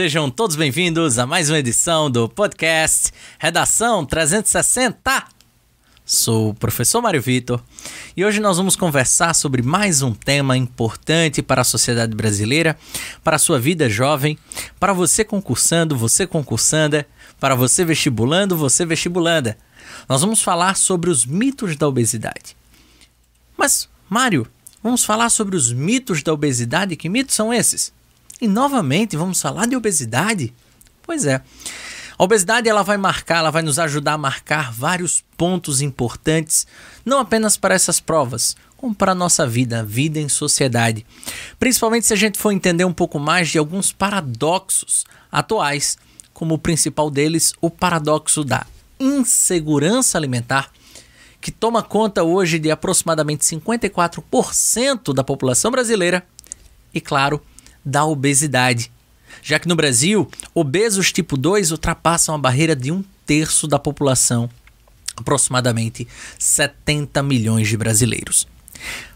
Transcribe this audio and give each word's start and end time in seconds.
Sejam 0.00 0.30
todos 0.30 0.56
bem-vindos 0.56 1.18
a 1.18 1.26
mais 1.26 1.50
uma 1.50 1.58
edição 1.58 2.10
do 2.10 2.26
podcast 2.26 3.12
Redação 3.38 4.02
360. 4.02 5.24
Sou 6.06 6.48
o 6.48 6.54
professor 6.54 7.02
Mário 7.02 7.20
Vitor 7.20 7.62
e 8.16 8.24
hoje 8.24 8.40
nós 8.40 8.56
vamos 8.56 8.76
conversar 8.76 9.34
sobre 9.34 9.60
mais 9.60 10.00
um 10.00 10.14
tema 10.14 10.56
importante 10.56 11.42
para 11.42 11.60
a 11.60 11.64
sociedade 11.64 12.16
brasileira, 12.16 12.78
para 13.22 13.36
a 13.36 13.38
sua 13.38 13.60
vida 13.60 13.90
jovem, 13.90 14.38
para 14.80 14.94
você 14.94 15.22
concursando, 15.22 15.94
você 15.94 16.26
concursanda, 16.26 17.06
para 17.38 17.54
você 17.54 17.84
vestibulando, 17.84 18.56
você 18.56 18.86
vestibulanda. 18.86 19.58
Nós 20.08 20.22
vamos 20.22 20.40
falar 20.40 20.76
sobre 20.78 21.10
os 21.10 21.26
mitos 21.26 21.76
da 21.76 21.86
obesidade. 21.86 22.56
Mas, 23.54 23.86
Mário, 24.08 24.46
vamos 24.82 25.04
falar 25.04 25.28
sobre 25.28 25.56
os 25.56 25.70
mitos 25.74 26.22
da 26.22 26.32
obesidade? 26.32 26.96
Que 26.96 27.10
mitos 27.10 27.34
são 27.34 27.52
esses? 27.52 27.92
E 28.40 28.48
novamente 28.48 29.16
vamos 29.16 29.40
falar 29.40 29.66
de 29.66 29.76
obesidade? 29.76 30.54
Pois 31.02 31.26
é. 31.26 31.42
A 32.16 32.24
obesidade 32.24 32.68
ela 32.68 32.82
vai 32.82 32.96
marcar, 32.96 33.38
ela 33.38 33.50
vai 33.50 33.62
nos 33.62 33.78
ajudar 33.78 34.14
a 34.14 34.18
marcar 34.18 34.72
vários 34.72 35.24
pontos 35.36 35.80
importantes, 35.80 36.66
não 37.04 37.18
apenas 37.18 37.56
para 37.56 37.74
essas 37.74 37.98
provas, 37.98 38.56
como 38.76 38.94
para 38.94 39.12
a 39.12 39.14
nossa 39.14 39.46
vida, 39.46 39.80
a 39.80 39.82
vida 39.82 40.18
em 40.18 40.28
sociedade. 40.28 41.06
Principalmente 41.58 42.06
se 42.06 42.12
a 42.12 42.16
gente 42.16 42.38
for 42.38 42.52
entender 42.52 42.84
um 42.84 42.92
pouco 42.92 43.18
mais 43.18 43.48
de 43.48 43.58
alguns 43.58 43.92
paradoxos 43.92 45.04
atuais, 45.30 45.98
como 46.32 46.54
o 46.54 46.58
principal 46.58 47.10
deles, 47.10 47.52
o 47.60 47.70
paradoxo 47.70 48.44
da 48.44 48.66
insegurança 48.98 50.16
alimentar, 50.16 50.70
que 51.40 51.50
toma 51.50 51.82
conta 51.82 52.22
hoje 52.22 52.58
de 52.58 52.70
aproximadamente 52.70 53.44
54% 53.44 55.14
da 55.14 55.24
população 55.24 55.70
brasileira, 55.70 56.26
e 56.92 57.00
claro, 57.00 57.40
da 57.84 58.04
obesidade 58.04 58.90
já 59.42 59.58
que 59.58 59.68
no 59.68 59.76
Brasil, 59.76 60.30
obesos 60.54 61.12
tipo 61.12 61.36
2 61.36 61.70
ultrapassam 61.70 62.34
a 62.34 62.38
barreira 62.38 62.74
de 62.76 62.90
um 62.90 63.04
terço 63.24 63.66
da 63.66 63.78
população, 63.78 64.50
aproximadamente 65.16 66.06
70 66.38 67.22
milhões 67.22 67.68
de 67.68 67.76
brasileiros. 67.76 68.46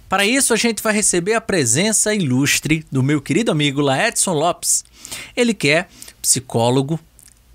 Para 0.09 0.25
isso, 0.25 0.53
a 0.53 0.57
gente 0.57 0.83
vai 0.83 0.93
receber 0.93 1.35
a 1.35 1.41
presença 1.41 2.15
ilustre 2.15 2.85
do 2.91 3.03
meu 3.03 3.21
querido 3.21 3.51
amigo 3.51 3.81
Laedson 3.81 4.33
Lopes. 4.33 4.85
Ele 5.37 5.53
que 5.53 5.69
é 5.69 5.89
psicólogo, 6.23 7.01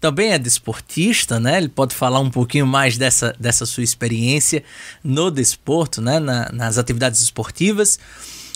também 0.02 0.32
é 0.32 0.40
desportista, 0.40 1.40
né? 1.40 1.58
Ele 1.58 1.70
pode 1.70 1.94
falar 1.94 2.20
um 2.20 2.30
pouquinho 2.30 2.66
mais 2.66 2.98
dessa, 2.98 3.36
dessa 3.40 3.66
sua 3.66 3.84
experiência 3.84 4.64
no 5.04 5.30
desporto, 5.30 6.02
né? 6.02 6.20
Na, 6.20 6.50
nas 6.52 6.78
atividades 6.78 7.22
esportivas. 7.22 8.00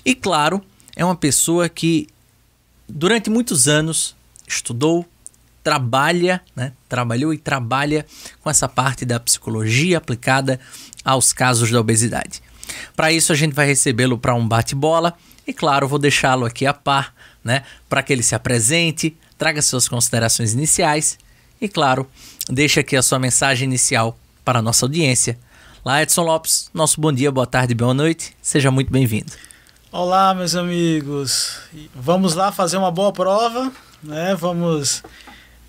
E, 0.05 0.15
claro, 0.15 0.63
é 0.95 1.03
uma 1.03 1.15
pessoa 1.15 1.67
que 1.67 2.07
durante 2.87 3.29
muitos 3.29 3.67
anos 3.67 4.15
estudou, 4.47 5.05
trabalha, 5.63 6.41
né? 6.55 6.73
trabalhou 6.89 7.33
e 7.33 7.37
trabalha 7.37 8.05
com 8.41 8.49
essa 8.49 8.67
parte 8.67 9.05
da 9.05 9.19
psicologia 9.19 9.97
aplicada 9.97 10.59
aos 11.03 11.31
casos 11.31 11.71
da 11.71 11.79
obesidade. 11.79 12.41
Para 12.95 13.11
isso 13.11 13.31
a 13.31 13.35
gente 13.35 13.53
vai 13.53 13.65
recebê-lo 13.65 14.17
para 14.17 14.35
um 14.35 14.47
bate-bola 14.47 15.13
e 15.47 15.53
claro, 15.53 15.87
vou 15.87 15.99
deixá-lo 15.99 16.45
aqui 16.45 16.65
a 16.65 16.73
par, 16.73 17.13
né, 17.43 17.63
para 17.89 18.03
que 18.03 18.11
ele 18.11 18.23
se 18.23 18.35
apresente, 18.35 19.15
traga 19.37 19.61
suas 19.61 19.87
considerações 19.87 20.53
iniciais 20.53 21.17
e 21.59 21.67
claro, 21.67 22.09
deixe 22.49 22.79
aqui 22.79 22.95
a 22.95 23.01
sua 23.01 23.19
mensagem 23.19 23.67
inicial 23.67 24.17
para 24.43 24.59
a 24.59 24.61
nossa 24.61 24.85
audiência. 24.85 25.37
Lá 25.85 26.01
Edson 26.01 26.23
Lopes, 26.23 26.69
nosso 26.73 26.99
bom 26.99 27.11
dia, 27.11 27.31
boa 27.31 27.47
tarde, 27.47 27.75
boa 27.75 27.93
noite. 27.93 28.33
Seja 28.41 28.71
muito 28.71 28.91
bem-vindo. 28.91 29.33
Olá, 29.95 30.33
meus 30.33 30.55
amigos. 30.55 31.59
Vamos 31.93 32.33
lá 32.33 32.51
fazer 32.51 32.77
uma 32.77 32.89
boa 32.89 33.13
prova, 33.13 33.71
né? 34.01 34.33
Vamos 34.33 35.03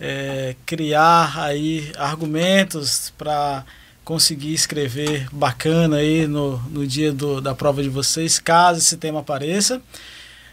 é, 0.00 0.56
criar 0.64 1.38
aí 1.38 1.92
argumentos 1.98 3.12
para 3.18 3.66
conseguir 4.02 4.54
escrever 4.54 5.28
bacana 5.30 5.96
aí 5.96 6.26
no, 6.26 6.56
no 6.70 6.86
dia 6.86 7.12
do, 7.12 7.38
da 7.38 7.54
prova 7.54 7.82
de 7.82 7.90
vocês, 7.90 8.38
caso 8.38 8.78
esse 8.78 8.96
tema 8.96 9.20
apareça. 9.20 9.82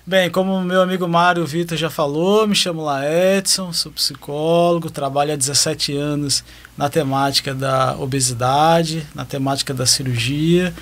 Bem, 0.05 0.29
como 0.29 0.59
meu 0.59 0.81
amigo 0.81 1.07
Mário 1.07 1.45
Vitor 1.45 1.77
já 1.77 1.89
falou, 1.89 2.45
me 2.45 2.55
chamo 2.55 2.83
lá 2.83 3.05
Edson, 3.09 3.71
sou 3.71 3.89
psicólogo, 3.93 4.89
trabalho 4.89 5.31
há 5.31 5.37
17 5.37 5.95
anos 5.95 6.43
na 6.77 6.89
temática 6.89 7.55
da 7.55 7.95
obesidade, 7.95 9.07
na 9.15 9.23
temática 9.23 9.73
da 9.73 9.85
cirurgia. 9.85 10.73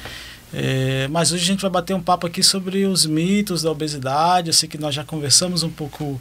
É, 0.54 1.08
mas 1.10 1.32
hoje 1.32 1.44
a 1.44 1.48
gente 1.48 1.62
vai 1.62 1.70
bater 1.70 1.94
um 1.94 2.02
papo 2.02 2.26
aqui 2.26 2.42
sobre 2.42 2.86
os 2.86 3.06
mitos 3.06 3.62
da 3.62 3.72
obesidade. 3.72 4.50
Eu 4.50 4.54
sei 4.54 4.68
que 4.68 4.78
nós 4.78 4.96
já 4.96 5.04
conversamos 5.04 5.64
um 5.64 5.70
pouco 5.70 6.20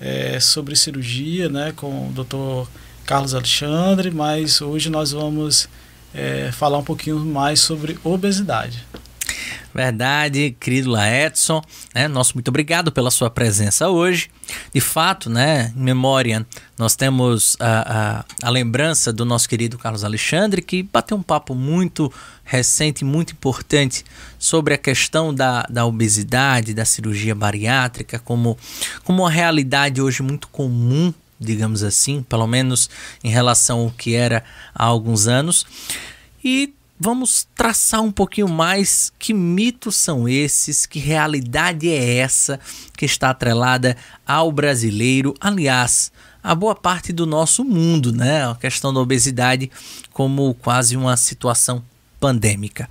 é, 0.00 0.40
sobre 0.40 0.74
cirurgia 0.76 1.48
né, 1.48 1.72
com 1.76 2.08
o 2.08 2.12
Dr. 2.12 2.70
Carlos 3.04 3.34
Alexandre, 3.34 4.10
mas 4.10 4.60
hoje 4.60 4.90
nós 4.90 5.12
vamos 5.12 5.68
é, 6.14 6.50
falar 6.52 6.78
um 6.78 6.84
pouquinho 6.84 7.18
mais 7.18 7.60
sobre 7.60 7.98
obesidade. 8.04 8.84
Verdade, 9.74 10.56
querido 10.58 10.90
Laedson, 10.90 11.62
né? 11.94 12.08
Nosso 12.08 12.34
muito 12.34 12.48
obrigado 12.48 12.90
pela 12.90 13.10
sua 13.10 13.30
presença 13.30 13.88
hoje. 13.88 14.30
De 14.72 14.80
fato, 14.80 15.28
né, 15.28 15.72
em 15.76 15.82
memória, 15.82 16.46
nós 16.78 16.96
temos 16.96 17.56
a, 17.60 18.24
a, 18.42 18.46
a 18.46 18.50
lembrança 18.50 19.12
do 19.12 19.24
nosso 19.24 19.48
querido 19.48 19.78
Carlos 19.78 20.04
Alexandre, 20.04 20.62
que 20.62 20.82
bateu 20.82 21.16
um 21.16 21.22
papo 21.22 21.54
muito 21.54 22.12
recente, 22.44 23.04
muito 23.04 23.34
importante 23.34 24.04
sobre 24.38 24.72
a 24.72 24.78
questão 24.78 25.34
da, 25.34 25.62
da 25.68 25.84
obesidade, 25.84 26.72
da 26.72 26.86
cirurgia 26.86 27.34
bariátrica, 27.34 28.18
como, 28.18 28.56
como 29.04 29.22
uma 29.22 29.30
realidade 29.30 30.00
hoje 30.00 30.22
muito 30.22 30.48
comum, 30.48 31.12
digamos 31.38 31.82
assim, 31.82 32.22
pelo 32.22 32.46
menos 32.46 32.88
em 33.22 33.28
relação 33.28 33.80
ao 33.80 33.90
que 33.90 34.14
era 34.14 34.42
há 34.74 34.84
alguns 34.84 35.28
anos. 35.28 35.66
E 36.42 36.72
vamos 36.98 37.46
traçar 37.54 38.00
um 38.00 38.10
pouquinho 38.10 38.48
mais 38.48 39.12
que 39.18 39.32
mitos 39.32 39.96
são 39.96 40.28
esses, 40.28 40.86
que 40.86 40.98
realidade 40.98 41.88
é 41.88 42.16
essa 42.18 42.58
que 42.96 43.04
está 43.04 43.30
atrelada 43.30 43.96
ao 44.26 44.50
brasileiro, 44.50 45.34
aliás, 45.40 46.10
a 46.42 46.54
boa 46.54 46.74
parte 46.74 47.12
do 47.12 47.26
nosso 47.26 47.64
mundo, 47.64 48.12
né? 48.12 48.48
A 48.48 48.54
questão 48.54 48.92
da 48.92 49.00
obesidade 49.00 49.70
como 50.12 50.54
quase 50.54 50.96
uma 50.96 51.16
situação 51.16 51.84
pandêmica. 52.18 52.88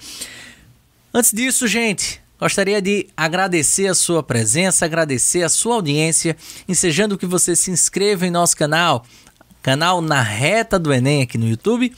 Antes 1.14 1.32
disso, 1.32 1.68
gente, 1.68 2.22
Gostaria 2.40 2.80
de 2.80 3.08
agradecer 3.18 3.88
a 3.88 3.96
sua 3.96 4.22
presença, 4.22 4.86
agradecer 4.86 5.42
a 5.42 5.50
sua 5.50 5.74
audiência, 5.74 6.38
ensejando 6.70 7.18
que 7.18 7.26
você 7.26 7.56
se 7.56 7.72
inscreva 7.72 8.28
em 8.28 8.30
nosso 8.30 8.56
canal, 8.56 9.04
canal 9.64 10.04
Na 10.04 10.22
Reta 10.22 10.78
do 10.78 10.94
Enem 10.94 11.24
aqui 11.24 11.36
no 11.36 11.48
YouTube 11.48 11.92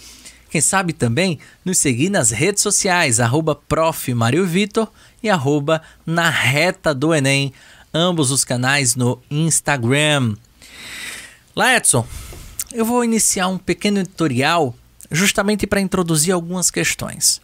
quem 0.50 0.62
sabe 0.62 0.94
também 0.94 1.40
nos 1.64 1.78
seguir 1.78 2.10
nas 2.10 2.32
redes 2.32 2.64
sociais, 2.64 3.20
arroba 3.20 3.60
Vitor 4.46 4.92
e 5.22 5.30
arroba 5.30 5.82
na 6.06 6.30
reta 6.30 6.94
do 6.94 7.14
Enem, 7.14 7.54
ambos 7.94 8.32
os 8.32 8.44
canais 8.44 8.96
no 8.96 9.22
Instagram. 9.30 10.36
Lá, 11.56 11.76
Edson, 11.76 12.06
eu 12.72 12.86
vou 12.86 13.04
iniciar 13.04 13.48
um 13.48 13.58
pequeno 13.58 14.04
tutorial 14.04 14.76
justamente 15.12 15.68
para 15.68 15.82
introduzir 15.82 16.34
algumas 16.34 16.72
questões. 16.72 17.42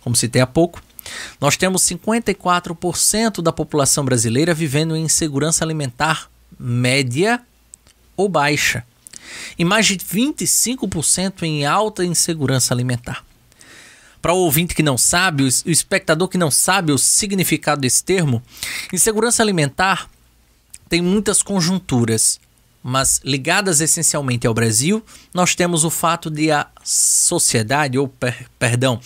Como 0.00 0.16
citei 0.16 0.40
há 0.40 0.46
pouco, 0.46 0.82
nós 1.40 1.56
temos 1.56 1.82
54% 1.82 3.42
da 3.42 3.52
população 3.52 4.04
brasileira 4.04 4.54
vivendo 4.54 4.96
em 4.96 5.04
insegurança 5.04 5.64
alimentar 5.64 6.30
média 6.58 7.40
ou 8.16 8.28
baixa 8.28 8.84
e 9.58 9.64
mais 9.64 9.86
de 9.86 9.96
25% 9.96 11.42
em 11.42 11.66
alta 11.66 12.04
insegurança 12.04 12.72
alimentar. 12.72 13.24
Para 14.20 14.32
o 14.32 14.38
ouvinte 14.38 14.74
que 14.74 14.82
não 14.82 14.98
sabe, 14.98 15.44
o 15.44 15.70
espectador 15.70 16.28
que 16.28 16.38
não 16.38 16.50
sabe 16.50 16.92
o 16.92 16.98
significado 16.98 17.80
desse 17.80 18.02
termo, 18.02 18.42
insegurança 18.92 19.42
alimentar 19.42 20.08
tem 20.88 21.00
muitas 21.00 21.42
conjunturas, 21.42 22.40
mas 22.82 23.20
ligadas 23.24 23.80
essencialmente 23.80 24.46
ao 24.46 24.54
Brasil, 24.54 25.04
nós 25.32 25.54
temos 25.54 25.84
o 25.84 25.90
fato 25.90 26.30
de 26.30 26.50
a 26.50 26.66
sociedade, 26.82 27.98
ou 27.98 28.08
per, 28.08 28.46
perdão, 28.58 29.00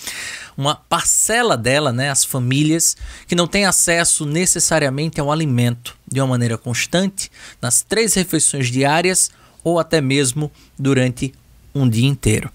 uma 0.57 0.77
parcela 0.77 1.57
dela, 1.57 1.93
né, 1.93 2.11
as 2.11 2.25
famílias, 2.25 2.97
que 3.27 3.35
não 3.35 3.47
tem 3.47 3.65
acesso 3.65 4.25
necessariamente 4.25 5.21
ao 5.21 5.33
alimento 5.33 5.97
de 6.11 6.21
uma 6.21 6.29
maneira 6.29 6.57
constante, 6.57 7.31
nas 7.61 7.83
três 7.83 8.15
refeições 8.15 8.71
diárias 8.71 9.31
ou 9.65 9.79
até 9.79 10.01
mesmo 10.01 10.51
durante 10.79 11.33
um 11.75 11.89
dia 11.89 12.09
inteiro. 12.09 12.51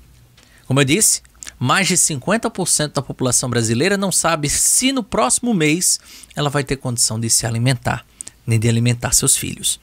Como 0.66 0.80
eu 0.80 0.86
disse, 0.86 1.22
mais 1.60 1.88
de 1.88 1.96
50% 1.96 2.94
da 2.94 3.02
população 3.02 3.50
brasileira 3.50 3.98
não 3.98 4.12
sabe 4.12 4.50
se 4.50 4.92
no 4.92 5.04
próximo 5.04 5.54
mês 5.54 6.00
ela 6.36 6.50
vai 6.50 6.64
ter 6.64 6.76
condição 6.78 7.20
de 7.20 7.30
se 7.30 7.46
alimentar, 7.46 8.06
nem 8.46 8.60
de 8.60 8.70
alimentar 8.70 9.14
seus 9.14 9.36
filhos. 9.36 9.80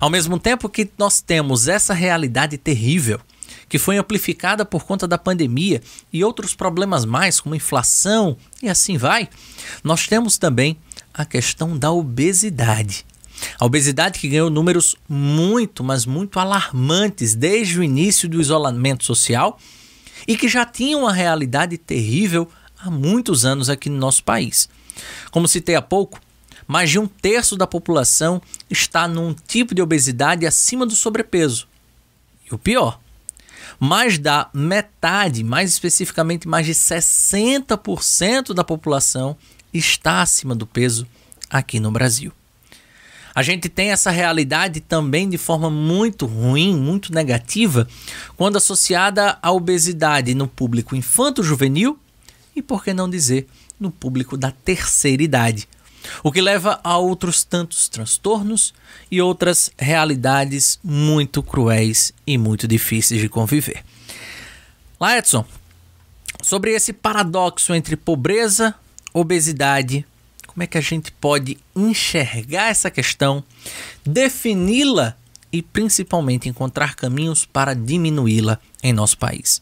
Ao 0.00 0.10
mesmo 0.10 0.38
tempo 0.38 0.68
que 0.68 0.90
nós 0.98 1.20
temos 1.20 1.68
essa 1.68 1.92
realidade 1.92 2.56
terrível, 2.56 3.20
que 3.68 3.78
foi 3.78 3.98
amplificada 3.98 4.64
por 4.64 4.84
conta 4.84 5.06
da 5.06 5.18
pandemia 5.18 5.82
e 6.12 6.24
outros 6.24 6.54
problemas 6.54 7.04
mais, 7.04 7.40
como 7.40 7.54
inflação 7.54 8.36
e 8.62 8.68
assim 8.68 8.96
vai, 8.96 9.28
nós 9.82 10.06
temos 10.06 10.38
também 10.38 10.78
a 11.12 11.24
questão 11.24 11.76
da 11.76 11.90
obesidade. 11.90 13.04
A 13.58 13.64
obesidade 13.64 14.18
que 14.18 14.28
ganhou 14.28 14.50
números 14.50 14.96
muito, 15.08 15.84
mas 15.84 16.06
muito 16.06 16.38
alarmantes 16.38 17.34
desde 17.34 17.78
o 17.78 17.82
início 17.82 18.28
do 18.28 18.40
isolamento 18.40 19.04
social 19.04 19.58
e 20.26 20.36
que 20.36 20.48
já 20.48 20.64
tinha 20.64 20.96
uma 20.96 21.12
realidade 21.12 21.76
terrível 21.78 22.48
há 22.78 22.90
muitos 22.90 23.44
anos 23.44 23.68
aqui 23.68 23.88
no 23.88 23.98
nosso 23.98 24.24
país. 24.24 24.68
Como 25.30 25.48
citei 25.48 25.74
há 25.74 25.82
pouco, 25.82 26.20
mais 26.66 26.90
de 26.90 26.98
um 26.98 27.06
terço 27.06 27.56
da 27.56 27.66
população 27.66 28.40
está 28.68 29.06
num 29.06 29.34
tipo 29.34 29.74
de 29.74 29.82
obesidade 29.82 30.46
acima 30.46 30.84
do 30.84 30.96
sobrepeso. 30.96 31.68
E 32.50 32.54
o 32.54 32.58
pior, 32.58 32.98
mais 33.78 34.18
da 34.18 34.48
metade, 34.52 35.44
mais 35.44 35.70
especificamente 35.70 36.48
mais 36.48 36.66
de 36.66 36.72
60% 36.72 38.52
da 38.52 38.64
população 38.64 39.36
está 39.72 40.22
acima 40.22 40.54
do 40.54 40.66
peso 40.66 41.06
aqui 41.50 41.78
no 41.78 41.90
Brasil. 41.90 42.32
A 43.36 43.42
gente 43.42 43.68
tem 43.68 43.90
essa 43.90 44.10
realidade 44.10 44.80
também 44.80 45.28
de 45.28 45.36
forma 45.36 45.68
muito 45.68 46.24
ruim, 46.24 46.74
muito 46.74 47.12
negativa, 47.12 47.86
quando 48.34 48.56
associada 48.56 49.38
à 49.42 49.52
obesidade 49.52 50.34
no 50.34 50.48
público 50.48 50.96
infanto-juvenil 50.96 51.98
e, 52.56 52.62
por 52.62 52.82
que 52.82 52.94
não 52.94 53.10
dizer, 53.10 53.46
no 53.78 53.90
público 53.90 54.38
da 54.38 54.50
terceira 54.50 55.22
idade, 55.22 55.68
o 56.22 56.32
que 56.32 56.40
leva 56.40 56.80
a 56.82 56.96
outros 56.96 57.44
tantos 57.44 57.88
transtornos 57.90 58.72
e 59.10 59.20
outras 59.20 59.70
realidades 59.76 60.78
muito 60.82 61.42
cruéis 61.42 62.14
e 62.26 62.38
muito 62.38 62.66
difíceis 62.66 63.20
de 63.20 63.28
conviver. 63.28 63.84
Lá, 64.98 65.18
Edson, 65.18 65.44
sobre 66.42 66.70
esse 66.70 66.90
paradoxo 66.90 67.74
entre 67.74 67.96
pobreza, 67.96 68.74
obesidade, 69.12 70.06
como 70.56 70.64
é 70.64 70.66
que 70.66 70.78
a 70.78 70.80
gente 70.80 71.12
pode 71.12 71.58
enxergar 71.76 72.70
essa 72.70 72.90
questão, 72.90 73.44
defini-la 74.02 75.14
e 75.52 75.60
principalmente 75.60 76.48
encontrar 76.48 76.94
caminhos 76.94 77.44
para 77.44 77.74
diminuí-la 77.74 78.58
em 78.82 78.90
nosso 78.90 79.18
país? 79.18 79.60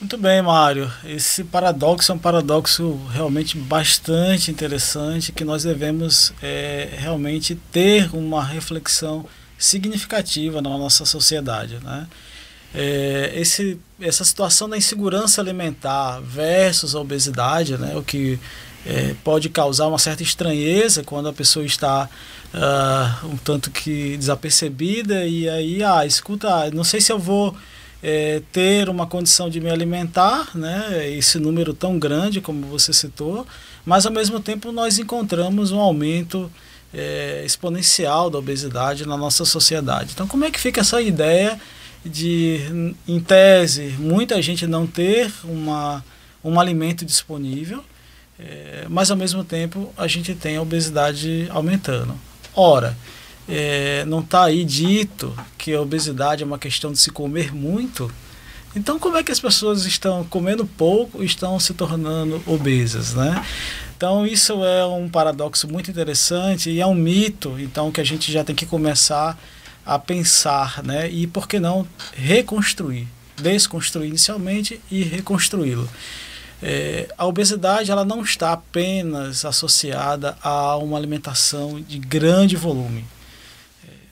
Muito 0.00 0.18
bem, 0.18 0.42
Mário. 0.42 0.90
Esse 1.04 1.44
paradoxo 1.44 2.10
é 2.10 2.14
um 2.16 2.18
paradoxo 2.18 3.00
realmente 3.12 3.56
bastante 3.56 4.50
interessante 4.50 5.30
que 5.30 5.44
nós 5.44 5.62
devemos 5.62 6.32
é, 6.42 6.88
realmente 6.98 7.54
ter 7.70 8.12
uma 8.12 8.42
reflexão 8.42 9.24
significativa 9.56 10.60
na 10.60 10.70
nossa 10.70 11.04
sociedade. 11.04 11.78
Né? 11.80 12.08
É, 12.74 13.32
esse, 13.36 13.78
essa 14.00 14.24
situação 14.24 14.68
da 14.68 14.76
insegurança 14.76 15.40
alimentar 15.40 16.20
versus 16.22 16.96
a 16.96 17.00
obesidade, 17.00 17.78
né, 17.78 17.94
o 17.96 18.02
que 18.02 18.36
é, 18.86 19.14
pode 19.24 19.48
causar 19.48 19.88
uma 19.88 19.98
certa 19.98 20.22
estranheza 20.22 21.02
quando 21.02 21.28
a 21.28 21.32
pessoa 21.32 21.66
está 21.66 22.08
uh, 22.54 23.26
um 23.26 23.36
tanto 23.36 23.70
que 23.70 24.16
desapercebida 24.16 25.26
e 25.26 25.48
aí, 25.48 25.82
ah, 25.82 26.06
escuta, 26.06 26.70
não 26.70 26.84
sei 26.84 27.00
se 27.00 27.12
eu 27.12 27.18
vou 27.18 27.54
é, 28.02 28.40
ter 28.52 28.88
uma 28.88 29.06
condição 29.06 29.50
de 29.50 29.60
me 29.60 29.68
alimentar, 29.68 30.50
né, 30.54 31.08
esse 31.10 31.38
número 31.38 31.74
tão 31.74 31.98
grande 31.98 32.40
como 32.40 32.66
você 32.66 32.92
citou, 32.92 33.44
mas 33.84 34.06
ao 34.06 34.12
mesmo 34.12 34.38
tempo 34.38 34.70
nós 34.70 34.98
encontramos 34.98 35.72
um 35.72 35.80
aumento 35.80 36.50
é, 36.94 37.42
exponencial 37.44 38.30
da 38.30 38.38
obesidade 38.38 39.06
na 39.06 39.16
nossa 39.16 39.44
sociedade. 39.44 40.12
Então, 40.14 40.28
como 40.28 40.44
é 40.44 40.50
que 40.50 40.60
fica 40.60 40.80
essa 40.80 41.02
ideia 41.02 41.60
de, 42.04 42.94
em 43.08 43.18
tese, 43.20 43.96
muita 43.98 44.40
gente 44.40 44.66
não 44.66 44.86
ter 44.86 45.32
uma, 45.42 46.04
um 46.44 46.60
alimento 46.60 47.04
disponível, 47.04 47.82
é, 48.38 48.86
mas 48.88 49.10
ao 49.10 49.16
mesmo 49.16 49.42
tempo 49.44 49.92
a 49.96 50.06
gente 50.06 50.34
tem 50.34 50.56
a 50.56 50.62
obesidade 50.62 51.48
aumentando. 51.50 52.14
Ora, 52.54 52.96
é, 53.48 54.04
não 54.06 54.20
está 54.20 54.44
aí 54.44 54.64
dito 54.64 55.36
que 55.56 55.72
a 55.72 55.80
obesidade 55.80 56.42
é 56.42 56.46
uma 56.46 56.58
questão 56.58 56.92
de 56.92 56.98
se 56.98 57.10
comer 57.10 57.54
muito. 57.54 58.10
Então, 58.74 58.98
como 58.98 59.16
é 59.16 59.22
que 59.22 59.32
as 59.32 59.40
pessoas 59.40 59.86
estão 59.86 60.24
comendo 60.24 60.66
pouco 60.66 61.22
e 61.22 61.26
estão 61.26 61.58
se 61.58 61.72
tornando 61.72 62.42
obesas, 62.46 63.14
né? 63.14 63.42
Então, 63.96 64.26
isso 64.26 64.62
é 64.62 64.84
um 64.84 65.08
paradoxo 65.08 65.66
muito 65.66 65.90
interessante 65.90 66.68
e 66.68 66.80
é 66.80 66.86
um 66.86 66.94
mito, 66.94 67.58
então, 67.58 67.90
que 67.90 68.00
a 68.00 68.04
gente 68.04 68.30
já 68.30 68.44
tem 68.44 68.54
que 68.54 68.66
começar 68.66 69.38
a 69.84 69.98
pensar, 69.98 70.82
né? 70.84 71.08
E 71.08 71.26
por 71.26 71.48
que 71.48 71.58
não 71.58 71.86
reconstruir, 72.14 73.08
desconstruir 73.40 74.08
inicialmente 74.08 74.78
e 74.90 75.02
reconstruí-lo. 75.02 75.88
É, 76.62 77.08
a 77.18 77.26
obesidade 77.26 77.90
ela 77.90 78.04
não 78.04 78.22
está 78.22 78.52
apenas 78.52 79.44
associada 79.44 80.36
a 80.42 80.76
uma 80.76 80.96
alimentação 80.96 81.80
de 81.80 81.98
grande 81.98 82.56
volume 82.56 83.04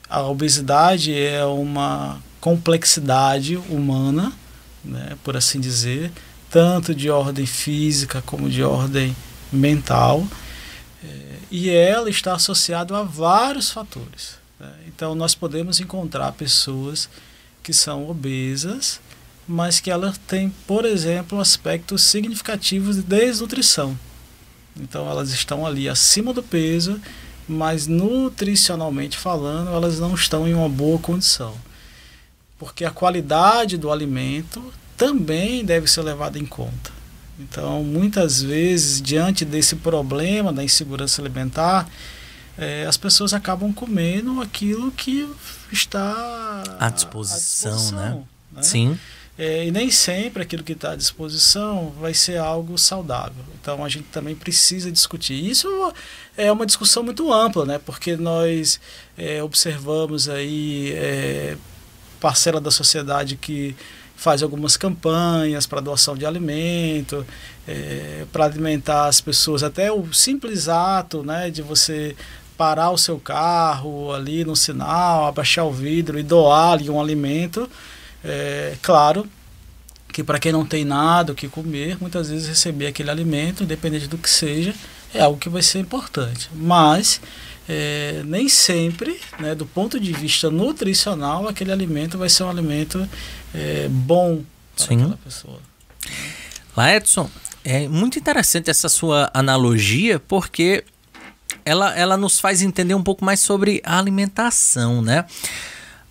a 0.09 0.21
obesidade 0.21 1.13
é 1.13 1.43
uma 1.45 2.21
complexidade 2.39 3.57
humana, 3.57 4.31
né, 4.83 5.17
por 5.23 5.35
assim 5.35 5.59
dizer, 5.59 6.11
tanto 6.49 6.93
de 6.93 7.09
ordem 7.09 7.45
física 7.45 8.21
como 8.21 8.49
de 8.49 8.63
ordem 8.63 9.15
mental, 9.51 10.25
é, 11.03 11.07
e 11.49 11.69
ela 11.69 12.09
está 12.09 12.33
associada 12.33 12.97
a 12.97 13.03
vários 13.03 13.71
fatores. 13.71 14.37
Né? 14.59 14.71
Então, 14.87 15.15
nós 15.15 15.33
podemos 15.33 15.79
encontrar 15.79 16.31
pessoas 16.33 17.09
que 17.63 17.73
são 17.73 18.07
obesas, 18.09 19.01
mas 19.47 19.79
que 19.79 19.91
elas 19.91 20.17
têm, 20.17 20.53
por 20.65 20.85
exemplo, 20.85 21.39
aspectos 21.39 22.03
significativos 22.03 22.95
de 22.95 23.03
desnutrição. 23.03 23.97
Então, 24.79 25.09
elas 25.09 25.31
estão 25.31 25.65
ali 25.65 25.87
acima 25.87 26.33
do 26.33 26.43
peso 26.43 26.99
mas 27.47 27.87
nutricionalmente 27.87 29.17
falando, 29.17 29.69
elas 29.69 29.99
não 29.99 30.15
estão 30.15 30.47
em 30.47 30.53
uma 30.53 30.69
boa 30.69 30.97
condição. 30.99 31.55
Porque 32.57 32.85
a 32.85 32.91
qualidade 32.91 33.77
do 33.77 33.91
alimento 33.91 34.73
também 34.97 35.63
deve 35.63 35.87
ser 35.87 36.01
levada 36.01 36.39
em 36.39 36.45
conta. 36.45 36.91
Então, 37.37 37.83
muitas 37.83 38.41
vezes, 38.41 39.01
diante 39.01 39.43
desse 39.43 39.75
problema 39.75 40.53
da 40.53 40.63
insegurança 40.63 41.21
alimentar, 41.21 41.87
é, 42.57 42.85
as 42.85 42.95
pessoas 42.95 43.33
acabam 43.33 43.73
comendo 43.73 44.41
aquilo 44.41 44.89
que 44.91 45.29
está 45.71 46.63
à 46.79 46.89
disposição, 46.89 47.71
à 47.71 47.75
disposição 47.75 47.91
né? 47.91 48.23
né? 48.53 48.63
Sim. 48.63 48.97
É, 49.37 49.65
e 49.65 49.71
nem 49.71 49.91
sempre 49.91 50.43
aquilo 50.43 50.63
que 50.63 50.71
está 50.71 50.91
à 50.91 50.95
disposição 50.95 51.91
vai 51.99 52.13
ser 52.13 52.37
algo 52.37 52.77
saudável. 52.77 53.43
Então 53.61 53.83
a 53.83 53.89
gente 53.89 54.05
também 54.05 54.33
precisa 54.33 54.89
discutir. 54.89 55.33
Isso 55.33 55.67
é 56.37 56.49
uma 56.51 56.65
discussão 56.65 57.03
muito 57.03 57.31
ampla, 57.33 57.65
né? 57.65 57.79
porque 57.85 58.15
nós 58.15 58.79
é, 59.17 59.43
observamos 59.43 60.29
aí 60.29 60.93
é, 60.93 61.57
parcela 62.21 62.61
da 62.61 62.71
sociedade 62.71 63.35
que 63.35 63.75
faz 64.15 64.41
algumas 64.41 64.77
campanhas 64.77 65.67
para 65.67 65.81
doação 65.81 66.15
de 66.15 66.25
alimento, 66.25 67.25
é, 67.67 68.25
para 68.31 68.45
alimentar 68.45 69.07
as 69.07 69.19
pessoas. 69.19 69.63
Até 69.63 69.91
o 69.91 70.13
simples 70.13 70.69
ato 70.69 71.23
né, 71.23 71.49
de 71.49 71.61
você 71.61 72.15
parar 72.57 72.91
o 72.91 72.97
seu 72.97 73.19
carro 73.19 74.13
ali 74.13 74.45
no 74.45 74.55
sinal, 74.55 75.25
abaixar 75.25 75.65
o 75.65 75.73
vidro 75.73 76.17
e 76.17 76.23
doar 76.23 76.71
ali 76.71 76.89
um 76.89 77.01
alimento 77.01 77.69
é, 78.25 78.75
claro 78.81 79.27
que 80.11 80.23
para 80.23 80.39
quem 80.39 80.51
não 80.51 80.65
tem 80.65 80.85
nada 80.85 81.33
o 81.33 81.35
que 81.35 81.47
comer, 81.47 81.97
muitas 81.99 82.29
vezes 82.29 82.47
receber 82.47 82.87
aquele 82.87 83.11
alimento, 83.11 83.63
independente 83.63 84.07
do 84.07 84.17
que 84.17 84.29
seja, 84.29 84.73
é 85.13 85.21
algo 85.21 85.37
que 85.37 85.49
vai 85.49 85.61
ser 85.61 85.79
importante. 85.79 86.49
Mas 86.53 87.19
é, 87.67 88.21
nem 88.25 88.47
sempre, 88.47 89.19
né, 89.39 89.53
do 89.53 89.65
ponto 89.65 89.99
de 89.99 90.13
vista 90.13 90.49
nutricional, 90.49 91.47
aquele 91.47 91.71
alimento 91.71 92.17
vai 92.17 92.29
ser 92.29 92.43
um 92.43 92.49
alimento 92.49 93.07
é, 93.53 93.87
bom 93.89 94.41
para 94.75 94.85
Sim. 94.87 95.01
aquela 95.01 95.17
pessoa. 95.17 95.59
Lá, 96.75 96.95
Edson, 96.95 97.29
é 97.63 97.87
muito 97.87 98.19
interessante 98.19 98.69
essa 98.69 98.87
sua 98.87 99.29
analogia, 99.33 100.19
porque 100.19 100.83
ela, 101.63 101.95
ela 101.95 102.15
nos 102.15 102.39
faz 102.39 102.61
entender 102.61 102.93
um 102.93 103.03
pouco 103.03 103.25
mais 103.25 103.39
sobre 103.39 103.81
a 103.83 103.97
alimentação, 103.97 105.01
né? 105.01 105.25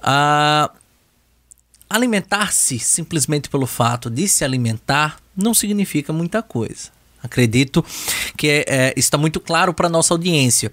Ah, 0.03 0.71
Alimentar-se 1.95 2.81
simplesmente 2.81 3.49
pelo 3.49 3.69
fato 3.69 4.11
de 4.11 4.27
se 4.27 4.45
alimentar 4.45 5.17
não 5.37 5.55
significa 5.55 6.13
muita 6.13 6.43
coisa. 6.43 6.91
Acredito 7.25 7.83
que 8.37 8.49
é, 8.49 8.65
é, 8.69 8.95
está 8.99 9.17
muito 9.17 9.41
claro 9.41 9.73
para 9.73 9.89
nossa 9.89 10.13
audiência. 10.13 10.71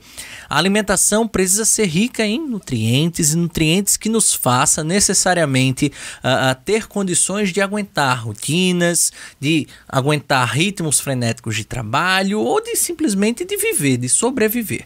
A 0.50 0.58
alimentação 0.58 1.26
precisa 1.26 1.64
ser 1.64 1.86
rica 1.86 2.26
em 2.26 2.46
nutrientes 2.46 3.32
e 3.32 3.38
nutrientes 3.38 3.96
que 3.96 4.10
nos 4.10 4.34
faça 4.34 4.84
necessariamente 4.84 5.94
uh, 6.22 6.52
uh, 6.52 6.62
ter 6.66 6.88
condições 6.88 7.54
de 7.54 7.62
aguentar 7.62 8.26
rotinas, 8.26 9.14
de 9.40 9.66
aguentar 9.88 10.46
ritmos 10.52 11.00
frenéticos 11.00 11.56
de 11.56 11.64
trabalho 11.64 12.42
ou 12.42 12.62
de 12.62 12.76
simplesmente 12.76 13.46
de 13.46 13.56
viver, 13.56 13.96
de 13.96 14.10
sobreviver. 14.10 14.86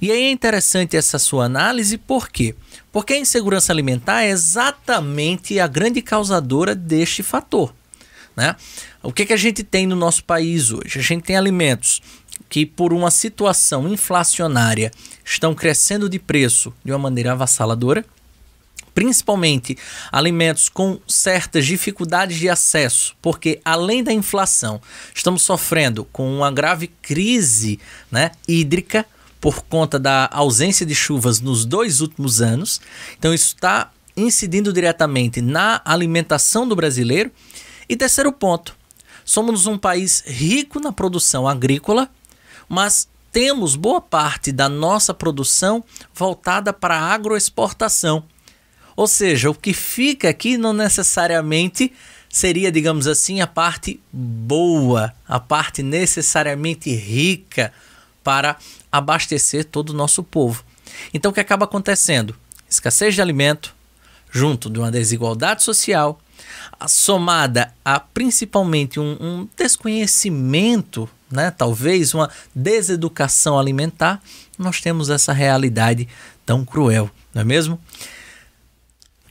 E 0.00 0.10
aí 0.10 0.22
é 0.22 0.30
interessante 0.30 0.96
essa 0.96 1.18
sua 1.18 1.44
análise, 1.44 1.98
por 1.98 2.30
quê? 2.30 2.54
Porque 2.90 3.12
a 3.12 3.18
insegurança 3.18 3.70
alimentar 3.74 4.22
é 4.22 4.30
exatamente 4.30 5.60
a 5.60 5.66
grande 5.66 6.00
causadora 6.00 6.74
deste 6.74 7.22
fator. 7.22 7.74
Né? 8.36 8.56
O 9.02 9.12
que, 9.12 9.26
que 9.26 9.32
a 9.32 9.36
gente 9.36 9.62
tem 9.62 9.86
no 9.86 9.96
nosso 9.96 10.24
país 10.24 10.70
hoje? 10.70 10.98
A 10.98 11.02
gente 11.02 11.24
tem 11.24 11.36
alimentos 11.36 12.02
que 12.48 12.66
por 12.66 12.92
uma 12.92 13.10
situação 13.10 13.88
inflacionária 13.88 14.90
estão 15.24 15.54
crescendo 15.54 16.08
de 16.08 16.18
preço 16.18 16.72
de 16.84 16.92
uma 16.92 16.98
maneira 16.98 17.32
avassaladora, 17.32 18.04
principalmente 18.94 19.76
alimentos 20.12 20.68
com 20.68 21.00
certas 21.06 21.66
dificuldades 21.66 22.38
de 22.38 22.48
acesso, 22.48 23.16
porque 23.20 23.60
além 23.64 24.04
da 24.04 24.12
inflação, 24.12 24.80
estamos 25.14 25.42
sofrendo 25.42 26.04
com 26.06 26.32
uma 26.36 26.50
grave 26.50 26.88
crise 27.02 27.80
né, 28.10 28.30
hídrica 28.46 29.04
por 29.40 29.62
conta 29.62 29.98
da 29.98 30.28
ausência 30.32 30.86
de 30.86 30.94
chuvas 30.94 31.40
nos 31.40 31.66
dois 31.66 32.00
últimos 32.00 32.40
anos. 32.40 32.80
Então, 33.18 33.34
isso 33.34 33.54
está 33.54 33.90
incidindo 34.16 34.72
diretamente 34.72 35.42
na 35.42 35.82
alimentação 35.84 36.66
do 36.66 36.74
brasileiro. 36.74 37.30
E 37.88 37.96
terceiro 37.96 38.32
ponto, 38.32 38.76
somos 39.24 39.66
um 39.66 39.78
país 39.78 40.22
rico 40.26 40.80
na 40.80 40.92
produção 40.92 41.46
agrícola, 41.46 42.10
mas 42.68 43.08
temos 43.32 43.74
boa 43.74 44.00
parte 44.00 44.52
da 44.52 44.68
nossa 44.68 45.12
produção 45.12 45.84
voltada 46.14 46.72
para 46.72 46.96
a 46.96 47.12
agroexportação. 47.12 48.24
Ou 48.96 49.08
seja, 49.08 49.50
o 49.50 49.54
que 49.54 49.72
fica 49.72 50.28
aqui 50.28 50.56
não 50.56 50.72
necessariamente 50.72 51.92
seria, 52.28 52.70
digamos 52.70 53.06
assim, 53.06 53.40
a 53.40 53.46
parte 53.46 54.00
boa, 54.12 55.12
a 55.26 55.40
parte 55.40 55.82
necessariamente 55.82 56.94
rica 56.94 57.72
para 58.22 58.56
abastecer 58.90 59.64
todo 59.64 59.90
o 59.90 59.94
nosso 59.94 60.22
povo. 60.22 60.64
Então 61.12 61.30
o 61.30 61.34
que 61.34 61.40
acaba 61.40 61.64
acontecendo? 61.64 62.36
Escassez 62.68 63.14
de 63.14 63.22
alimento, 63.22 63.74
junto 64.30 64.70
de 64.70 64.78
uma 64.78 64.90
desigualdade 64.90 65.62
social, 65.62 66.20
somada 66.88 67.72
a 67.84 67.98
principalmente 67.98 68.98
um, 68.98 69.16
um 69.20 69.48
desconhecimento, 69.56 71.08
né, 71.30 71.50
talvez 71.50 72.14
uma 72.14 72.30
deseducação 72.54 73.58
alimentar, 73.58 74.22
nós 74.58 74.80
temos 74.80 75.10
essa 75.10 75.32
realidade 75.32 76.08
tão 76.46 76.64
cruel, 76.64 77.10
não 77.32 77.42
é 77.42 77.44
mesmo? 77.44 77.78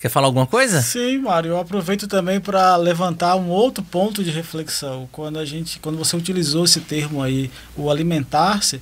Quer 0.03 0.09
falar 0.09 0.27
alguma 0.27 0.45
coisa? 0.45 0.81
Sim, 0.81 1.19
Mário. 1.19 1.51
Eu 1.51 1.59
aproveito 1.59 2.09
também 2.09 2.37
para 2.37 2.75
levantar 2.75 3.37
um 3.37 3.47
outro 3.47 3.81
ponto 3.81 4.21
de 4.21 4.31
reflexão. 4.31 5.07
Quando 5.13 5.39
a 5.39 5.45
gente, 5.45 5.79
quando 5.79 5.97
você 5.97 6.17
utilizou 6.17 6.65
esse 6.65 6.81
termo 6.81 7.23
aí, 7.23 7.49
o 7.73 7.89
alimentar-se, 7.89 8.81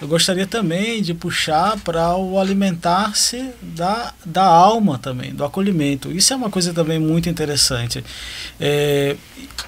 eu 0.00 0.06
gostaria 0.06 0.46
também 0.46 1.00
de 1.00 1.14
puxar 1.14 1.78
para 1.80 2.14
o 2.16 2.38
alimentar-se 2.38 3.50
da, 3.62 4.12
da 4.24 4.44
alma 4.44 4.98
também, 4.98 5.34
do 5.34 5.42
acolhimento. 5.42 6.12
Isso 6.12 6.34
é 6.34 6.36
uma 6.36 6.50
coisa 6.50 6.74
também 6.74 6.98
muito 6.98 7.30
interessante. 7.30 8.04
É, 8.60 9.16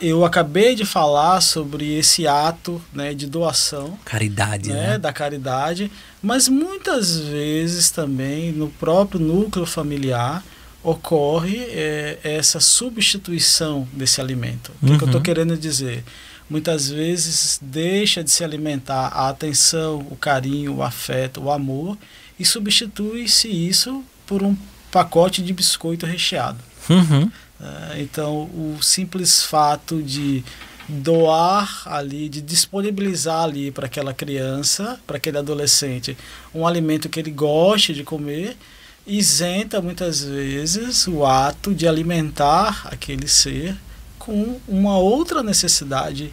eu 0.00 0.24
acabei 0.26 0.74
de 0.74 0.84
falar 0.84 1.40
sobre 1.40 1.96
esse 1.96 2.26
ato 2.26 2.80
né, 2.92 3.14
de 3.14 3.26
doação. 3.26 3.98
Caridade, 4.04 4.68
né, 4.68 4.90
né? 4.90 4.98
Da 4.98 5.12
caridade, 5.14 5.90
mas 6.22 6.46
muitas 6.46 7.18
vezes 7.18 7.90
também 7.90 8.52
no 8.52 8.68
próprio 8.68 9.18
núcleo 9.18 9.64
familiar 9.64 10.44
ocorre 10.82 11.56
é, 11.70 12.18
essa 12.22 12.60
substituição 12.60 13.88
desse 13.92 14.20
alimento. 14.20 14.72
O 14.82 14.86
que, 14.86 14.92
uhum. 14.92 14.98
que 14.98 15.04
eu 15.04 15.08
estou 15.08 15.20
querendo 15.22 15.56
dizer? 15.56 16.04
Muitas 16.48 16.88
vezes 16.88 17.58
deixa 17.60 18.24
de 18.24 18.30
se 18.30 18.42
alimentar 18.42 19.08
a 19.08 19.28
atenção, 19.28 20.06
o 20.10 20.16
carinho, 20.16 20.76
o 20.76 20.82
afeto, 20.82 21.42
o 21.42 21.50
amor 21.50 21.98
e 22.38 22.44
substitui-se 22.44 23.48
isso 23.48 24.02
por 24.26 24.42
um 24.42 24.56
pacote 24.90 25.42
de 25.42 25.52
biscoito 25.52 26.06
recheado. 26.06 26.58
Uhum. 26.88 27.30
É, 27.60 28.00
então, 28.00 28.44
o 28.44 28.78
simples 28.80 29.42
fato 29.42 30.02
de 30.02 30.42
doar 30.88 31.82
ali, 31.84 32.28
de 32.28 32.40
disponibilizar 32.40 33.42
ali 33.42 33.70
para 33.70 33.86
aquela 33.86 34.14
criança, 34.14 34.98
para 35.06 35.18
aquele 35.18 35.36
adolescente, 35.36 36.16
um 36.54 36.66
alimento 36.66 37.10
que 37.10 37.20
ele 37.20 37.30
goste 37.30 37.92
de 37.92 38.02
comer, 38.02 38.56
isenta 39.06 39.82
muitas 39.82 40.22
vezes 40.22 41.06
o 41.06 41.26
ato 41.26 41.74
de 41.74 41.86
alimentar 41.86 42.86
aquele 42.86 43.28
ser 43.28 43.76
com 44.28 44.60
uma 44.68 44.98
outra 44.98 45.42
necessidade 45.42 46.30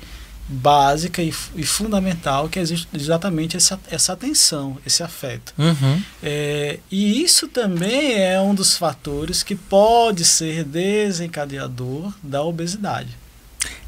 básica 0.49 1.23
e, 1.23 1.33
e 1.55 1.63
fundamental 1.63 2.49
que 2.49 2.59
é 2.59 2.63
exatamente 2.93 3.55
essa, 3.55 3.79
essa 3.89 4.11
atenção, 4.11 4.77
esse 4.85 5.01
afeto. 5.01 5.53
Uhum. 5.57 6.01
É, 6.21 6.79
e 6.91 7.23
isso 7.23 7.47
também 7.47 8.21
é 8.21 8.39
um 8.41 8.53
dos 8.53 8.75
fatores 8.75 9.43
que 9.43 9.55
pode 9.55 10.25
ser 10.25 10.65
desencadeador 10.65 12.13
da 12.21 12.43
obesidade. 12.43 13.17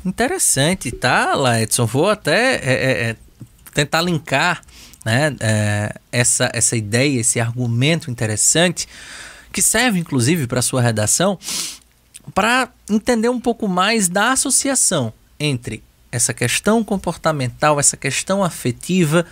Interessante, 0.05 0.89
tá, 0.89 1.35
Edson? 1.61 1.85
Vou 1.85 2.09
até 2.09 2.55
é, 2.55 2.61
é, 2.63 3.09
é, 3.09 3.15
tentar 3.73 4.01
linkar 4.01 4.61
né, 5.03 5.35
é, 5.41 5.95
essa, 6.13 6.49
essa 6.53 6.77
ideia, 6.77 7.19
esse 7.19 7.41
argumento 7.41 8.09
interessante, 8.09 8.87
que 9.51 9.61
serve 9.61 9.99
inclusive 9.99 10.47
para 10.47 10.59
a 10.59 10.63
sua 10.63 10.81
redação, 10.81 11.37
para 12.33 12.69
entender 12.89 13.29
um 13.29 13.39
pouco 13.39 13.67
mais 13.67 14.07
da 14.07 14.31
associação 14.31 15.13
entre 15.39 15.83
essa 16.09 16.33
questão 16.33 16.83
comportamental, 16.83 17.79
essa 17.79 17.97
questão 17.97 18.43
afetiva, 18.43 19.25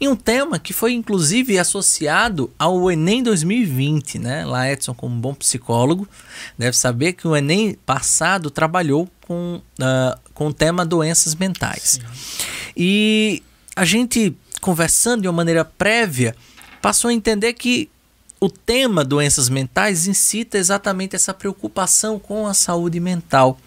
e 0.00 0.08
um 0.08 0.14
tema 0.14 0.58
que 0.58 0.72
foi 0.72 0.92
inclusive 0.92 1.58
associado 1.58 2.50
ao 2.58 2.90
Enem 2.90 3.22
2020, 3.22 4.18
né? 4.18 4.44
Lá 4.44 4.70
Edson, 4.70 4.94
como 4.94 5.14
bom 5.16 5.34
psicólogo, 5.34 6.08
deve 6.56 6.76
saber 6.76 7.14
que 7.14 7.26
o 7.26 7.36
Enem 7.36 7.76
passado 7.84 8.48
trabalhou 8.48 9.08
com, 9.26 9.60
uh, 9.80 10.18
com 10.32 10.46
o 10.46 10.54
tema 10.54 10.86
doenças 10.86 11.34
mentais. 11.34 11.98
Sim. 12.00 12.02
E 12.76 13.42
a 13.74 13.84
gente 13.84 14.36
conversando 14.60 15.22
de 15.22 15.28
uma 15.28 15.34
maneira 15.34 15.64
prévia, 15.64 16.36
passou 16.80 17.08
a 17.08 17.12
entender 17.14 17.54
que 17.54 17.88
o 18.40 18.48
tema 18.48 19.04
doenças 19.04 19.50
mentais 19.50 20.06
incita 20.06 20.56
exatamente 20.56 21.14
essa 21.14 21.34
preocupação 21.34 22.18
com 22.18 22.46
a 22.46 22.54
saúde 22.54 22.98
mental. 22.98 23.60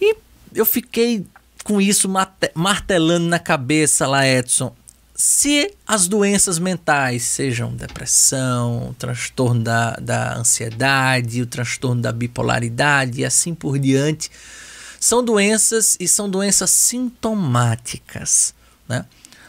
E 0.00 0.16
eu 0.52 0.66
fiquei 0.66 1.24
com 1.62 1.80
isso 1.80 2.10
martelando 2.54 3.26
na 3.26 3.38
cabeça 3.38 4.06
lá, 4.06 4.26
Edson. 4.26 4.74
Se 5.14 5.74
as 5.86 6.06
doenças 6.06 6.58
mentais, 6.58 7.24
sejam 7.24 7.74
depressão, 7.74 8.94
transtorno 8.98 9.62
da, 9.62 9.92
da 9.94 10.36
ansiedade, 10.36 11.42
o 11.42 11.46
transtorno 11.46 12.00
da 12.00 12.12
bipolaridade 12.12 13.20
e 13.20 13.24
assim 13.24 13.54
por 13.54 13.78
diante, 13.78 14.30
são 15.00 15.24
doenças 15.24 15.96
e 16.00 16.06
são 16.06 16.28
doenças 16.28 16.70
sintomáticas. 16.70 18.54
Né? 18.88 19.04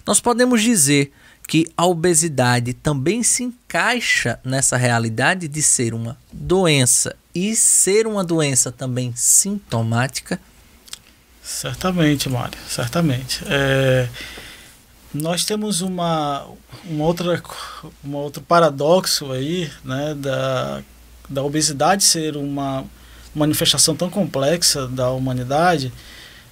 Nós 0.05 0.19
podemos 0.19 0.62
dizer 0.62 1.13
que 1.50 1.65
a 1.75 1.84
obesidade 1.84 2.74
também 2.74 3.24
se 3.24 3.41
encaixa 3.41 4.39
nessa 4.46 4.77
realidade 4.77 5.48
de 5.48 5.63
ser 5.63 5.96
uma 5.96 6.15
doença 6.32 7.15
e 7.34 7.56
ser 7.56 8.06
uma 8.06 8.24
doença 8.24 8.72
também 8.72 9.12
sintomática? 9.15 10.39
Certamente, 11.41 12.29
Mário, 12.29 12.58
certamente. 12.70 13.44
É, 13.48 14.08
nós 15.12 15.44
temos 15.44 15.82
uma, 15.82 16.46
uma 16.86 17.06
outra, 17.06 17.41
um 18.06 18.13
outro 18.13 18.44
paradoxo 18.44 19.32
aí, 19.32 19.72
né, 19.84 20.13
da, 20.13 20.84
da 21.27 21.44
obesidade 21.44 22.03
ser 22.03 22.38
uma 22.38 22.86
manifestação 23.34 23.96
tão 23.96 24.08
complexa 24.08 24.88
da 24.88 25.10
humanidade, 25.10 25.91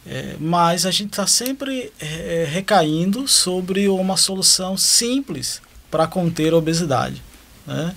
é, 0.09 0.35
mas 0.39 0.85
a 0.85 0.91
gente 0.91 1.09
está 1.09 1.27
sempre 1.27 1.91
é, 1.99 2.05
é, 2.05 2.47
recaindo 2.49 3.27
sobre 3.27 3.89
uma 3.89 4.15
solução 4.15 4.77
simples 4.77 5.61
para 5.91 6.07
conter 6.07 6.53
a 6.53 6.57
obesidade. 6.57 7.21
Né? 7.65 7.93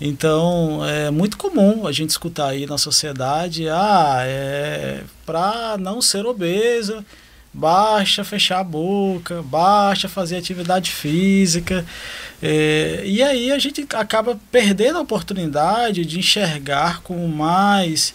Então 0.00 0.80
é 0.84 1.10
muito 1.10 1.36
comum 1.36 1.86
a 1.86 1.92
gente 1.92 2.10
escutar 2.10 2.48
aí 2.48 2.64
na 2.66 2.78
sociedade, 2.78 3.68
ah, 3.68 4.22
é 4.24 5.02
para 5.26 5.76
não 5.78 6.00
ser 6.00 6.24
obeso, 6.24 7.04
basta 7.52 8.24
fechar 8.24 8.60
a 8.60 8.64
boca, 8.64 9.42
basta 9.42 10.08
fazer 10.08 10.38
atividade 10.38 10.90
física. 10.90 11.84
É, 12.42 13.02
e 13.04 13.22
aí 13.22 13.52
a 13.52 13.58
gente 13.58 13.86
acaba 13.92 14.40
perdendo 14.50 14.98
a 14.98 15.02
oportunidade 15.02 16.06
de 16.06 16.18
enxergar 16.18 17.02
com 17.02 17.28
mais 17.28 18.14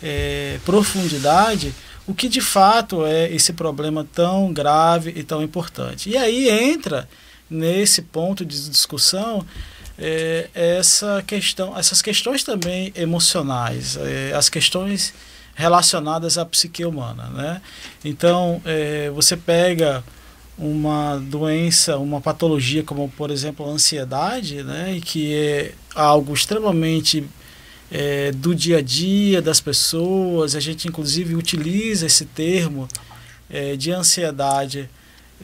é, 0.00 0.58
profundidade 0.64 1.74
o 2.06 2.14
que 2.14 2.28
de 2.28 2.40
fato 2.40 3.04
é 3.04 3.30
esse 3.32 3.52
problema 3.52 4.06
tão 4.14 4.52
grave 4.52 5.12
e 5.16 5.22
tão 5.22 5.42
importante. 5.42 6.08
E 6.08 6.16
aí 6.16 6.48
entra 6.48 7.08
nesse 7.50 8.02
ponto 8.02 8.44
de 8.44 8.68
discussão 8.68 9.44
é, 9.98 10.48
essa 10.54 11.22
questão, 11.26 11.76
essas 11.76 12.02
questões 12.02 12.44
também 12.44 12.92
emocionais, 12.94 13.96
é, 13.96 14.32
as 14.34 14.48
questões 14.48 15.14
relacionadas 15.54 16.36
à 16.36 16.44
psique 16.44 16.84
humana, 16.84 17.28
né? 17.30 17.62
Então 18.04 18.60
é, 18.64 19.10
você 19.10 19.36
pega 19.36 20.04
uma 20.58 21.16
doença, 21.18 21.98
uma 21.98 22.20
patologia 22.20 22.82
como 22.82 23.08
por 23.10 23.30
exemplo 23.30 23.66
a 23.66 23.70
ansiedade, 23.70 24.62
né? 24.62 24.94
E 24.96 25.00
que 25.00 25.34
é 25.34 25.72
algo 25.94 26.34
extremamente 26.34 27.24
é, 27.90 28.32
do 28.32 28.54
dia 28.54 28.78
a 28.78 28.82
dia 28.82 29.40
das 29.40 29.60
pessoas. 29.60 30.54
A 30.54 30.60
gente, 30.60 30.88
inclusive, 30.88 31.34
utiliza 31.34 32.06
esse 32.06 32.24
termo 32.24 32.88
é, 33.48 33.76
de 33.76 33.90
ansiedade 33.92 34.88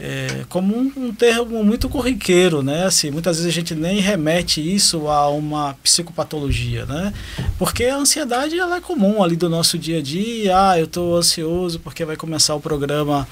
é, 0.00 0.44
como 0.48 0.74
um, 0.74 0.92
um, 0.96 1.14
termo 1.14 1.62
muito 1.62 1.88
corriqueiro, 1.88 2.62
né? 2.62 2.86
Assim, 2.86 3.10
muitas 3.10 3.36
vezes 3.36 3.50
a 3.50 3.54
gente 3.54 3.74
nem 3.74 4.00
remete 4.00 4.60
isso 4.60 5.06
a 5.08 5.28
uma 5.28 5.74
psicopatologia, 5.82 6.86
né? 6.86 7.12
Porque 7.58 7.84
a 7.84 7.96
ansiedade 7.96 8.58
ela 8.58 8.76
é 8.76 8.80
comum 8.80 9.22
ali 9.22 9.36
do 9.36 9.50
nosso 9.50 9.78
dia 9.78 9.98
a 9.98 10.02
dia. 10.02 10.70
Ah, 10.70 10.78
eu 10.78 10.86
estou 10.86 11.16
ansioso 11.16 11.78
porque 11.78 12.04
vai 12.04 12.16
começar 12.16 12.54
o 12.54 12.60
programa 12.60 13.28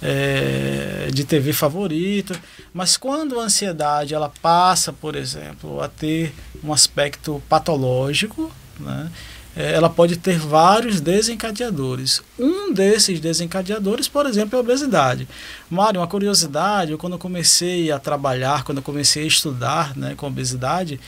é, 0.00 1.08
de 1.12 1.24
TV 1.24 1.52
favorito. 1.52 2.38
Mas 2.72 2.96
quando 2.96 3.38
a 3.38 3.44
ansiedade 3.44 4.14
ela 4.14 4.32
passa, 4.40 4.92
por 4.92 5.14
exemplo, 5.14 5.80
a 5.82 5.88
ter 5.88 6.34
um 6.64 6.72
aspecto 6.72 7.42
patológico, 7.48 8.50
né? 8.80 9.10
É, 9.58 9.72
ela 9.72 9.90
pode 9.90 10.16
ter 10.16 10.38
vários 10.38 11.00
desencadeadores. 11.00 12.22
Um 12.38 12.72
desses 12.72 13.18
desencadeadores, 13.18 14.06
por 14.06 14.24
exemplo, 14.24 14.54
é 14.54 14.58
a 14.58 14.60
obesidade. 14.60 15.26
Mário, 15.68 16.00
uma 16.00 16.06
curiosidade, 16.06 16.92
eu 16.92 16.98
quando 16.98 17.14
eu 17.14 17.18
comecei 17.18 17.90
a 17.90 17.98
trabalhar, 17.98 18.62
quando 18.62 18.78
eu 18.78 18.84
comecei 18.84 19.24
a 19.24 19.26
estudar 19.26 19.96
né, 19.96 20.14
com 20.16 20.28
obesidade, 20.28 21.00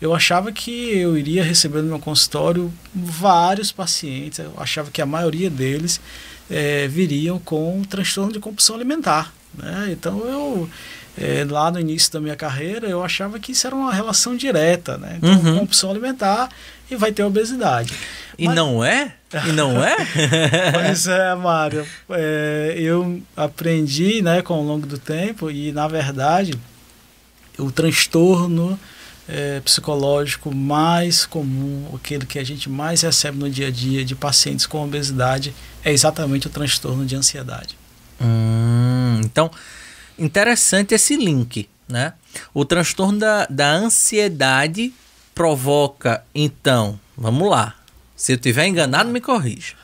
eu 0.00 0.14
achava 0.14 0.52
que 0.52 0.96
eu 0.96 1.18
iria 1.18 1.42
receber 1.42 1.82
no 1.82 1.88
meu 1.88 1.98
consultório 1.98 2.72
vários 2.94 3.72
pacientes, 3.72 4.38
eu 4.38 4.54
achava 4.56 4.88
que 4.88 5.02
a 5.02 5.06
maioria 5.06 5.50
deles 5.50 6.00
é, 6.48 6.86
viriam 6.86 7.40
com 7.40 7.82
transtorno 7.82 8.32
de 8.32 8.38
compulsão 8.38 8.76
alimentar. 8.76 9.34
Né? 9.52 9.88
Então 9.90 10.20
eu 10.20 10.70
é, 11.18 11.46
lá 11.48 11.70
no 11.70 11.80
início 11.80 12.12
da 12.12 12.20
minha 12.20 12.36
carreira, 12.36 12.88
eu 12.88 13.02
achava 13.02 13.38
que 13.38 13.52
isso 13.52 13.66
era 13.66 13.74
uma 13.74 13.92
relação 13.92 14.36
direta, 14.36 14.98
né? 14.98 15.18
Então, 15.18 15.30
uhum. 15.30 15.58
compulsão 15.60 15.90
alimentar 15.90 16.48
e 16.90 16.96
vai 16.96 17.12
ter 17.12 17.22
obesidade. 17.22 17.92
E 18.38 18.46
Mas... 18.46 18.54
não 18.54 18.84
é? 18.84 19.14
E 19.46 19.52
não 19.52 19.82
é? 19.82 19.96
pois 20.72 21.06
é, 21.06 21.34
Mário. 21.34 21.86
É, 22.10 22.74
eu 22.78 23.20
aprendi 23.36 24.22
né, 24.22 24.42
com 24.42 24.60
o 24.60 24.66
longo 24.66 24.86
do 24.86 24.98
tempo 24.98 25.50
e, 25.50 25.72
na 25.72 25.88
verdade, 25.88 26.54
o 27.58 27.70
transtorno 27.70 28.78
é, 29.28 29.60
psicológico 29.60 30.54
mais 30.54 31.26
comum, 31.26 31.90
aquele 31.94 32.26
que 32.26 32.38
a 32.38 32.44
gente 32.44 32.68
mais 32.68 33.02
recebe 33.02 33.38
no 33.38 33.50
dia 33.50 33.68
a 33.68 33.70
dia 33.70 34.04
de 34.04 34.14
pacientes 34.14 34.66
com 34.66 34.84
obesidade, 34.84 35.54
é 35.84 35.92
exatamente 35.92 36.46
o 36.46 36.50
transtorno 36.50 37.04
de 37.04 37.16
ansiedade. 37.16 37.76
Hum, 38.20 39.20
então, 39.24 39.50
interessante 40.18 40.94
esse 40.94 41.16
link, 41.16 41.68
né? 41.88 42.14
O 42.52 42.64
transtorno 42.64 43.18
da, 43.18 43.46
da 43.46 43.72
ansiedade 43.72 44.92
provoca, 45.34 46.24
então, 46.34 46.98
vamos 47.16 47.48
lá. 47.48 47.74
Se 48.14 48.32
eu 48.32 48.38
tiver 48.38 48.66
enganado, 48.66 49.10
me 49.10 49.20
corrija. 49.20 49.74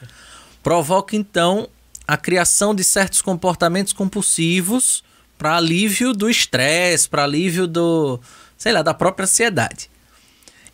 Provoca, 0.63 1.15
então, 1.15 1.69
a 2.07 2.17
criação 2.17 2.75
de 2.75 2.83
certos 2.83 3.21
comportamentos 3.21 3.93
compulsivos 3.93 5.05
para 5.37 5.57
alívio 5.57 6.13
do 6.13 6.31
estresse, 6.31 7.09
para 7.09 7.25
alívio 7.25 7.67
do, 7.67 8.21
sei 8.57 8.73
lá, 8.73 8.83
da 8.83 8.95
própria 8.95 9.25
ansiedade. 9.25 9.91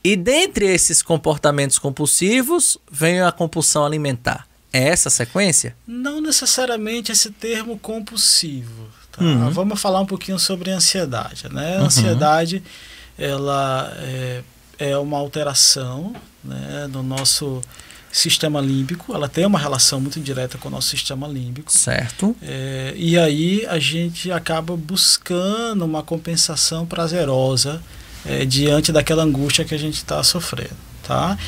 E 0.05 0.15
dentre 0.15 0.67
esses 0.67 1.03
comportamentos 1.03 1.79
compulsivos 1.79 2.79
vem 2.91 3.21
a 3.21 3.33
compulsão 3.33 3.85
alimentar. 3.85 4.47
É 4.73 4.89
essa 4.89 5.09
a 5.09 5.11
sequência? 5.11 5.77
Não 5.87 6.21
necessariamente 6.21 7.11
esse 7.11 7.31
termo 7.31 7.79
compulsivo. 7.79 8.89
Tá? 9.19 9.25
Uhum. 9.25 9.51
Vamos 9.51 9.81
falar 9.81 10.01
um 10.01 10.07
pouquinho 10.07 10.39
sobre 10.39 10.71
ansiedade. 10.71 11.53
Né? 11.53 11.77
A 11.77 11.81
uhum. 11.81 11.87
ansiedade 11.87 12.63
ela 13.19 13.93
é, 13.99 14.43
é 14.79 14.97
uma 14.97 15.19
alteração 15.19 16.15
né, 16.43 16.89
no 16.91 17.03
nosso 17.03 17.61
sistema 18.11 18.61
límbico. 18.61 19.15
Ela 19.15 19.29
tem 19.29 19.45
uma 19.45 19.59
relação 19.59 20.01
muito 20.01 20.21
direta 20.21 20.57
com 20.57 20.69
o 20.69 20.71
nosso 20.71 20.89
sistema 20.89 21.27
límbico. 21.27 21.73
Certo. 21.73 22.35
É, 22.43 22.95
e 22.97 23.19
aí 23.19 23.67
a 23.67 23.79
gente 23.79 24.31
acaba 24.31 24.77
buscando 24.77 25.85
uma 25.85 26.03
compensação 26.03 26.87
prazerosa 26.87 27.83
é, 28.25 28.45
diante 28.45 28.93
daquela 28.93 29.23
angústia 29.23 29.65
que 29.65 29.75
a 29.75 29.79
gente 29.79 29.97
está 29.97 30.23
sofrendo. 30.23 30.89
Tá? 31.03 31.39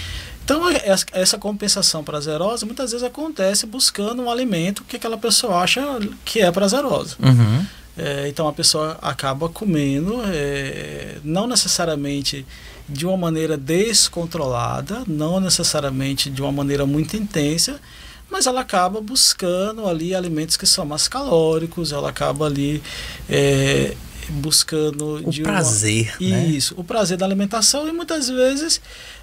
Então, 0.51 0.65
essa 1.13 1.39
compensação 1.39 2.03
prazerosa 2.03 2.67
muitas 2.67 2.91
vezes 2.91 3.07
acontece 3.07 3.67
buscando 3.67 4.21
um 4.21 4.29
alimento 4.29 4.83
que 4.83 4.97
aquela 4.97 5.17
pessoa 5.17 5.59
acha 5.59 5.81
que 6.25 6.41
é 6.41 6.51
prazeroso. 6.51 7.17
Uhum. 7.23 7.65
É, 7.97 8.27
então, 8.27 8.49
a 8.49 8.53
pessoa 8.53 8.99
acaba 9.01 9.49
comendo, 9.49 10.21
é, 10.27 11.19
não 11.23 11.47
necessariamente 11.47 12.45
de 12.89 13.07
uma 13.07 13.17
maneira 13.17 13.57
descontrolada, 13.57 15.05
não 15.07 15.39
necessariamente 15.39 16.29
de 16.29 16.43
uma 16.43 16.51
maneira 16.51 16.85
muito 16.85 17.17
intensa, 17.17 17.81
mas 18.29 18.49
ela 18.49 18.63
acaba 18.63 19.01
buscando 19.01 19.87
ali 19.87 20.17
alimentos 20.17 20.57
que 20.57 20.67
são 20.67 20.85
mais 20.85 21.07
calóricos, 21.07 21.93
ela 21.93 22.09
acaba 22.09 22.47
ali 22.47 22.83
é, 23.29 23.95
buscando 24.31 25.17
o 25.29 25.43
prazer, 25.43 26.15
uma, 26.21 26.31
né? 26.31 26.47
isso, 26.47 26.75
o 26.77 26.85
prazer 26.85 27.17
da 27.17 27.27
alimentação 27.27 27.89
e 27.89 27.93
muitas 27.93 28.29
vezes 28.29 28.81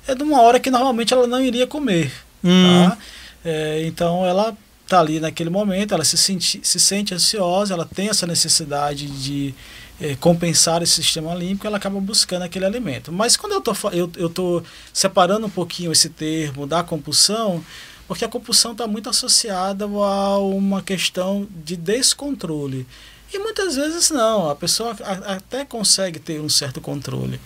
é 0.07 0.13
de 0.13 0.23
uma 0.23 0.41
hora 0.41 0.59
que 0.59 0.69
normalmente 0.69 1.13
ela 1.13 1.27
não 1.27 1.41
iria 1.41 1.65
comer. 1.65 2.11
Hum. 2.43 2.89
Tá? 2.89 2.97
É, 3.43 3.83
então 3.85 4.25
ela 4.25 4.55
está 4.83 4.99
ali 4.99 5.19
naquele 5.19 5.49
momento, 5.49 5.93
ela 5.93 6.05
se 6.05 6.17
sente, 6.17 6.59
se 6.63 6.79
sente 6.79 7.13
ansiosa, 7.13 7.73
ela 7.73 7.85
tem 7.85 8.09
essa 8.09 8.25
necessidade 8.25 9.07
de 9.07 9.53
é, 9.99 10.15
compensar 10.15 10.81
esse 10.81 10.93
sistema 10.93 11.33
límbico, 11.35 11.67
ela 11.67 11.77
acaba 11.77 11.99
buscando 11.99 12.43
aquele 12.43 12.65
alimento. 12.65 13.11
Mas 13.11 13.35
quando 13.35 13.53
eu 13.53 13.61
tô, 13.61 13.73
eu, 13.91 14.09
eu 14.15 14.29
tô 14.29 14.63
separando 14.93 15.47
um 15.47 15.49
pouquinho 15.49 15.91
esse 15.91 16.09
termo 16.09 16.65
da 16.65 16.83
compulsão, 16.83 17.63
porque 18.07 18.23
a 18.23 18.29
compulsão 18.29 18.71
está 18.71 18.87
muito 18.87 19.09
associada 19.09 19.85
a 19.85 20.37
uma 20.39 20.81
questão 20.81 21.47
de 21.65 21.75
descontrole. 21.75 22.87
E 23.33 23.39
muitas 23.39 23.75
vezes 23.75 24.09
não, 24.09 24.49
a 24.49 24.55
pessoa 24.55 24.95
até 25.25 25.65
consegue 25.65 26.19
ter 26.19 26.39
um 26.39 26.47
certo 26.47 26.79
controle. 26.79 27.39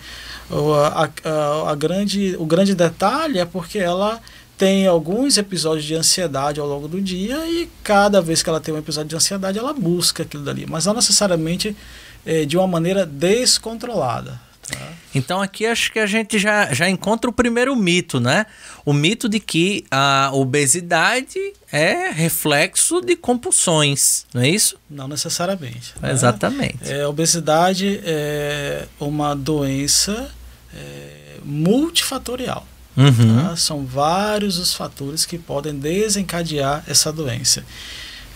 A, 0.50 1.08
a, 1.24 1.70
a, 1.70 1.74
grande, 1.74 2.36
o 2.38 2.46
grande 2.46 2.74
detalhe 2.74 3.38
é 3.38 3.44
porque 3.44 3.78
ela 3.78 4.20
tem 4.56 4.86
alguns 4.86 5.38
episódios 5.38 5.84
de 5.84 5.94
ansiedade 5.94 6.60
ao 6.60 6.68
longo 6.68 6.86
do 6.86 7.00
dia 7.00 7.44
e 7.48 7.68
cada 7.82 8.22
vez 8.22 8.42
que 8.42 8.48
ela 8.48 8.60
tem 8.60 8.72
um 8.72 8.78
episódio 8.78 9.08
de 9.08 9.16
ansiedade 9.16 9.58
ela 9.58 9.72
busca 9.72 10.22
aquilo 10.22 10.44
dali, 10.44 10.66
mas 10.68 10.86
não 10.86 10.94
necessariamente 10.94 11.76
é, 12.24 12.44
de 12.44 12.56
uma 12.56 12.68
maneira 12.68 13.04
descontrolada. 13.04 14.51
Tá? 14.68 14.92
Então 15.14 15.42
aqui 15.42 15.66
acho 15.66 15.92
que 15.92 15.98
a 15.98 16.06
gente 16.06 16.38
já, 16.38 16.72
já 16.72 16.88
encontra 16.88 17.28
o 17.28 17.32
primeiro 17.32 17.74
mito, 17.74 18.20
né? 18.20 18.46
O 18.84 18.92
mito 18.92 19.28
de 19.28 19.40
que 19.40 19.84
a 19.90 20.30
obesidade 20.32 21.38
é 21.70 22.10
reflexo 22.10 23.00
de 23.00 23.16
compulsões, 23.16 24.24
não 24.32 24.42
é 24.42 24.48
isso? 24.48 24.76
Não 24.88 25.08
necessariamente. 25.08 25.94
Né? 26.00 26.12
Exatamente. 26.12 26.78
É, 26.90 27.02
a 27.02 27.08
obesidade 27.08 28.00
é 28.04 28.86
uma 29.00 29.34
doença 29.34 30.30
é, 30.74 31.38
multifatorial. 31.44 32.66
Uhum. 32.96 33.42
Tá? 33.42 33.56
São 33.56 33.84
vários 33.84 34.58
os 34.58 34.74
fatores 34.74 35.24
que 35.24 35.38
podem 35.38 35.74
desencadear 35.74 36.84
essa 36.86 37.12
doença. 37.12 37.64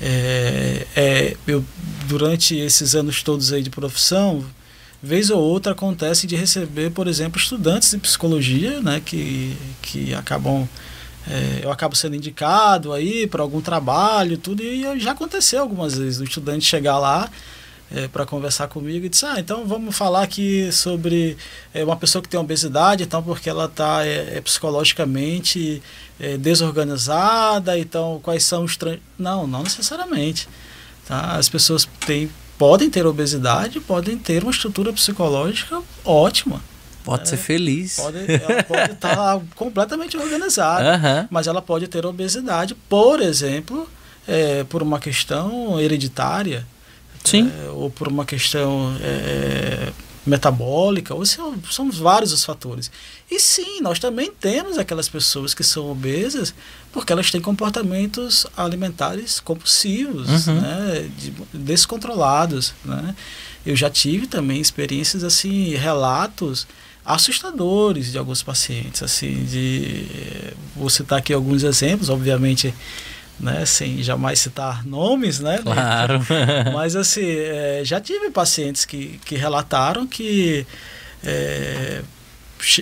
É, 0.01 0.87
é, 0.95 1.37
eu, 1.47 1.65
durante 2.07 2.57
esses 2.57 2.95
anos 2.95 3.23
todos 3.23 3.53
aí 3.53 3.63
de 3.63 3.71
profissão, 3.71 4.45
vez 5.03 5.31
ou 5.31 5.41
outra 5.41 5.73
acontece 5.73 6.27
de 6.27 6.37
receber, 6.37 6.91
por 6.91 7.07
exemplo, 7.07 7.41
estudantes 7.41 7.91
de 7.91 7.99
psicologia, 7.99 8.81
né, 8.81 9.01
que, 9.05 9.57
que 9.83 10.15
acabam 10.15 10.69
é, 11.29 11.65
eu 11.65 11.73
acabo 11.73 11.97
sendo 11.97 12.15
indicado 12.15 12.93
aí 12.93 13.27
para 13.27 13.43
algum 13.43 13.61
trabalho, 13.61 14.39
tudo 14.39 14.63
e 14.63 15.01
já 15.01 15.11
aconteceu 15.11 15.61
algumas 15.61 15.99
vezes 15.99 16.21
o 16.21 16.25
estudante 16.25 16.65
chegar 16.65 16.99
lá 16.99 17.29
é, 17.91 18.09
para 18.09 18.27
conversar 18.27 18.69
comigo 18.69 19.07
e 19.07 19.09
disse, 19.09 19.25
ah, 19.27 19.37
então 19.39 19.67
vamos 19.67 19.97
falar 19.97 20.23
aqui 20.23 20.71
sobre 20.73 21.37
é, 21.73 21.85
uma 21.85 21.97
pessoa 21.97 22.23
que 22.23 22.29
tem 22.29 22.39
obesidade, 22.39 23.03
então 23.03 23.23
porque 23.23 23.49
ela 23.49 23.67
está 23.67 24.05
é, 24.05 24.37
é, 24.37 24.41
psicologicamente 24.41 25.83
é, 26.19 26.37
desorganizada, 26.37 27.79
então 27.79 28.21
quais 28.23 28.45
são 28.45 28.65
os... 28.65 28.77
Não, 29.19 29.47
não 29.47 29.63
necessariamente. 29.63 30.49
Tá? 31.07 31.37
As 31.37 31.49
pessoas 31.49 31.89
têm, 32.07 32.29
podem 32.59 32.91
ter 32.91 33.07
obesidade, 33.07 33.81
podem 33.81 34.17
ter 34.17 34.43
uma 34.43 34.51
estrutura 34.51 34.93
psicológica 34.93 35.81
ótima. 36.05 36.61
Pode 37.05 37.21
né? 37.21 37.27
ser 37.27 37.37
feliz. 37.37 37.97
Pode, 37.97 38.19
ela 38.19 38.63
pode 38.65 38.93
estar 38.93 39.17
tá 39.17 39.41
completamente 39.55 40.17
organizada, 40.17 40.97
uhum. 40.97 41.29
mas 41.31 41.47
ela 41.47 41.63
pode 41.63 41.87
ter 41.87 42.05
obesidade, 42.05 42.75
por 42.89 43.21
exemplo, 43.21 43.89
é, 44.27 44.65
por 44.65 44.83
uma 44.83 44.99
questão 44.99 45.81
hereditária. 45.81 46.67
Sim. 47.23 47.51
É, 47.65 47.71
ou 47.71 47.91
por 47.91 48.09
uma 48.09 48.25
questão 48.25 48.97
é, 49.01 49.93
metabólica, 50.27 51.15
ou 51.15 51.25
são, 51.25 51.55
são 51.71 51.91
vários 51.91 52.33
os 52.33 52.45
fatores. 52.45 52.91
E 53.31 53.39
sim, 53.39 53.81
nós 53.81 53.99
também 53.99 54.31
temos 54.31 54.77
aquelas 54.77 55.09
pessoas 55.09 55.55
que 55.55 55.63
são 55.63 55.91
obesas 55.91 56.53
porque 56.93 57.13
elas 57.13 57.31
têm 57.31 57.41
comportamentos 57.41 58.47
alimentares 58.57 59.39
compulsivos, 59.39 60.47
uhum. 60.47 60.61
né, 60.61 61.09
de, 61.17 61.33
descontrolados. 61.53 62.75
Né? 62.85 63.15
Eu 63.65 63.77
já 63.77 63.89
tive 63.89 64.27
também 64.27 64.61
experiências 64.61 65.23
assim, 65.23 65.75
relatos 65.75 66.67
assustadores 67.05 68.11
de 68.11 68.19
alguns 68.19 68.43
pacientes, 68.43 69.01
assim, 69.01 69.45
de 69.45 70.07
vou 70.75 70.91
citar 70.91 71.21
aqui 71.21 71.33
alguns 71.33 71.63
exemplos, 71.63 72.09
obviamente 72.09 72.75
né, 73.39 73.67
sem 73.67 74.03
jamais 74.03 74.41
citar 74.41 74.85
nomes, 74.87 75.41
né? 75.41 75.59
Claro. 75.63 76.21
Mas 76.73 76.97
assim, 76.97 77.27
é, 77.27 77.83
já 77.85 78.01
tive 78.01 78.31
pacientes 78.31 78.85
que, 78.85 79.21
que 79.25 79.37
relataram 79.37 80.07
que 80.07 80.67
é, 81.25 82.03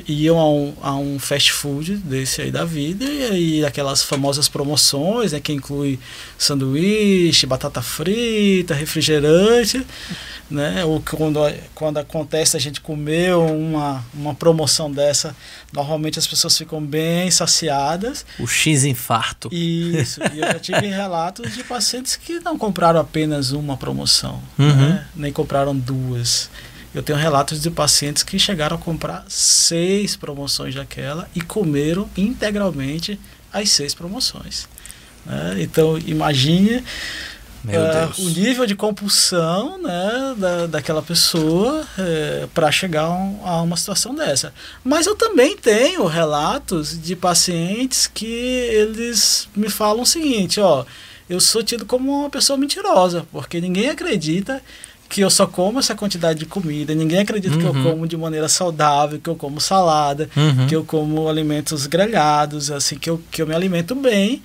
iam 0.07 0.39
a 0.39 0.49
um, 0.49 0.75
a 0.81 0.95
um 0.95 1.19
fast 1.19 1.53
food 1.53 1.97
desse 1.97 2.43
aí 2.43 2.51
da 2.51 2.65
vida 2.65 3.05
e 3.05 3.25
aí 3.25 3.65
aquelas 3.65 4.03
famosas 4.03 4.49
promoções, 4.49 5.33
né, 5.33 5.41
que 5.41 5.53
inclui 5.53 5.99
sanduíche, 6.39 7.47
batata 7.47 7.83
frita, 7.83 8.75
refrigerante, 8.75 9.85
né, 10.51 10.85
ou 10.85 11.01
quando, 11.01 11.41
quando 11.75 11.99
acontece 11.99 12.57
a 12.57 12.61
gente 12.61 12.81
comer 12.81 13.35
uma, 13.35 14.05
uma 14.15 14.35
promoção 14.35 14.91
dessa, 14.91 15.35
normalmente 15.73 16.19
as 16.19 16.27
pessoas 16.27 16.57
ficam 16.57 16.81
bem 16.81 17.31
saciadas. 17.31 18.25
O 18.39 18.47
X 18.47 18.85
infarto. 18.85 19.49
Isso, 19.53 20.21
e 20.33 20.39
eu 20.39 20.47
já 20.47 20.59
tive 20.59 20.87
relatos 20.89 21.55
de 21.55 21.65
pacientes 21.65 22.17
que 22.17 22.39
não 22.41 22.57
compraram 22.57 23.01
apenas 23.01 23.51
uma 23.51 23.77
promoção, 23.77 24.41
uhum. 24.59 24.75
né, 24.75 25.07
nem 25.17 25.33
compraram 25.33 25.77
duas. 25.77 26.49
Eu 26.95 27.03
tenho 27.03 27.19
relatos 27.19 27.61
de 27.61 27.71
pacientes 27.71 28.23
que 28.23 28.39
chegaram 28.39 28.77
a 28.77 28.79
comprar 28.79 29.25
seis 29.29 30.15
promoções 30.15 30.75
daquela 30.75 31.29
e 31.35 31.41
comeram 31.41 32.09
integralmente 32.17 33.19
as 33.53 33.71
seis 33.71 33.95
promoções. 33.95 34.69
Né? 35.27 35.57
Então, 35.59 35.99
imagine 35.99 36.77
uh, 36.77 38.23
o 38.23 38.29
nível 38.29 38.67
de 38.67 38.75
compulsão 38.75 39.81
né, 39.83 40.35
da, 40.37 40.67
daquela 40.67 41.03
pessoa 41.03 41.87
é, 41.99 42.47
para 42.55 42.71
chegar 42.71 43.11
um, 43.11 43.41
a 43.45 43.63
uma 43.63 43.77
situação 43.77 44.15
dessa. 44.15 44.53
Mas 44.85 45.07
eu 45.07 45.17
também 45.17 45.57
tenho 45.57 46.07
relatos 46.07 47.01
de 47.01 47.17
pacientes 47.17 48.07
que 48.07 48.27
eles 48.27 49.49
me 49.57 49.69
falam 49.69 50.03
o 50.03 50.07
seguinte: 50.07 50.61
ó, 50.61 50.85
eu 51.29 51.41
sou 51.41 51.63
tido 51.63 51.87
como 51.87 52.21
uma 52.21 52.31
pessoa 52.31 52.57
mentirosa, 52.57 53.27
porque 53.33 53.61
ninguém 53.61 53.89
acredita 53.89 54.63
que 55.09 55.21
eu 55.21 55.31
só 55.31 55.47
como 55.47 55.79
essa 55.79 55.95
quantidade 55.95 56.41
de 56.41 56.47
comida, 56.47 56.95
ninguém 56.95 57.21
acredita 57.21 57.55
uhum. 57.55 57.61
que 57.61 57.67
eu 57.67 57.73
uhum. 57.73 57.91
como 57.91 58.07
de 58.09 58.17
maneira 58.17 58.49
saudável, 58.49 59.21
que 59.21 59.29
eu 59.29 59.37
como 59.37 59.61
salada, 59.61 60.29
uhum. 60.37 60.67
que 60.67 60.75
eu 60.75 60.85
como 60.85 61.29
alimentos 61.29 61.87
grelhados, 61.87 62.71
assim, 62.71 62.99
que 62.99 63.09
eu, 63.11 63.21
que 63.31 63.43
eu 63.43 63.47
me 63.47 63.55
alimento 63.55 63.95
bem, 63.95 64.43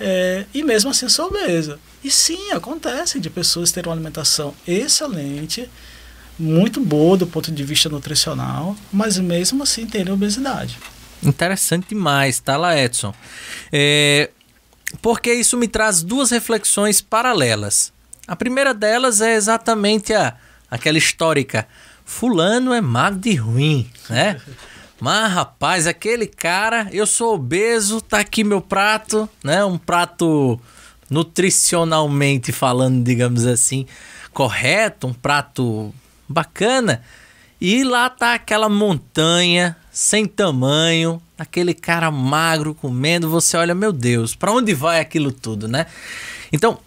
é, 0.00 0.44
e 0.54 0.62
mesmo 0.62 0.90
assim 0.90 1.08
sou 1.08 1.26
obesa. 1.26 1.78
E 2.02 2.10
sim, 2.10 2.52
acontece 2.52 3.20
de 3.20 3.28
pessoas 3.28 3.72
terem 3.72 3.88
uma 3.88 3.94
alimentação 3.94 4.54
excelente, 4.66 5.68
muito 6.38 6.80
boa 6.80 7.16
do 7.16 7.26
ponto 7.26 7.50
de 7.50 7.64
vista 7.64 7.88
nutricional, 7.88 8.76
mas 8.92 9.18
mesmo 9.18 9.62
assim 9.62 9.86
terem 9.86 10.12
obesidade. 10.12 10.78
Interessante 11.22 11.88
demais, 11.88 12.38
tá 12.38 12.56
lá, 12.56 12.78
Edson? 12.78 13.12
É, 13.72 14.30
porque 15.02 15.32
isso 15.32 15.56
me 15.56 15.66
traz 15.66 16.02
duas 16.02 16.30
reflexões 16.30 17.00
paralelas. 17.00 17.92
A 18.28 18.36
primeira 18.36 18.74
delas 18.74 19.22
é 19.22 19.34
exatamente 19.34 20.12
a 20.12 20.36
aquela 20.70 20.98
histórica. 20.98 21.66
Fulano 22.04 22.72
é 22.72 22.80
magro 22.80 23.18
de 23.18 23.34
ruim, 23.34 23.90
né? 24.08 24.38
Mas, 25.00 25.32
rapaz, 25.32 25.86
aquele 25.86 26.26
cara, 26.26 26.88
eu 26.92 27.06
sou 27.06 27.34
obeso, 27.34 28.00
tá 28.00 28.18
aqui 28.18 28.42
meu 28.42 28.60
prato, 28.60 29.28
né? 29.42 29.64
Um 29.64 29.78
prato 29.78 30.60
nutricionalmente 31.08 32.50
falando, 32.52 33.02
digamos 33.04 33.46
assim, 33.46 33.86
correto, 34.32 35.06
um 35.06 35.14
prato 35.14 35.94
bacana. 36.28 37.02
E 37.60 37.84
lá 37.84 38.10
tá 38.10 38.34
aquela 38.34 38.68
montanha 38.68 39.76
sem 39.90 40.26
tamanho, 40.26 41.22
aquele 41.38 41.74
cara 41.74 42.10
magro 42.10 42.74
comendo, 42.74 43.30
você 43.30 43.56
olha, 43.56 43.74
meu 43.74 43.92
Deus, 43.92 44.34
para 44.34 44.52
onde 44.52 44.74
vai 44.74 45.00
aquilo 45.00 45.30
tudo, 45.32 45.68
né? 45.68 45.86
Então, 46.52 46.78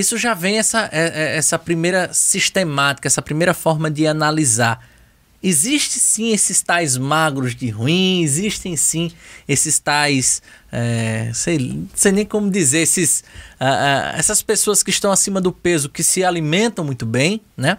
isso 0.00 0.18
já 0.18 0.34
vem 0.34 0.58
essa, 0.58 0.88
é, 0.92 1.12
é, 1.14 1.36
essa 1.36 1.58
primeira 1.58 2.12
sistemática, 2.12 3.06
essa 3.06 3.22
primeira 3.22 3.54
forma 3.54 3.90
de 3.90 4.06
analisar. 4.06 4.84
Existe 5.42 5.98
sim 5.98 6.32
esses 6.32 6.60
tais 6.60 6.98
magros 6.98 7.54
de 7.54 7.70
ruim, 7.70 8.22
existem 8.22 8.76
sim 8.76 9.10
esses 9.48 9.78
tais, 9.78 10.42
é, 10.70 11.30
sei, 11.32 11.82
sei 11.94 12.12
nem 12.12 12.26
como 12.26 12.50
dizer, 12.50 12.80
esses, 12.80 13.24
uh, 13.58 13.64
uh, 13.64 14.18
essas 14.18 14.42
pessoas 14.42 14.82
que 14.82 14.90
estão 14.90 15.10
acima 15.10 15.40
do 15.40 15.50
peso, 15.50 15.88
que 15.88 16.02
se 16.02 16.22
alimentam 16.22 16.84
muito 16.84 17.06
bem, 17.06 17.40
né? 17.56 17.78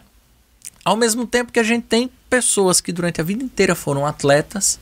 Ao 0.83 0.97
mesmo 0.97 1.27
tempo 1.27 1.51
que 1.51 1.59
a 1.59 1.63
gente 1.63 1.83
tem 1.83 2.09
pessoas 2.27 2.81
que 2.81 2.91
durante 2.91 3.21
a 3.21 3.23
vida 3.23 3.43
inteira 3.43 3.75
foram 3.75 4.07
atletas, 4.07 4.79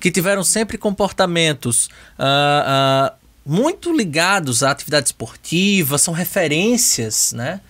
que 0.00 0.10
tiveram 0.10 0.42
sempre 0.42 0.78
comportamentos 0.78 1.90
uh, 2.18 3.12
muito 3.48 3.90
ligados 3.90 4.62
à 4.62 4.70
atividade 4.70 5.06
esportiva, 5.06 5.96
são 5.96 6.12
referências, 6.12 7.32
né? 7.32 7.62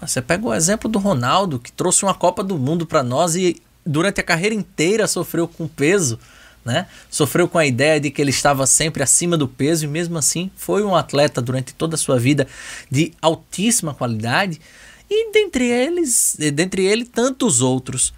Você 0.00 0.22
pega 0.22 0.46
o 0.46 0.54
exemplo 0.54 0.88
do 0.88 1.00
Ronaldo, 1.00 1.58
que 1.58 1.72
trouxe 1.72 2.04
uma 2.04 2.14
Copa 2.14 2.44
do 2.44 2.56
Mundo 2.56 2.86
para 2.86 3.02
nós 3.02 3.34
e 3.34 3.60
durante 3.84 4.20
a 4.20 4.24
carreira 4.24 4.54
inteira 4.54 5.08
sofreu 5.08 5.48
com 5.48 5.66
peso, 5.66 6.20
né? 6.64 6.86
Sofreu 7.10 7.48
com 7.48 7.58
a 7.58 7.66
ideia 7.66 7.98
de 7.98 8.12
que 8.12 8.22
ele 8.22 8.30
estava 8.30 8.64
sempre 8.64 9.02
acima 9.02 9.36
do 9.36 9.48
peso 9.48 9.86
e 9.86 9.88
mesmo 9.88 10.16
assim 10.16 10.52
foi 10.56 10.84
um 10.84 10.94
atleta 10.94 11.42
durante 11.42 11.74
toda 11.74 11.96
a 11.96 11.98
sua 11.98 12.16
vida 12.16 12.46
de 12.88 13.12
altíssima 13.20 13.92
qualidade 13.92 14.60
e 15.10 15.32
dentre 15.32 15.64
eles, 15.64 16.36
dentre 16.54 16.84
ele 16.84 17.04
tantos 17.04 17.60
outros. 17.60 18.14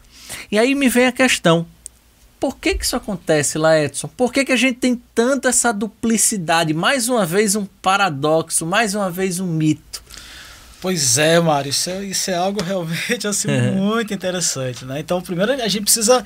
E 0.53 0.59
aí 0.59 0.75
me 0.75 0.91
vem 0.91 1.07
a 1.07 1.13
questão: 1.13 1.67
por 2.47 2.59
que, 2.59 2.77
que 2.77 2.85
isso 2.85 2.95
acontece 2.95 3.59
lá, 3.59 3.77
Edson? 3.77 4.07
Por 4.07 4.33
que, 4.33 4.45
que 4.45 4.53
a 4.53 4.57
gente 4.57 4.79
tem 4.79 5.03
tanta 5.13 5.49
essa 5.49 5.73
duplicidade? 5.73 6.73
Mais 6.73 7.09
uma 7.09 7.27
vez 7.27 7.57
um 7.57 7.65
paradoxo, 7.83 8.65
mais 8.65 8.95
uma 8.95 9.11
vez 9.11 9.41
um 9.41 9.49
mito. 9.49 10.01
Pois 10.81 11.19
é, 11.19 11.41
Mário, 11.41 11.71
isso 11.71 11.91
é, 11.91 12.05
isso 12.05 12.31
é 12.31 12.35
algo 12.35 12.63
realmente 12.63 13.27
assim, 13.27 13.51
é. 13.51 13.73
muito 13.73 14.15
interessante. 14.15 14.85
Né? 14.85 15.01
Então, 15.01 15.21
primeiro 15.21 15.55
a 15.55 15.67
gente 15.67 15.83
precisa 15.83 16.25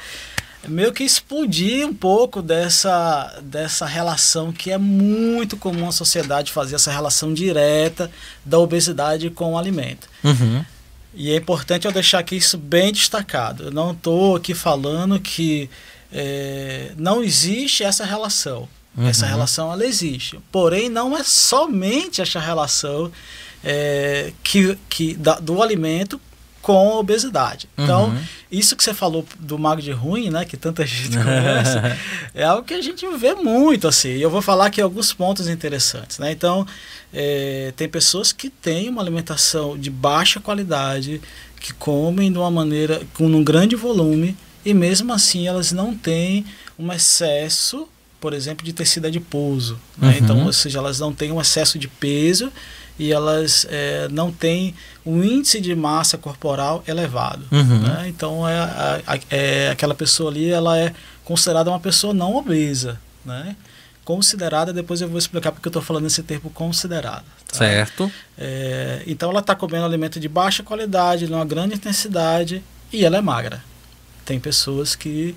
meio 0.68 0.92
que 0.92 1.04
explodir 1.04 1.86
um 1.86 1.94
pouco 1.94 2.42
dessa, 2.42 3.40
dessa 3.42 3.86
relação 3.86 4.52
que 4.52 4.70
é 4.70 4.76
muito 4.76 5.56
comum 5.56 5.88
a 5.88 5.92
sociedade 5.92 6.52
fazer, 6.52 6.74
essa 6.74 6.92
relação 6.92 7.32
direta 7.32 8.10
da 8.44 8.58
obesidade 8.58 9.30
com 9.30 9.54
o 9.54 9.58
alimento. 9.58 10.06
Uhum. 10.22 10.62
E 11.14 11.30
é 11.30 11.36
importante 11.36 11.86
eu 11.86 11.92
deixar 11.92 12.18
aqui 12.18 12.36
isso 12.36 12.56
bem 12.56 12.92
destacado. 12.92 13.64
Eu 13.64 13.70
não 13.70 13.92
estou 13.92 14.36
aqui 14.36 14.54
falando 14.54 15.18
que 15.18 15.68
é, 16.12 16.92
não 16.96 17.22
existe 17.22 17.84
essa 17.84 18.04
relação. 18.04 18.68
Uhum. 18.96 19.06
Essa 19.06 19.26
relação 19.26 19.72
ela 19.72 19.84
existe. 19.84 20.38
Porém, 20.50 20.88
não 20.88 21.16
é 21.16 21.22
somente 21.22 22.20
essa 22.20 22.40
relação 22.40 23.10
é, 23.62 24.32
que, 24.42 24.76
que 24.88 25.14
da, 25.14 25.38
do 25.38 25.62
alimento 25.62 26.20
com 26.60 26.90
a 26.90 26.98
obesidade. 26.98 27.68
Então, 27.76 28.10
uhum. 28.10 28.22
isso 28.52 28.76
que 28.76 28.84
você 28.84 28.92
falou 28.92 29.24
do 29.38 29.58
mago 29.58 29.80
de 29.80 29.92
ruim, 29.92 30.28
né, 30.28 30.44
que 30.44 30.56
tanta 30.56 30.84
gente 30.86 31.16
conhece, 31.16 31.78
é 32.34 32.44
algo 32.44 32.64
que 32.64 32.74
a 32.74 32.82
gente 32.82 33.06
vê 33.16 33.34
muito 33.34 33.88
assim. 33.88 34.10
Eu 34.10 34.28
vou 34.28 34.42
falar 34.42 34.66
aqui 34.66 34.80
alguns 34.80 35.12
pontos 35.12 35.48
interessantes, 35.48 36.18
né? 36.18 36.32
Então, 36.32 36.66
é, 37.12 37.72
tem 37.76 37.88
pessoas 37.88 38.30
que 38.32 38.50
têm 38.50 38.88
uma 38.88 39.00
alimentação 39.00 39.78
de 39.78 39.90
baixa 39.90 40.38
qualidade, 40.38 41.20
que 41.58 41.72
comem 41.72 42.30
de 42.30 42.38
uma 42.38 42.50
maneira 42.50 43.02
com 43.14 43.24
um 43.24 43.42
grande 43.42 43.76
volume 43.76 44.36
e 44.64 44.74
mesmo 44.74 45.12
assim 45.12 45.46
elas 45.46 45.72
não 45.72 45.94
têm 45.94 46.44
um 46.78 46.92
excesso, 46.92 47.88
por 48.20 48.32
exemplo, 48.32 48.64
de 48.64 48.72
tecido 48.72 49.06
adiposo. 49.06 49.78
Né? 49.96 50.08
Uhum. 50.08 50.14
Então, 50.18 50.46
ou 50.46 50.52
seja, 50.52 50.78
elas 50.78 50.98
não 50.98 51.12
têm 51.12 51.32
um 51.32 51.40
excesso 51.40 51.78
de 51.78 51.88
peso 51.88 52.52
e 52.98 53.12
elas 53.12 53.66
é, 53.70 54.08
não 54.10 54.30
têm 54.30 54.74
um 55.04 55.22
índice 55.22 55.60
de 55.60 55.74
massa 55.74 56.18
corporal 56.18 56.84
elevado. 56.86 57.46
Uhum. 57.50 57.78
Né? 57.80 58.08
Então, 58.08 58.46
é, 58.46 58.58
a, 58.58 59.18
é, 59.30 59.70
aquela 59.70 59.94
pessoa 59.94 60.30
ali 60.30 60.50
ela 60.50 60.78
é 60.78 60.92
considerada 61.24 61.70
uma 61.70 61.80
pessoa 61.80 62.12
não 62.12 62.34
obesa. 62.36 63.00
Né? 63.24 63.56
Considerada, 64.04 64.72
depois 64.72 65.00
eu 65.00 65.08
vou 65.08 65.18
explicar 65.18 65.52
porque 65.52 65.68
eu 65.68 65.70
estou 65.70 65.82
falando 65.82 66.06
esse 66.06 66.22
termo 66.22 66.50
considerada. 66.50 67.24
Tá? 67.48 67.58
Certo. 67.58 68.12
É, 68.36 69.02
então, 69.06 69.30
ela 69.30 69.40
está 69.40 69.54
comendo 69.54 69.84
alimento 69.86 70.20
de 70.20 70.28
baixa 70.28 70.62
qualidade, 70.62 71.26
de 71.26 71.32
uma 71.32 71.44
grande 71.44 71.74
intensidade 71.74 72.62
e 72.92 73.04
ela 73.04 73.16
é 73.16 73.20
magra 73.20 73.69
tem 74.30 74.38
pessoas 74.38 74.94
que, 74.94 75.34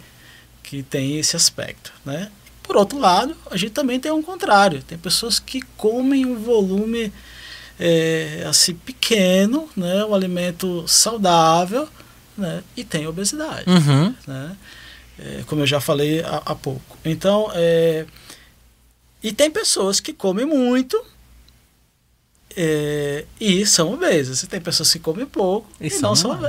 que 0.61 0.83
têm 0.83 1.17
esse 1.17 1.35
aspecto, 1.35 1.91
né? 2.05 2.29
Por 2.61 2.77
outro 2.77 2.99
lado, 2.99 3.35
a 3.49 3.57
gente 3.57 3.71
também 3.71 3.99
tem 3.99 4.11
um 4.11 4.21
contrário. 4.21 4.83
Tem 4.83 4.99
pessoas 4.99 5.39
que 5.39 5.63
comem 5.75 6.27
um 6.27 6.35
volume 6.35 7.11
é, 7.79 8.45
assim 8.47 8.75
pequeno, 8.75 9.67
né? 9.75 10.05
Um 10.05 10.13
alimento 10.13 10.87
saudável, 10.87 11.89
né? 12.37 12.63
E 12.77 12.83
tem 12.83 13.07
obesidade, 13.07 13.67
uhum. 13.67 14.13
né? 14.27 14.55
É, 15.17 15.43
como 15.47 15.63
eu 15.63 15.67
já 15.67 15.81
falei 15.81 16.21
há, 16.21 16.43
há 16.45 16.53
pouco. 16.53 16.95
Então, 17.03 17.49
é, 17.55 18.05
e 19.23 19.33
tem 19.33 19.49
pessoas 19.49 19.99
que 19.99 20.13
comem 20.13 20.45
muito 20.45 21.03
é, 22.55 23.25
e 23.39 23.65
são 23.65 23.93
obesas. 23.93 24.39
Você 24.39 24.47
tem 24.47 24.61
pessoas 24.61 24.91
que 24.91 24.99
comem 24.99 25.25
pouco 25.25 25.67
e, 25.79 25.87
e 25.87 25.89
são, 25.89 26.09
não 26.09 26.15
são, 26.15 26.39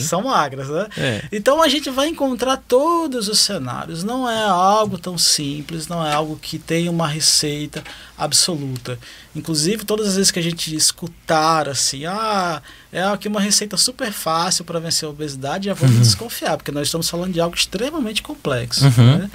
são 0.00 0.22
magras, 0.22 0.68
né? 0.68 0.88
É. 0.96 1.22
Então 1.30 1.62
a 1.62 1.68
gente 1.68 1.90
vai 1.90 2.08
encontrar 2.08 2.56
todos 2.56 3.28
os 3.28 3.38
cenários. 3.38 4.02
Não 4.02 4.28
é 4.28 4.44
algo 4.44 4.98
tão 4.98 5.18
simples, 5.18 5.86
não 5.88 6.04
é 6.04 6.12
algo 6.12 6.36
que 6.36 6.58
tem 6.58 6.88
uma 6.88 7.06
receita 7.06 7.82
absoluta. 8.16 8.98
Inclusive, 9.34 9.84
todas 9.84 10.08
as 10.08 10.16
vezes 10.16 10.30
que 10.30 10.38
a 10.38 10.42
gente 10.42 10.74
escutar 10.74 11.68
assim, 11.68 12.06
ah, 12.06 12.62
é 12.92 13.02
aqui 13.02 13.28
uma 13.28 13.40
receita 13.40 13.76
super 13.76 14.12
fácil 14.12 14.64
para 14.64 14.80
vencer 14.80 15.06
a 15.06 15.10
obesidade, 15.10 15.66
já 15.66 15.74
vamos 15.74 15.96
uhum. 15.96 16.02
desconfiar, 16.02 16.56
porque 16.56 16.72
nós 16.72 16.88
estamos 16.88 17.08
falando 17.08 17.32
de 17.32 17.40
algo 17.40 17.54
extremamente 17.54 18.22
complexo. 18.22 18.84
Uhum. 18.84 19.18
Né? 19.18 19.30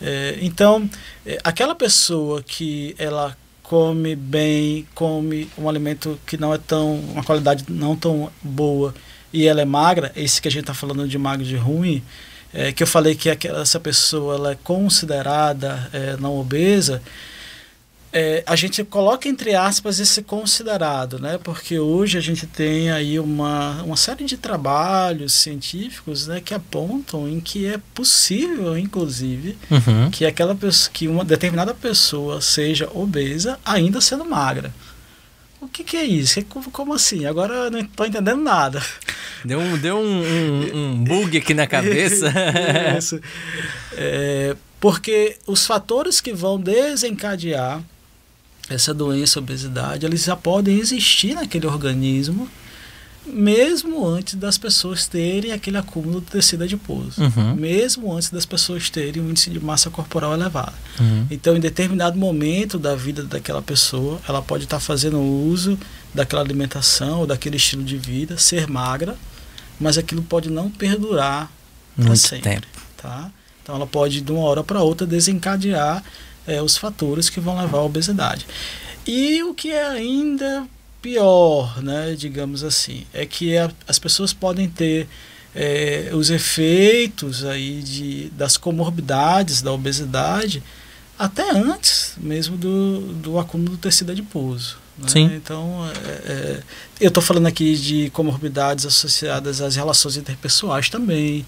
É, 0.00 0.38
então, 0.42 0.88
é, 1.24 1.38
aquela 1.44 1.74
pessoa 1.74 2.42
que 2.42 2.94
ela 2.98 3.36
come 3.72 4.14
bem, 4.14 4.86
come 4.94 5.48
um 5.56 5.66
alimento 5.66 6.20
que 6.26 6.36
não 6.36 6.52
é 6.52 6.58
tão, 6.58 6.96
uma 6.96 7.24
qualidade 7.24 7.64
não 7.70 7.96
tão 7.96 8.30
boa 8.42 8.94
e 9.32 9.46
ela 9.46 9.62
é 9.62 9.64
magra, 9.64 10.12
esse 10.14 10.42
que 10.42 10.48
a 10.48 10.50
gente 10.50 10.64
está 10.64 10.74
falando 10.74 11.08
de 11.08 11.16
magro 11.16 11.42
de 11.42 11.56
ruim, 11.56 12.02
é, 12.52 12.70
que 12.70 12.82
eu 12.82 12.86
falei 12.86 13.14
que 13.14 13.30
aquela, 13.30 13.62
essa 13.62 13.80
pessoa 13.80 14.34
ela 14.34 14.52
é 14.52 14.58
considerada 14.62 15.88
é, 15.90 16.18
não 16.18 16.38
obesa, 16.38 17.00
é, 18.12 18.42
a 18.46 18.54
gente 18.54 18.84
coloca 18.84 19.26
entre 19.26 19.54
aspas 19.54 19.98
esse 19.98 20.22
considerado, 20.22 21.18
né? 21.18 21.38
Porque 21.42 21.78
hoje 21.78 22.18
a 22.18 22.20
gente 22.20 22.46
tem 22.46 22.90
aí 22.90 23.18
uma, 23.18 23.82
uma 23.82 23.96
série 23.96 24.24
de 24.24 24.36
trabalhos 24.36 25.32
científicos, 25.32 26.26
né, 26.26 26.40
que 26.40 26.52
apontam 26.52 27.26
em 27.26 27.40
que 27.40 27.66
é 27.66 27.78
possível, 27.94 28.76
inclusive, 28.76 29.56
uhum. 29.70 30.10
que 30.10 30.26
aquela 30.26 30.54
pessoa, 30.54 30.92
que 30.92 31.08
uma 31.08 31.24
determinada 31.24 31.72
pessoa 31.72 32.40
seja 32.40 32.88
obesa 32.92 33.58
ainda 33.64 34.00
sendo 34.00 34.24
magra. 34.24 34.72
O 35.58 35.68
que, 35.68 35.84
que 35.84 35.96
é 35.96 36.04
isso? 36.04 36.44
Como 36.44 36.92
assim? 36.92 37.24
Agora 37.24 37.54
eu 37.54 37.70
não 37.70 37.78
estou 37.78 38.04
entendendo 38.04 38.42
nada. 38.42 38.82
Deu 39.44 39.60
um, 39.60 39.78
deu 39.78 39.96
um, 39.96 40.22
um, 40.22 40.76
um 40.76 41.04
bug 41.04 41.38
aqui 41.38 41.54
na 41.54 41.68
cabeça. 41.68 42.32
isso. 42.98 43.20
É, 43.92 44.56
porque 44.80 45.36
os 45.46 45.64
fatores 45.64 46.20
que 46.20 46.32
vão 46.32 46.60
desencadear 46.60 47.80
essa 48.74 48.92
doença, 48.94 49.38
obesidade, 49.38 50.06
eles 50.06 50.24
já 50.24 50.36
podem 50.36 50.78
existir 50.78 51.34
naquele 51.34 51.66
organismo 51.66 52.48
mesmo 53.24 54.06
antes 54.06 54.34
das 54.34 54.58
pessoas 54.58 55.06
terem 55.06 55.52
aquele 55.52 55.76
acúmulo 55.76 56.20
de 56.20 56.26
tecido 56.26 56.64
adiposo, 56.64 57.22
uhum. 57.22 57.54
mesmo 57.54 58.12
antes 58.12 58.30
das 58.30 58.44
pessoas 58.44 58.90
terem 58.90 59.22
um 59.22 59.30
índice 59.30 59.50
de 59.50 59.60
massa 59.60 59.90
corporal 59.90 60.34
elevado. 60.34 60.74
Uhum. 60.98 61.26
Então, 61.30 61.56
em 61.56 61.60
determinado 61.60 62.18
momento 62.18 62.78
da 62.78 62.94
vida 62.94 63.22
daquela 63.22 63.62
pessoa, 63.62 64.20
ela 64.28 64.42
pode 64.42 64.64
estar 64.64 64.80
fazendo 64.80 65.20
uso 65.20 65.78
daquela 66.12 66.42
alimentação 66.42 67.20
ou 67.20 67.26
daquele 67.26 67.56
estilo 67.56 67.84
de 67.84 67.96
vida, 67.96 68.36
ser 68.38 68.66
magra, 68.66 69.16
mas 69.78 69.96
aquilo 69.96 70.22
pode 70.22 70.50
não 70.50 70.68
perdurar 70.68 71.50
muito 71.96 72.16
sempre, 72.16 72.54
tempo. 72.54 72.66
Tá? 72.96 73.30
Então, 73.62 73.76
ela 73.76 73.86
pode 73.86 74.20
de 74.20 74.32
uma 74.32 74.42
hora 74.42 74.64
para 74.64 74.82
outra 74.82 75.06
desencadear 75.06 76.02
é, 76.46 76.62
os 76.62 76.76
fatores 76.76 77.28
que 77.30 77.40
vão 77.40 77.58
levar 77.58 77.78
à 77.78 77.82
obesidade. 77.82 78.46
E 79.06 79.42
o 79.42 79.54
que 79.54 79.70
é 79.70 79.86
ainda 79.86 80.66
pior, 81.00 81.82
né, 81.82 82.14
digamos 82.16 82.62
assim, 82.62 83.04
é 83.12 83.26
que 83.26 83.56
a, 83.56 83.70
as 83.88 83.98
pessoas 83.98 84.32
podem 84.32 84.68
ter 84.68 85.08
é, 85.54 86.10
os 86.14 86.30
efeitos 86.30 87.44
aí 87.44 87.82
de, 87.82 88.30
das 88.30 88.56
comorbidades 88.56 89.60
da 89.60 89.72
obesidade 89.72 90.62
até 91.18 91.50
antes 91.50 92.14
mesmo 92.16 92.56
do, 92.56 93.12
do 93.14 93.38
acúmulo 93.38 93.72
do 93.72 93.76
tecido 93.76 94.12
adiposo. 94.12 94.78
Né? 94.98 95.08
Sim. 95.08 95.24
Então, 95.34 95.84
é, 96.04 96.32
é, 96.32 96.62
eu 97.00 97.08
estou 97.08 97.22
falando 97.22 97.46
aqui 97.46 97.76
de 97.76 98.10
comorbidades 98.10 98.86
associadas 98.86 99.60
às 99.60 99.76
relações 99.76 100.16
interpessoais 100.16 100.88
também. 100.88 101.44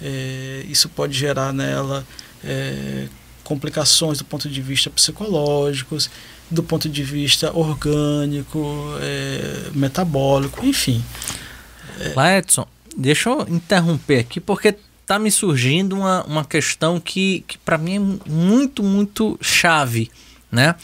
É, 0.00 0.64
isso 0.68 0.88
pode 0.88 1.16
gerar 1.16 1.52
nela 1.52 2.06
é, 2.44 3.08
complicações 3.48 4.18
do 4.18 4.26
ponto 4.26 4.46
de 4.46 4.60
vista 4.60 4.90
psicológicos, 4.90 6.10
do 6.50 6.62
ponto 6.62 6.86
de 6.86 7.02
vista 7.02 7.50
orgânico, 7.56 8.60
é, 9.00 9.70
metabólico, 9.72 10.64
enfim. 10.66 11.02
Lá, 12.14 12.36
Edson, 12.36 12.66
deixa 12.94 13.30
eu 13.30 13.46
interromper 13.48 14.18
aqui, 14.18 14.38
porque 14.38 14.76
está 15.00 15.18
me 15.18 15.30
surgindo 15.30 15.96
uma, 15.96 16.22
uma 16.24 16.44
questão 16.44 17.00
que, 17.00 17.42
que 17.48 17.56
para 17.56 17.78
mim 17.78 17.96
é 17.96 18.30
muito, 18.30 18.82
muito 18.82 19.38
chave, 19.40 20.10
né? 20.52 20.74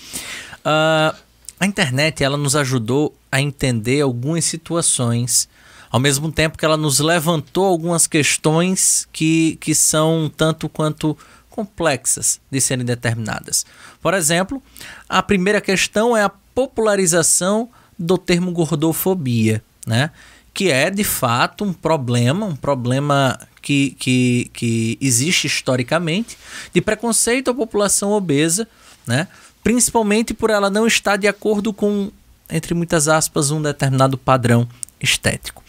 Uh, 0.61 1.15
a 1.61 1.67
internet 1.67 2.25
ela 2.25 2.39
nos 2.39 2.57
ajudou 2.57 3.15
a 3.31 3.43
entender 3.43 4.01
algumas 4.01 4.47
situações, 4.47 5.51
ao 5.91 6.01
mesmo 6.01 6.33
tempo 6.33 6.57
que 6.57 6.65
ela 6.65 6.79
nos 6.79 6.99
levantou 6.99 7.67
algumas 7.67 8.07
questões 8.07 9.07
que, 9.13 9.59
que 9.61 9.75
são 9.75 10.33
tanto 10.35 10.67
quanto 10.67 11.17
complexas 11.55 12.41
de 12.51 12.61
serem 12.61 12.85
determinadas. 12.85 13.65
Por 14.03 14.13
exemplo, 14.13 14.61
a 15.09 15.23
primeira 15.23 15.61
questão 15.61 16.17
é 16.17 16.25
a 16.25 16.29
popularização 16.29 17.69
do 17.97 18.19
termo 18.19 18.51
gordofobia, 18.51 19.63
né? 19.87 20.11
que 20.53 20.69
é 20.69 20.91
de 20.91 21.05
fato 21.05 21.63
um 21.63 21.73
problema, 21.73 22.45
um 22.45 22.57
problema 22.57 23.39
que, 23.63 23.93
que, 24.01 24.51
que 24.53 24.99
existe 25.01 25.47
historicamente, 25.47 26.37
de 26.73 26.81
preconceito 26.81 27.53
à 27.53 27.55
população 27.55 28.11
obesa, 28.11 28.67
né? 29.07 29.29
principalmente 29.63 30.35
por 30.35 30.51
ela 30.51 30.69
não 30.69 30.89
estar 30.89 31.17
de 31.17 31.29
acordo 31.29 31.73
com, 31.73 32.11
entre 32.51 32.75
muitas 32.75 33.07
aspas, 33.07 33.53
um 33.53 33.63
determinado 33.63 34.19
padrão 34.19 34.69
estético. 35.01 35.63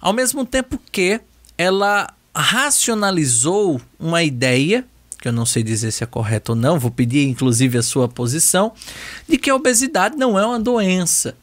Ao 0.00 0.14
mesmo 0.14 0.46
tempo 0.46 0.80
que 0.90 1.20
ela 1.58 2.10
racionalizou 2.34 3.78
uma 3.98 4.22
ideia 4.22 4.86
que 5.20 5.28
eu 5.28 5.32
não 5.32 5.44
sei 5.44 5.62
dizer 5.62 5.90
se 5.92 6.02
é 6.02 6.06
correto 6.06 6.52
ou 6.52 6.56
não, 6.56 6.78
vou 6.78 6.90
pedir 6.90 7.28
inclusive 7.28 7.76
a 7.78 7.82
sua 7.82 8.08
posição, 8.08 8.72
de 9.28 9.36
que 9.36 9.50
a 9.50 9.54
obesidade 9.54 10.16
não 10.16 10.38
é 10.38 10.46
uma 10.46 10.58
doença. 10.58 11.36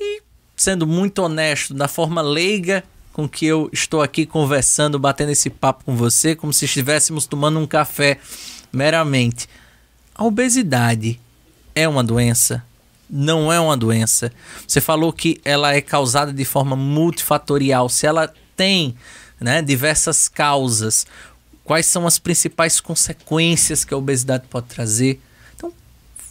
E, 0.00 0.20
sendo 0.56 0.86
muito 0.86 1.20
honesto, 1.20 1.72
da 1.72 1.86
forma 1.86 2.20
leiga 2.20 2.82
com 3.12 3.28
que 3.28 3.46
eu 3.46 3.70
estou 3.72 4.02
aqui 4.02 4.26
conversando, 4.26 4.98
batendo 4.98 5.30
esse 5.30 5.48
papo 5.48 5.84
com 5.84 5.96
você, 5.96 6.34
como 6.34 6.52
se 6.52 6.64
estivéssemos 6.64 7.26
tomando 7.26 7.60
um 7.60 7.66
café 7.66 8.18
meramente. 8.72 9.48
A 10.12 10.24
obesidade 10.24 11.20
é 11.76 11.88
uma 11.88 12.02
doença? 12.02 12.64
Não 13.08 13.52
é 13.52 13.60
uma 13.60 13.76
doença. 13.76 14.32
Você 14.66 14.80
falou 14.80 15.12
que 15.12 15.40
ela 15.44 15.72
é 15.72 15.80
causada 15.80 16.32
de 16.32 16.44
forma 16.44 16.74
multifatorial. 16.74 17.88
Se 17.88 18.04
ela 18.04 18.32
tem 18.56 18.96
né, 19.40 19.62
diversas 19.62 20.26
causas, 20.26 21.06
quais 21.64 21.86
são 21.86 22.06
as 22.06 22.18
principais 22.18 22.78
consequências 22.80 23.84
que 23.84 23.94
a 23.94 23.96
obesidade 23.96 24.44
pode 24.48 24.66
trazer. 24.66 25.20
Então, 25.56 25.72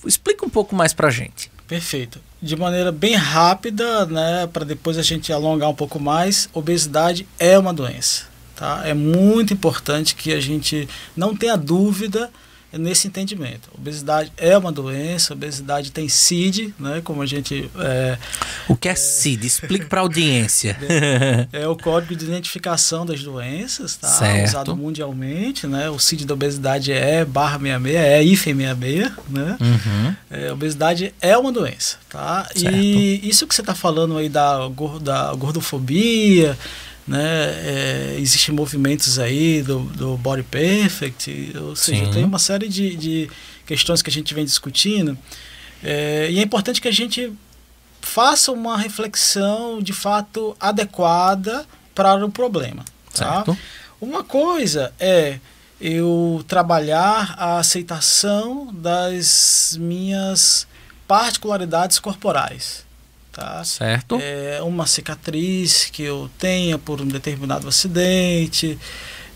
explica 0.06 0.46
um 0.46 0.50
pouco 0.50 0.76
mais 0.76 0.94
para 0.94 1.08
a 1.08 1.12
gente. 1.12 1.52
Perfeito. 1.68 2.22
De 2.42 2.56
maneira 2.56 2.92
bem 2.92 3.16
rápida, 3.16 4.06
né, 4.06 4.48
para 4.48 4.64
depois 4.64 4.98
a 4.98 5.02
gente 5.02 5.34
alongar 5.34 5.70
um 5.70 5.76
pouco 5.76 6.00
mais, 6.00 6.48
obesidade 6.54 7.28
é 7.40 7.58
uma 7.58 7.74
doença. 7.74 8.26
Tá? 8.56 8.84
É 8.86 8.94
muito 8.94 9.54
importante 9.54 10.14
que 10.14 10.32
a 10.32 10.40
gente 10.40 10.88
não 11.16 11.36
tenha 11.36 11.58
dúvida 11.58 12.30
nesse 12.74 13.08
entendimento. 13.08 13.70
obesidade 13.78 14.32
é 14.38 14.58
uma 14.58 14.72
doença, 14.72 15.34
obesidade 15.34 15.92
tem 15.92 16.10
CID, 16.10 16.74
né, 16.80 17.02
como 17.04 17.22
a 17.22 17.26
gente... 17.26 17.70
É, 17.78 18.18
o 18.68 18.76
que 18.76 18.88
é, 18.88 18.92
é 18.92 18.96
CID? 18.96 19.46
Explique 19.46 19.86
para 19.86 20.02
a 20.02 20.04
audiência. 20.04 20.78
É, 20.82 21.48
é, 21.64 21.68
o 21.68 21.76
código 21.76 22.16
de 22.16 22.26
identificação 22.26 23.06
das 23.06 23.24
doenças, 23.24 23.96
tá? 23.96 24.08
Certo. 24.08 24.48
usado 24.48 24.76
mundialmente. 24.76 25.68
Né? 25.68 25.90
O 25.90 26.00
CID 26.00 26.26
da 26.26 26.34
obesidade 26.34 26.92
é 26.92 27.24
barra 27.24 27.60
66, 27.60 27.96
é 27.96 28.24
IFE 28.24 28.54
66. 28.54 29.12
Né? 29.30 29.58
Uhum. 29.60 30.16
É, 30.30 30.52
obesidade 30.52 31.14
é 31.22 31.38
uma 31.38 31.52
doença. 31.52 31.98
Tá? 32.10 32.50
Certo. 32.56 32.76
E 32.76 33.28
isso 33.28 33.48
que 33.48 33.54
você 33.54 33.62
está 33.62 33.76
falando 33.76 34.18
aí 34.18 34.30
da, 34.30 34.70
da 35.02 35.34
gordofobia 35.34 36.58
né? 37.08 37.22
É, 37.22 38.18
existem 38.20 38.54
movimentos 38.56 39.20
aí 39.20 39.62
do, 39.62 39.80
do 39.80 40.18
Body 40.18 40.44
Perfect, 40.44 41.54
ou 41.62 41.76
seja, 41.76 42.06
Sim. 42.06 42.12
tem 42.12 42.24
uma 42.24 42.40
série 42.40 42.68
de, 42.68 42.96
de 42.96 43.30
questões 43.66 44.02
que 44.02 44.10
a 44.10 44.14
gente 44.14 44.34
vem 44.34 44.46
discutindo. 44.46 45.18
É, 45.84 46.30
e 46.32 46.40
é 46.40 46.42
importante 46.42 46.82
que 46.82 46.88
a 46.88 46.94
gente 46.94 47.34
faça 48.02 48.52
uma 48.52 48.78
reflexão 48.78 49.82
de 49.82 49.94
fato 49.94 50.56
adequada 50.60 51.66
para 51.94 52.26
o 52.26 52.32
problema. 52.32 52.84
Tá? 53.14 53.44
Uma 54.00 54.24
coisa 54.24 54.94
é 55.00 55.40
eu 55.80 56.44
trabalhar 56.48 57.36
a 57.38 57.58
aceitação 57.58 58.70
das 58.74 59.78
minhas 59.80 60.66
particularidades 61.08 62.00
corporais 62.00 62.83
tá? 63.34 63.64
Certo. 63.64 64.18
É 64.22 64.62
uma 64.62 64.86
cicatriz 64.86 65.90
que 65.92 66.04
eu 66.04 66.30
tenha 66.38 66.78
por 66.78 67.02
um 67.02 67.08
determinado 67.08 67.68
acidente, 67.68 68.78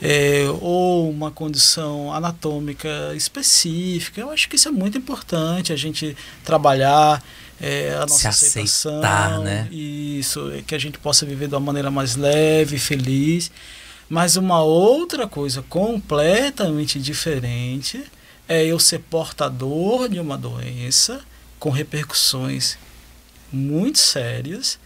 é, 0.02 0.46
ou 0.62 1.10
uma 1.10 1.32
condição 1.32 2.14
anatômica 2.14 3.14
específica. 3.16 4.22
Eu 4.22 4.32
acho 4.32 4.48
que 4.48 4.56
isso 4.56 4.70
é 4.70 4.72
muito 4.72 4.98
importante, 4.98 5.74
a 5.74 5.76
gente 5.76 6.16
trabalhar 6.46 7.22
é, 7.60 7.96
a 7.96 8.02
nossa 8.02 8.20
Se 8.20 8.28
aceitação, 8.28 9.00
aceitar, 9.00 9.40
né? 9.40 9.68
isso, 9.72 10.52
que 10.68 10.76
a 10.76 10.80
gente 10.80 11.00
possa 11.00 11.26
viver 11.26 11.48
de 11.48 11.56
uma 11.56 11.60
maneira 11.60 11.90
mais 11.90 12.16
leve, 12.16 12.78
feliz. 12.78 13.52
Mas 14.08 14.38
uma 14.38 14.62
outra 14.62 15.28
coisa 15.28 15.64
completamente 15.68 17.00
diferente 17.00 18.02
é 18.48 18.64
eu 18.64 18.80
ser 18.80 19.00
portador 19.00 20.08
de 20.08 20.20
uma 20.20 20.38
doença 20.38 21.20
com 21.60 21.70
repercussões 21.70 22.78
muito 23.52 24.00
sérias 24.00 24.78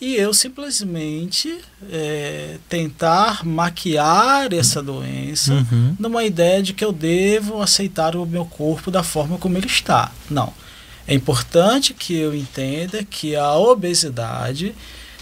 e 0.00 0.16
eu 0.16 0.34
simplesmente 0.34 1.56
é, 1.90 2.56
tentar 2.68 3.44
maquiar 3.44 4.52
essa 4.52 4.82
doença 4.82 5.52
Uhum. 5.54 5.96
numa 5.98 6.24
ideia 6.24 6.62
de 6.62 6.72
que 6.74 6.84
eu 6.84 6.92
devo 6.92 7.62
aceitar 7.62 8.16
o 8.16 8.26
meu 8.26 8.44
corpo 8.44 8.90
da 8.90 9.02
forma 9.02 9.38
como 9.38 9.56
ele 9.56 9.66
está. 9.66 10.10
Não. 10.28 10.52
É 11.06 11.14
importante 11.14 11.92
que 11.94 12.14
eu 12.16 12.34
entenda 12.34 13.04
que 13.04 13.36
a 13.36 13.54
obesidade 13.56 14.74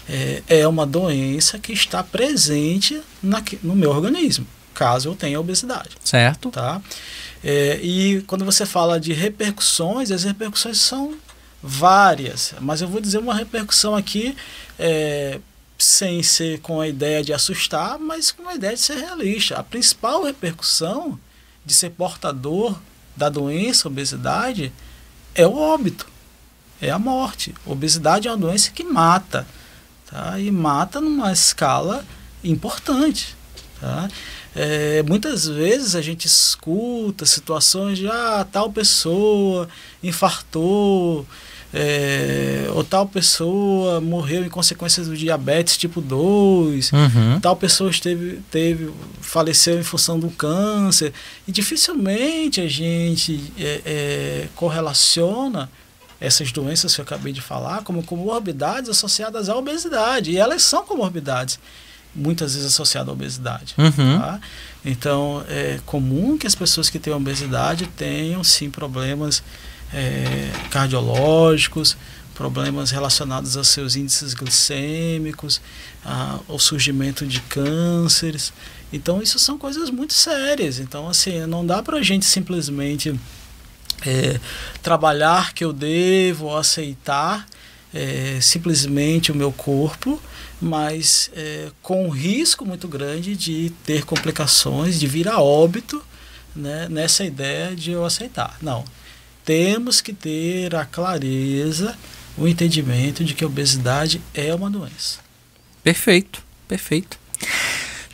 é, 0.09 0.41
é 0.47 0.67
uma 0.67 0.85
doença 0.85 1.59
que 1.59 1.71
está 1.73 2.01
presente 2.03 2.99
naque- 3.21 3.59
no 3.61 3.75
meu 3.75 3.89
organismo, 3.91 4.45
caso 4.73 5.09
eu 5.09 5.15
tenha 5.15 5.39
obesidade 5.39 5.91
Certo? 6.03 6.49
tá? 6.49 6.81
É, 7.43 7.79
e 7.83 8.21
quando 8.27 8.43
você 8.45 8.65
fala 8.65 8.99
de 8.99 9.11
repercussões, 9.13 10.09
as 10.11 10.23
repercussões 10.23 10.77
são 10.79 11.13
várias, 11.63 12.53
mas 12.59 12.81
eu 12.81 12.89
vou 12.89 12.99
dizer 12.99 13.19
uma 13.19 13.33
repercussão 13.33 13.95
aqui 13.95 14.35
é, 14.77 15.39
sem 15.79 16.21
ser 16.21 16.59
com 16.59 16.81
a 16.81 16.87
ideia 16.89 17.23
de 17.23 17.31
assustar, 17.31 17.97
mas 17.97 18.31
com 18.31 18.49
a 18.49 18.55
ideia 18.55 18.73
de 18.73 18.81
ser 18.81 18.97
realista. 18.97 19.55
A 19.55 19.63
principal 19.63 20.23
repercussão 20.23 21.17
de 21.65 21.73
ser 21.73 21.91
portador 21.91 22.77
da 23.15 23.29
doença, 23.29 23.87
obesidade, 23.87 24.73
é 25.33 25.47
o 25.47 25.55
óbito, 25.55 26.05
é 26.81 26.89
a 26.89 26.99
morte. 26.99 27.55
Obesidade 27.65 28.27
é 28.27 28.31
uma 28.31 28.37
doença 28.37 28.71
que 28.71 28.83
mata, 28.83 29.47
tá? 30.09 30.37
E 30.37 30.51
mata 30.51 30.99
numa 30.99 31.31
escala 31.31 32.05
importante, 32.43 33.35
tá? 33.79 34.09
É, 34.55 35.01
muitas 35.03 35.47
vezes 35.47 35.95
a 35.95 36.01
gente 36.01 36.27
escuta 36.27 37.25
situações 37.25 37.97
de 37.97 38.07
ah, 38.07 38.45
tal 38.51 38.71
pessoa 38.71 39.67
infartou, 40.03 41.25
é, 41.73 42.67
ou 42.69 42.83
tal 42.83 43.07
pessoa 43.07 43.99
morreu 43.99 44.45
em 44.45 44.49
consequência 44.49 45.03
do 45.03 45.17
diabetes 45.17 45.75
tipo 45.75 45.99
2, 45.99 46.91
Uhum. 46.91 47.39
tal 47.41 47.55
pessoa 47.55 47.89
esteve, 47.89 48.39
teve, 48.51 48.91
faleceu 49.19 49.79
em 49.79 49.83
função 49.83 50.19
do 50.19 50.29
câncer. 50.29 51.11
E 51.47 51.51
dificilmente 51.51 52.61
a 52.61 52.67
gente 52.67 53.51
é, 53.57 53.81
é, 53.85 54.47
correlaciona 54.55 55.69
essas 56.21 56.51
doenças 56.51 56.93
que 56.93 57.01
eu 57.01 57.05
acabei 57.05 57.33
de 57.33 57.41
falar 57.41 57.83
como 57.83 58.03
comorbidades 58.03 58.89
associadas 58.89 59.49
à 59.49 59.55
obesidade. 59.55 60.31
E 60.31 60.37
elas 60.37 60.61
são 60.61 60.85
comorbidades, 60.85 61.59
muitas 62.15 62.53
vezes 62.53 62.67
associadas 62.67 63.09
à 63.09 63.13
obesidade. 63.13 63.73
Uhum. 63.79 64.19
Tá? 64.19 64.39
Então 64.85 65.43
é 65.49 65.79
comum 65.87 66.37
que 66.37 66.45
as 66.45 66.53
pessoas 66.53 66.89
que 66.89 66.99
têm 66.99 67.11
obesidade 67.11 67.87
tenham 67.87 68.43
sim 68.43 68.69
problemas 68.69 69.41
é, 69.93 70.51
cardiológicos, 70.69 71.95
problemas 72.35 72.89
relacionados 72.91 73.55
aos 73.55 73.67
seus 73.67 73.95
índices 73.95 74.33
glicêmicos, 74.33 75.61
a- 76.03 76.39
ao 76.47 76.57
surgimento 76.59 77.25
de 77.25 77.39
cânceres. 77.41 78.51
Então 78.91 79.21
isso 79.21 79.37
são 79.39 79.57
coisas 79.57 79.89
muito 79.89 80.13
sérias. 80.13 80.79
Então 80.79 81.07
assim 81.07 81.45
não 81.45 81.65
dá 81.65 81.81
para 81.83 81.97
a 81.97 82.03
gente 82.03 82.25
simplesmente 82.25 83.13
é, 84.05 84.39
trabalhar 84.81 85.53
que 85.53 85.63
eu 85.63 85.71
devo 85.71 86.55
aceitar 86.57 87.45
é, 87.93 88.39
simplesmente 88.41 89.31
o 89.31 89.35
meu 89.35 89.51
corpo, 89.51 90.19
mas 90.59 91.29
é, 91.35 91.69
com 91.81 92.07
um 92.07 92.09
risco 92.09 92.65
muito 92.65 92.87
grande 92.87 93.35
de 93.35 93.71
ter 93.85 94.03
complicações, 94.03 94.99
de 94.99 95.05
vir 95.05 95.27
a 95.27 95.39
óbito 95.39 96.03
né, 96.55 96.87
nessa 96.89 97.23
ideia 97.23 97.75
de 97.75 97.91
eu 97.91 98.03
aceitar. 98.03 98.57
Não. 98.61 98.83
Temos 99.45 99.99
que 99.99 100.13
ter 100.13 100.73
a 100.75 100.85
clareza, 100.85 101.97
o 102.37 102.47
entendimento 102.47 103.23
de 103.23 103.33
que 103.33 103.43
a 103.43 103.47
obesidade 103.47 104.21
é 104.33 104.53
uma 104.55 104.69
doença. 104.69 105.19
Perfeito, 105.83 106.41
perfeito. 106.67 107.19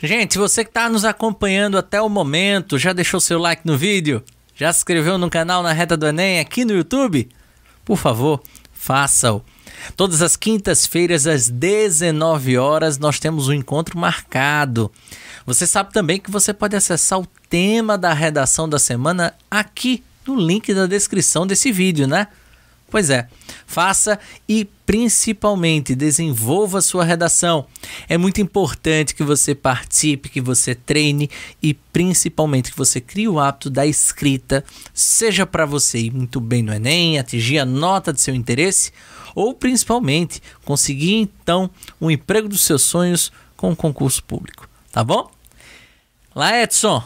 Gente, 0.02 0.38
você 0.38 0.64
que 0.64 0.72
está 0.72 0.90
nos 0.90 1.06
acompanhando 1.06 1.78
até 1.78 2.02
o 2.02 2.10
momento, 2.10 2.80
já 2.80 2.94
deixou 2.94 3.20
seu 3.20 3.38
like 3.38 3.62
no 3.66 3.78
vídeo? 3.78 4.24
Já 4.56 4.74
se 4.74 4.80
inscreveu 4.80 5.18
no 5.18 5.30
canal 5.30 5.62
na 5.62 5.72
Reta 5.72 5.96
do 5.96 6.08
Enem 6.08 6.40
aqui 6.40 6.66
no 6.66 6.74
YouTube? 6.74 7.30
Por 7.86 7.98
favor, 7.98 8.42
faça-o. 8.74 9.44
Todas 9.96 10.22
as 10.22 10.36
quintas-feiras, 10.36 11.28
às 11.28 11.48
19 11.48 12.58
horas, 12.58 12.98
nós 12.98 13.20
temos 13.20 13.48
um 13.48 13.54
encontro 13.54 13.98
marcado. 13.98 14.92
Você 15.46 15.68
sabe 15.68 15.94
também 15.94 16.20
que 16.20 16.32
você 16.32 16.54
pode 16.54 16.76
acessar 16.76 17.20
o 17.20 17.28
tema 17.50 17.98
da 17.98 18.14
redação 18.14 18.68
da 18.68 18.80
semana 18.80 19.34
aqui 19.50 20.04
no 20.30 20.40
link 20.40 20.74
da 20.74 20.86
descrição 20.86 21.46
desse 21.46 21.72
vídeo, 21.72 22.08
né? 22.08 22.28
Pois 22.92 23.12
é, 23.12 23.28
faça 23.68 24.20
e 24.48 24.66
principalmente 24.86 25.94
desenvolva 25.94 26.82
sua 26.82 27.04
redação. 27.04 27.68
É 28.08 28.18
muito 28.18 28.42
importante 28.42 29.14
que 29.14 29.24
você 29.24 29.54
participe, 29.54 30.30
que 30.30 30.42
você 30.42 30.74
treine 30.74 31.30
e 31.62 31.76
principalmente 31.76 32.72
que 32.72 32.78
você 32.78 33.00
crie 33.00 33.28
o 33.28 33.40
hábito 33.40 33.70
da 33.70 33.86
escrita, 33.86 34.64
seja 34.92 35.46
para 35.46 35.68
você 35.68 36.00
ir 36.00 36.12
muito 36.12 36.40
bem 36.40 36.64
no 36.64 36.74
Enem, 36.74 37.20
atingir 37.20 37.60
a 37.60 37.66
nota 37.66 38.12
de 38.12 38.22
seu 38.22 38.34
interesse, 38.34 38.92
ou 39.36 39.54
principalmente 39.54 40.42
conseguir 40.66 41.14
então 41.14 41.70
um 42.02 42.10
emprego 42.10 42.50
dos 42.50 42.62
seus 42.62 42.82
sonhos 42.82 43.32
com 43.56 43.70
um 43.70 43.76
concurso 43.76 44.24
público, 44.24 44.68
tá 44.92 45.04
bom? 45.04 45.30
Lá, 46.34 46.60
Edson, 46.60 47.04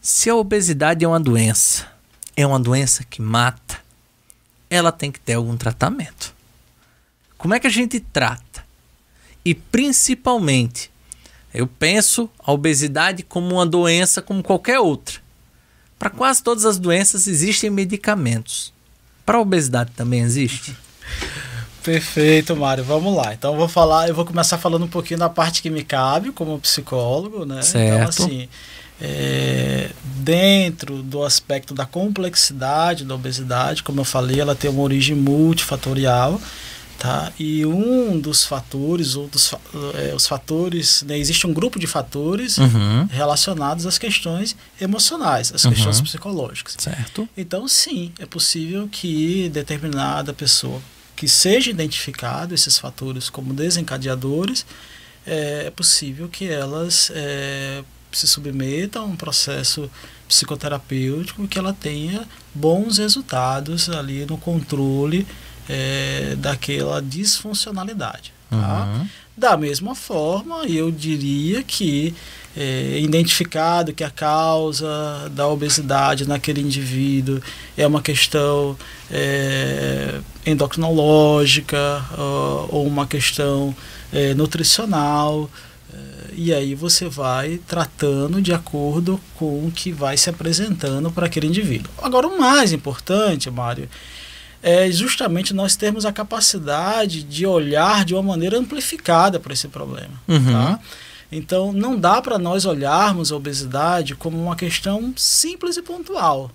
se 0.00 0.30
a 0.30 0.34
obesidade 0.34 1.04
é 1.04 1.08
uma 1.08 1.20
doença, 1.20 1.93
é 2.36 2.46
uma 2.46 2.58
doença 2.58 3.04
que 3.04 3.22
mata, 3.22 3.78
ela 4.68 4.90
tem 4.90 5.10
que 5.10 5.20
ter 5.20 5.34
algum 5.34 5.56
tratamento. 5.56 6.34
Como 7.38 7.54
é 7.54 7.60
que 7.60 7.66
a 7.66 7.70
gente 7.70 8.00
trata? 8.00 8.64
E 9.44 9.54
principalmente, 9.54 10.90
eu 11.52 11.66
penso 11.66 12.28
a 12.38 12.52
obesidade 12.52 13.22
como 13.22 13.54
uma 13.54 13.66
doença 13.66 14.22
como 14.22 14.42
qualquer 14.42 14.80
outra. 14.80 15.20
Para 15.98 16.10
quase 16.10 16.42
todas 16.42 16.64
as 16.64 16.78
doenças 16.78 17.26
existem 17.26 17.70
medicamentos. 17.70 18.72
Para 19.24 19.38
a 19.38 19.40
obesidade 19.40 19.92
também 19.94 20.20
existe? 20.20 20.76
Perfeito, 21.84 22.56
Mário. 22.56 22.82
Vamos 22.82 23.14
lá. 23.14 23.34
Então 23.34 23.52
eu 23.52 23.58
vou 23.58 23.68
falar, 23.68 24.08
eu 24.08 24.14
vou 24.14 24.24
começar 24.24 24.56
falando 24.56 24.86
um 24.86 24.88
pouquinho 24.88 25.20
da 25.20 25.28
parte 25.28 25.60
que 25.60 25.68
me 25.68 25.84
cabe 25.84 26.32
como 26.32 26.58
psicólogo, 26.58 27.44
né? 27.44 27.60
Certo. 27.60 27.86
Então 27.86 28.08
assim, 28.08 28.48
é, 29.00 29.90
dentro 30.16 31.02
do 31.02 31.22
aspecto 31.22 31.74
da 31.74 31.84
complexidade 31.86 33.04
da 33.04 33.14
obesidade, 33.14 33.82
como 33.82 34.00
eu 34.00 34.04
falei, 34.04 34.40
ela 34.40 34.54
tem 34.54 34.70
uma 34.70 34.82
origem 34.82 35.16
multifatorial, 35.16 36.40
tá? 36.98 37.32
E 37.38 37.66
um 37.66 38.18
dos 38.18 38.44
fatores, 38.44 39.16
ou 39.16 39.26
dos 39.28 39.52
é, 39.94 40.14
os 40.14 40.26
fatores, 40.26 41.02
né, 41.02 41.18
existe 41.18 41.46
um 41.46 41.52
grupo 41.52 41.78
de 41.78 41.86
fatores 41.86 42.56
Uhum. 42.56 43.06
relacionados 43.10 43.84
às 43.84 43.98
questões 43.98 44.56
emocionais, 44.80 45.52
às 45.52 45.64
Uhum. 45.64 45.72
questões 45.72 46.00
psicológicas. 46.00 46.76
Certo? 46.78 47.28
Então, 47.36 47.66
sim, 47.68 48.12
é 48.18 48.26
possível 48.26 48.88
que 48.90 49.48
determinada 49.52 50.32
pessoa 50.32 50.80
que 51.16 51.28
seja 51.28 51.70
identificado 51.70 52.54
esses 52.54 52.78
fatores 52.78 53.28
como 53.28 53.52
desencadeadores, 53.52 54.64
é, 55.26 55.64
é 55.66 55.70
possível 55.70 56.28
que 56.28 56.48
elas 56.48 57.10
é, 57.14 57.82
se 58.18 58.26
submetam 58.26 59.02
a 59.02 59.06
um 59.06 59.16
processo 59.16 59.90
psicoterapêutico 60.28 61.46
que 61.46 61.58
ela 61.58 61.72
tenha 61.72 62.26
bons 62.54 62.98
resultados 62.98 63.88
ali 63.88 64.24
no 64.26 64.38
controle 64.38 65.26
é, 65.68 66.34
daquela 66.38 67.00
disfuncionalidade. 67.00 68.32
Tá? 68.50 68.84
Uhum. 68.84 69.08
Da 69.36 69.56
mesma 69.56 69.94
forma, 69.94 70.64
eu 70.66 70.90
diria 70.90 71.62
que 71.62 72.14
é, 72.56 73.00
identificado 73.00 73.92
que 73.92 74.04
a 74.04 74.10
causa 74.10 75.28
da 75.32 75.48
obesidade 75.48 76.28
naquele 76.28 76.60
indivíduo 76.60 77.40
é 77.76 77.84
uma 77.84 78.00
questão 78.00 78.76
é, 79.10 80.20
endocrinológica 80.46 82.04
ó, 82.16 82.68
ou 82.70 82.86
uma 82.86 83.06
questão 83.08 83.74
é, 84.12 84.34
nutricional, 84.34 85.50
e 86.36 86.52
aí 86.52 86.74
você 86.74 87.08
vai 87.08 87.58
tratando 87.66 88.40
de 88.40 88.52
acordo 88.52 89.20
com 89.36 89.66
o 89.66 89.72
que 89.72 89.92
vai 89.92 90.16
se 90.16 90.28
apresentando 90.30 91.10
para 91.10 91.26
aquele 91.26 91.46
indivíduo. 91.46 91.90
Agora, 92.02 92.26
o 92.26 92.38
mais 92.38 92.72
importante, 92.72 93.50
Mário, 93.50 93.88
é 94.62 94.90
justamente 94.90 95.52
nós 95.52 95.76
termos 95.76 96.06
a 96.06 96.12
capacidade 96.12 97.22
de 97.22 97.44
olhar 97.44 98.04
de 98.04 98.14
uma 98.14 98.22
maneira 98.22 98.58
amplificada 98.58 99.38
para 99.38 99.52
esse 99.52 99.68
problema. 99.68 100.14
Uhum. 100.26 100.52
Tá? 100.52 100.80
Então, 101.30 101.72
não 101.72 101.98
dá 101.98 102.22
para 102.22 102.38
nós 102.38 102.64
olharmos 102.64 103.30
a 103.30 103.36
obesidade 103.36 104.14
como 104.14 104.40
uma 104.40 104.56
questão 104.56 105.12
simples 105.16 105.76
e 105.76 105.82
pontual. 105.82 106.50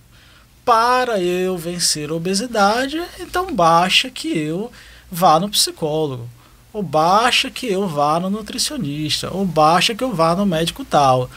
Para 0.66 1.20
eu 1.20 1.58
vencer 1.58 2.10
a 2.10 2.14
obesidade, 2.14 3.02
então 3.20 3.54
baixa 3.54 4.10
que 4.10 4.38
eu 4.38 4.72
vá 5.12 5.40
no 5.40 5.50
psicólogo, 5.50 6.30
ou 6.72 6.84
baixa 6.84 7.50
que 7.50 7.68
eu 7.68 7.88
vá 7.88 8.20
no 8.20 8.30
nutricionista, 8.30 9.30
ou 9.32 9.46
baixa 9.46 9.96
que 9.96 10.04
eu 10.04 10.14
vá 10.14 10.36
no 10.36 10.46
médico 10.46 10.86
tal. 10.86 11.30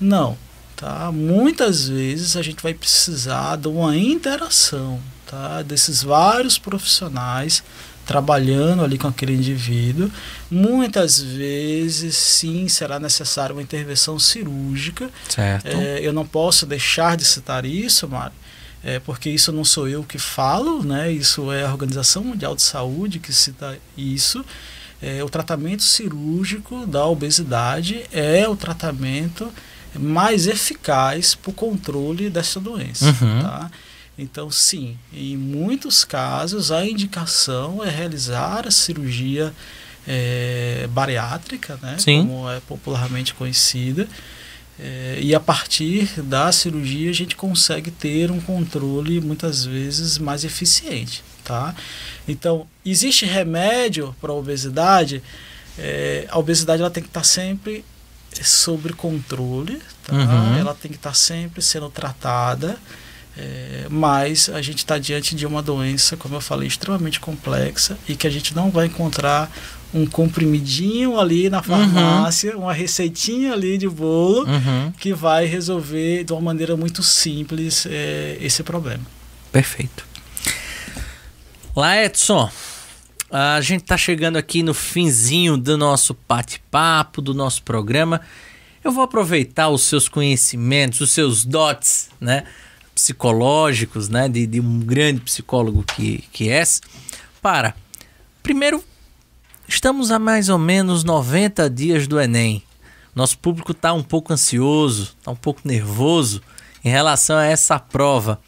Não, 0.00 0.36
tá? 0.76 1.10
Muitas 1.12 1.88
vezes 1.88 2.36
a 2.36 2.42
gente 2.42 2.62
vai 2.62 2.74
precisar 2.74 3.56
de 3.56 3.68
uma 3.68 3.96
interação, 3.96 5.00
tá? 5.26 5.62
Desses 5.62 6.02
vários 6.02 6.58
profissionais 6.58 7.62
trabalhando 8.04 8.84
ali 8.84 8.98
com 8.98 9.08
aquele 9.08 9.32
indivíduo. 9.32 10.10
Muitas 10.50 11.20
vezes, 11.20 12.16
sim, 12.16 12.68
será 12.68 13.00
necessária 13.00 13.54
uma 13.54 13.62
intervenção 13.62 14.18
cirúrgica. 14.18 15.08
Certo. 15.28 15.66
É, 15.66 16.00
eu 16.00 16.12
não 16.12 16.26
posso 16.26 16.66
deixar 16.66 17.16
de 17.16 17.24
citar 17.24 17.64
isso, 17.64 18.06
Mário, 18.08 18.34
é, 18.84 18.98
porque 19.00 19.30
isso 19.30 19.50
não 19.50 19.64
sou 19.64 19.88
eu 19.88 20.04
que 20.04 20.18
falo, 20.18 20.82
né? 20.82 21.10
isso 21.10 21.50
é 21.50 21.64
a 21.64 21.70
Organização 21.70 22.22
Mundial 22.22 22.54
de 22.54 22.62
Saúde 22.62 23.18
que 23.18 23.32
cita 23.32 23.78
isso. 23.96 24.44
É, 25.00 25.24
o 25.24 25.28
tratamento 25.28 25.82
cirúrgico 25.82 26.86
da 26.86 27.06
obesidade 27.06 28.04
é 28.12 28.46
o 28.48 28.54
tratamento 28.54 29.52
mais 29.98 30.46
eficaz 30.46 31.34
para 31.34 31.50
o 31.50 31.54
controle 31.54 32.28
dessa 32.28 32.60
doença. 32.60 33.06
Uhum. 33.06 33.42
Tá? 33.42 33.70
Então, 34.18 34.50
sim, 34.50 34.96
em 35.12 35.36
muitos 35.36 36.04
casos 36.04 36.70
a 36.70 36.84
indicação 36.86 37.82
é 37.82 37.90
realizar 37.90 38.66
a 38.66 38.70
cirurgia 38.70 39.52
é, 40.06 40.86
bariátrica, 40.90 41.78
né? 41.82 41.96
Sim. 41.98 42.26
como 42.26 42.50
é 42.50 42.60
popularmente 42.60 43.34
conhecida. 43.34 44.06
É, 44.78 45.18
e 45.20 45.34
a 45.34 45.40
partir 45.40 46.20
da 46.22 46.50
cirurgia 46.50 47.10
a 47.10 47.14
gente 47.14 47.36
consegue 47.36 47.90
ter 47.90 48.30
um 48.30 48.40
controle 48.40 49.20
muitas 49.20 49.64
vezes 49.64 50.18
mais 50.18 50.44
eficiente, 50.44 51.22
tá? 51.44 51.74
Então, 52.26 52.66
existe 52.84 53.24
remédio 53.24 54.14
para 54.20 54.32
a 54.32 54.34
obesidade? 54.34 55.22
É, 55.78 56.26
a 56.28 56.38
obesidade 56.38 56.82
ela 56.82 56.90
tem 56.90 57.02
que 57.02 57.08
estar 57.08 57.24
sempre 57.24 57.84
sobre 58.42 58.92
controle, 58.92 59.80
tá? 60.04 60.12
Uhum. 60.12 60.58
Ela 60.58 60.74
tem 60.74 60.90
que 60.90 60.96
estar 60.96 61.14
sempre 61.14 61.62
sendo 61.62 61.88
tratada, 61.88 62.76
é, 63.36 63.86
mas 63.88 64.48
a 64.48 64.60
gente 64.60 64.78
está 64.78 64.98
diante 64.98 65.36
de 65.36 65.46
uma 65.46 65.62
doença, 65.62 66.16
como 66.16 66.34
eu 66.34 66.40
falei, 66.40 66.66
extremamente 66.66 67.20
complexa 67.20 67.96
e 68.08 68.16
que 68.16 68.26
a 68.26 68.30
gente 68.30 68.54
não 68.56 68.70
vai 68.72 68.86
encontrar 68.86 69.52
um 69.94 70.04
comprimidinho 70.04 71.18
ali 71.20 71.48
na 71.48 71.62
farmácia, 71.62 72.56
uma 72.58 72.72
receitinha 72.72 73.52
ali 73.52 73.78
de 73.78 73.88
bolo 73.88 74.44
Uhum. 74.46 74.92
que 74.98 75.12
vai 75.14 75.46
resolver 75.46 76.24
de 76.24 76.32
uma 76.32 76.42
maneira 76.42 76.76
muito 76.76 77.02
simples 77.02 77.86
é, 77.88 78.36
esse 78.40 78.62
problema. 78.64 79.04
Perfeito. 79.52 80.04
Lá, 81.76 81.96
Edson, 82.02 82.50
a 83.30 83.60
gente 83.60 83.84
tá 83.84 83.96
chegando 83.96 84.36
aqui 84.36 84.62
no 84.62 84.74
finzinho 84.74 85.56
do 85.56 85.76
nosso 85.76 86.16
bate-papo, 86.28 87.22
do 87.22 87.32
nosso 87.34 87.62
programa. 87.62 88.20
Eu 88.82 88.92
vou 88.92 89.02
aproveitar 89.04 89.68
os 89.70 89.82
seus 89.82 90.08
conhecimentos, 90.08 91.00
os 91.00 91.10
seus 91.10 91.44
dotes, 91.44 92.10
né, 92.20 92.44
psicológicos, 92.94 94.08
né, 94.08 94.28
de, 94.28 94.46
de 94.46 94.60
um 94.60 94.80
grande 94.80 95.20
psicólogo 95.20 95.82
que, 95.82 96.22
que 96.32 96.48
és, 96.48 96.80
para, 97.42 97.74
primeiro, 98.42 98.82
estamos 99.68 100.10
a 100.10 100.18
mais 100.18 100.48
ou 100.48 100.58
menos 100.58 101.04
90 101.04 101.68
dias 101.70 102.06
do 102.06 102.20
Enem. 102.20 102.62
Nosso 103.14 103.38
público 103.38 103.72
está 103.72 103.92
um 103.92 104.02
pouco 104.02 104.32
ansioso, 104.32 105.14
está 105.18 105.30
um 105.30 105.36
pouco 105.36 105.60
nervoso 105.64 106.42
em 106.84 106.88
relação 106.88 107.36
a 107.36 107.44
essa 107.44 107.78
prova. 107.78 108.40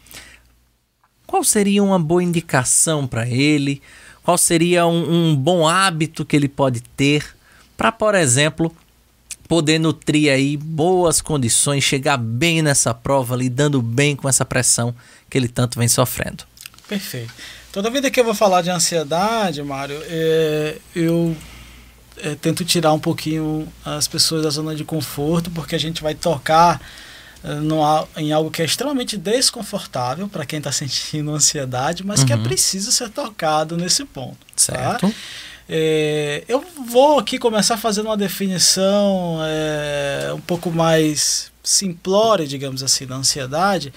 Qual 1.25 1.43
seria 1.43 1.83
uma 1.83 1.99
boa 1.99 2.23
indicação 2.23 3.07
para 3.07 3.27
ele? 3.27 3.81
Qual 4.23 4.37
seria 4.37 4.85
um, 4.85 5.31
um 5.31 5.35
bom 5.35 5.67
hábito 5.67 6.25
que 6.25 6.35
ele 6.35 6.49
pode 6.49 6.81
ter 6.81 7.35
para, 7.77 7.91
por 7.91 8.15
exemplo, 8.15 8.75
poder 9.47 9.79
nutrir 9.79 10.31
aí 10.31 10.57
boas 10.57 11.21
condições, 11.21 11.83
chegar 11.83 12.17
bem 12.17 12.61
nessa 12.61 12.93
prova, 12.93 13.35
lidando 13.35 13.81
bem 13.81 14.15
com 14.15 14.27
essa 14.27 14.43
pressão 14.43 14.93
que 15.29 15.37
ele 15.37 15.47
tanto 15.47 15.79
vem 15.79 15.87
sofrendo? 15.87 16.43
Perfeito. 16.87 17.33
Toda 17.71 17.89
vida 17.89 18.09
que 18.09 18.19
eu 18.19 18.23
vou 18.23 18.33
falar 18.33 18.61
de 18.61 18.69
ansiedade, 18.69 19.61
Mário, 19.61 20.01
é, 20.07 20.77
eu 20.95 21.35
é, 22.17 22.35
tento 22.35 22.65
tirar 22.65 22.93
um 22.93 22.99
pouquinho 22.99 23.71
as 23.85 24.07
pessoas 24.07 24.43
da 24.43 24.49
zona 24.49 24.75
de 24.75 24.83
conforto, 24.83 25.51
porque 25.51 25.75
a 25.75 25.79
gente 25.79 26.01
vai 26.01 26.15
tocar 26.15 26.81
é, 27.43 27.55
no, 27.55 27.81
em 28.15 28.31
algo 28.31 28.49
que 28.49 28.61
é 28.61 28.65
extremamente 28.65 29.17
desconfortável 29.17 30.27
para 30.27 30.45
quem 30.45 30.57
está 30.57 30.71
sentindo 30.71 31.31
ansiedade, 31.31 32.05
mas 32.05 32.21
uhum. 32.21 32.25
que 32.25 32.33
é 32.33 32.37
preciso 32.37 32.91
ser 32.91 33.09
tocado 33.09 33.77
nesse 33.77 34.05
ponto. 34.05 34.37
Certo. 34.55 35.07
Tá? 35.07 35.13
É, 35.69 36.43
eu 36.47 36.63
vou 36.87 37.19
aqui 37.19 37.37
começar 37.37 37.75
fazendo 37.77 38.05
uma 38.05 38.17
definição 38.17 39.39
é, 39.43 40.31
um 40.33 40.39
pouco 40.39 40.71
mais 40.71 41.51
simplória, 41.61 42.47
digamos 42.47 42.81
assim, 42.81 43.05
da 43.05 43.15
ansiedade. 43.15 43.93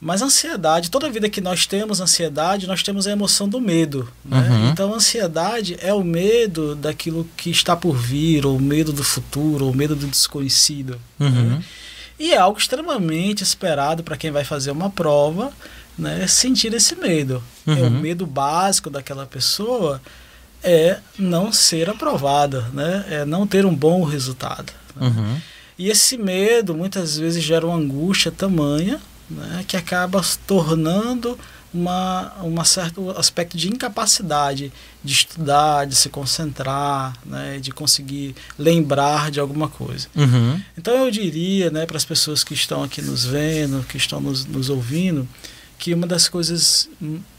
Mas 0.00 0.20
ansiedade, 0.20 0.90
toda 0.90 1.10
vida 1.10 1.28
que 1.28 1.40
nós 1.40 1.66
temos 1.66 2.00
ansiedade, 2.00 2.66
nós 2.66 2.82
temos 2.82 3.06
a 3.06 3.12
emoção 3.12 3.48
do 3.48 3.60
medo. 3.60 4.08
Né? 4.24 4.38
Uhum. 4.38 4.68
Então, 4.68 4.92
a 4.92 4.96
ansiedade 4.96 5.76
é 5.80 5.92
o 5.92 6.04
medo 6.04 6.74
daquilo 6.74 7.26
que 7.36 7.50
está 7.50 7.74
por 7.74 7.96
vir, 7.96 8.44
ou 8.44 8.56
o 8.56 8.60
medo 8.60 8.92
do 8.92 9.02
futuro, 9.02 9.64
ou 9.64 9.72
o 9.72 9.74
medo 9.74 9.96
do 9.96 10.06
desconhecido. 10.06 11.00
Uhum. 11.18 11.30
Né? 11.30 11.64
E 12.18 12.32
é 12.32 12.36
algo 12.36 12.58
extremamente 12.58 13.42
esperado 13.42 14.02
para 14.02 14.16
quem 14.16 14.30
vai 14.30 14.44
fazer 14.44 14.70
uma 14.70 14.90
prova, 14.90 15.50
né? 15.98 16.26
sentir 16.26 16.74
esse 16.74 16.94
medo. 16.94 17.42
Uhum. 17.66 17.78
É 17.78 17.82
o 17.82 17.90
medo 17.90 18.26
básico 18.26 18.90
daquela 18.90 19.24
pessoa 19.24 20.00
é 20.62 20.98
não 21.18 21.52
ser 21.52 21.88
aprovada, 21.88 22.62
né? 22.72 23.04
é 23.08 23.24
não 23.24 23.46
ter 23.46 23.64
um 23.64 23.74
bom 23.74 24.04
resultado. 24.04 24.72
Né? 24.94 25.06
Uhum. 25.06 25.40
E 25.78 25.88
esse 25.88 26.18
medo 26.18 26.74
muitas 26.74 27.16
vezes 27.16 27.42
gera 27.42 27.66
uma 27.66 27.76
angústia 27.76 28.32
tamanha 28.32 29.00
né, 29.28 29.64
que 29.66 29.76
acaba 29.76 30.22
tornando 30.46 31.38
uma, 31.72 32.32
uma 32.42 32.64
certo 32.64 33.10
aspecto 33.10 33.56
de 33.56 33.68
incapacidade 33.68 34.72
de 35.04 35.12
estudar, 35.12 35.86
de 35.86 35.94
se 35.94 36.08
concentrar, 36.08 37.14
né, 37.24 37.58
de 37.60 37.70
conseguir 37.70 38.34
lembrar 38.58 39.30
de 39.30 39.38
alguma 39.38 39.68
coisa. 39.68 40.08
Uhum. 40.16 40.60
Então 40.76 40.94
eu 40.94 41.10
diria 41.10 41.70
né, 41.70 41.86
para 41.86 41.96
as 41.96 42.04
pessoas 42.04 42.42
que 42.42 42.54
estão 42.54 42.82
aqui 42.82 43.02
nos 43.02 43.24
vendo, 43.24 43.84
que 43.86 43.96
estão 43.96 44.20
nos, 44.20 44.44
nos 44.46 44.70
ouvindo, 44.70 45.28
que 45.78 45.92
uma 45.92 46.06
das 46.06 46.28
coisas 46.28 46.88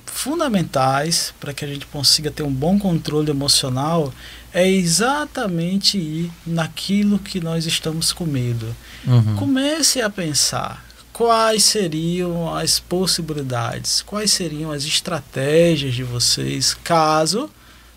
fundamentais 0.05 1.33
para 1.39 1.53
que 1.53 1.65
a 1.65 1.67
gente 1.67 1.85
consiga 1.87 2.29
ter 2.31 2.43
um 2.43 2.53
bom 2.53 2.77
controle 2.77 3.31
emocional 3.31 4.13
é 4.53 4.69
exatamente 4.69 5.97
ir 5.97 6.31
naquilo 6.45 7.19
que 7.19 7.39
nós 7.39 7.65
estamos 7.65 8.13
com 8.13 8.25
medo. 8.25 8.75
Uhum. 9.05 9.35
Comece 9.35 10.01
a 10.01 10.09
pensar 10.09 10.86
quais 11.17 11.63
seriam 11.63 12.55
as 12.55 12.79
possibilidades, 12.79 14.03
quais 14.03 14.31
seriam 14.31 14.71
as 14.71 14.83
estratégias 14.83 15.95
de 15.95 16.03
vocês 16.03 16.75
caso 16.83 17.49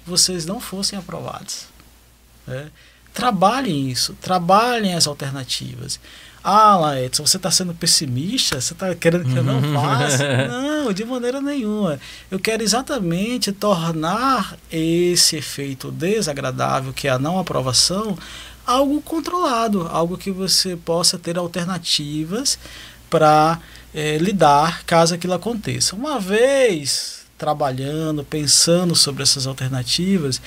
vocês 0.06 0.46
não 0.46 0.58
fossem 0.58 0.98
aprovados. 0.98 1.66
Né? 2.46 2.70
Trabalhem 3.12 3.90
isso, 3.90 4.16
trabalhem 4.22 4.94
as 4.94 5.06
alternativas. 5.06 6.00
Ah, 6.42 6.78
lá, 6.78 6.98
Edson, 6.98 7.26
você 7.26 7.36
está 7.36 7.50
sendo 7.50 7.74
pessimista? 7.74 8.58
Você 8.58 8.72
está 8.72 8.94
querendo 8.94 9.30
que 9.30 9.36
eu 9.36 9.44
não 9.44 9.60
faça? 9.74 10.48
não, 10.48 10.90
de 10.90 11.04
maneira 11.04 11.42
nenhuma. 11.42 12.00
Eu 12.30 12.38
quero 12.40 12.62
exatamente 12.62 13.52
tornar 13.52 14.56
esse 14.72 15.36
efeito 15.36 15.90
desagradável, 15.90 16.94
que 16.94 17.06
é 17.06 17.10
a 17.10 17.18
não 17.18 17.38
aprovação, 17.38 18.16
algo 18.66 19.02
controlado, 19.02 19.86
algo 19.88 20.16
que 20.16 20.30
você 20.30 20.74
possa 20.76 21.18
ter 21.18 21.36
alternativas 21.36 22.58
para 23.10 23.58
é, 23.92 24.16
lidar 24.18 24.84
caso 24.84 25.14
aquilo 25.14 25.34
aconteça. 25.34 25.94
Uma 25.96 26.18
vez 26.18 27.20
trabalhando, 27.36 28.22
pensando 28.22 28.94
sobre 28.94 29.22
essas 29.22 29.46
alternativas, 29.46 30.40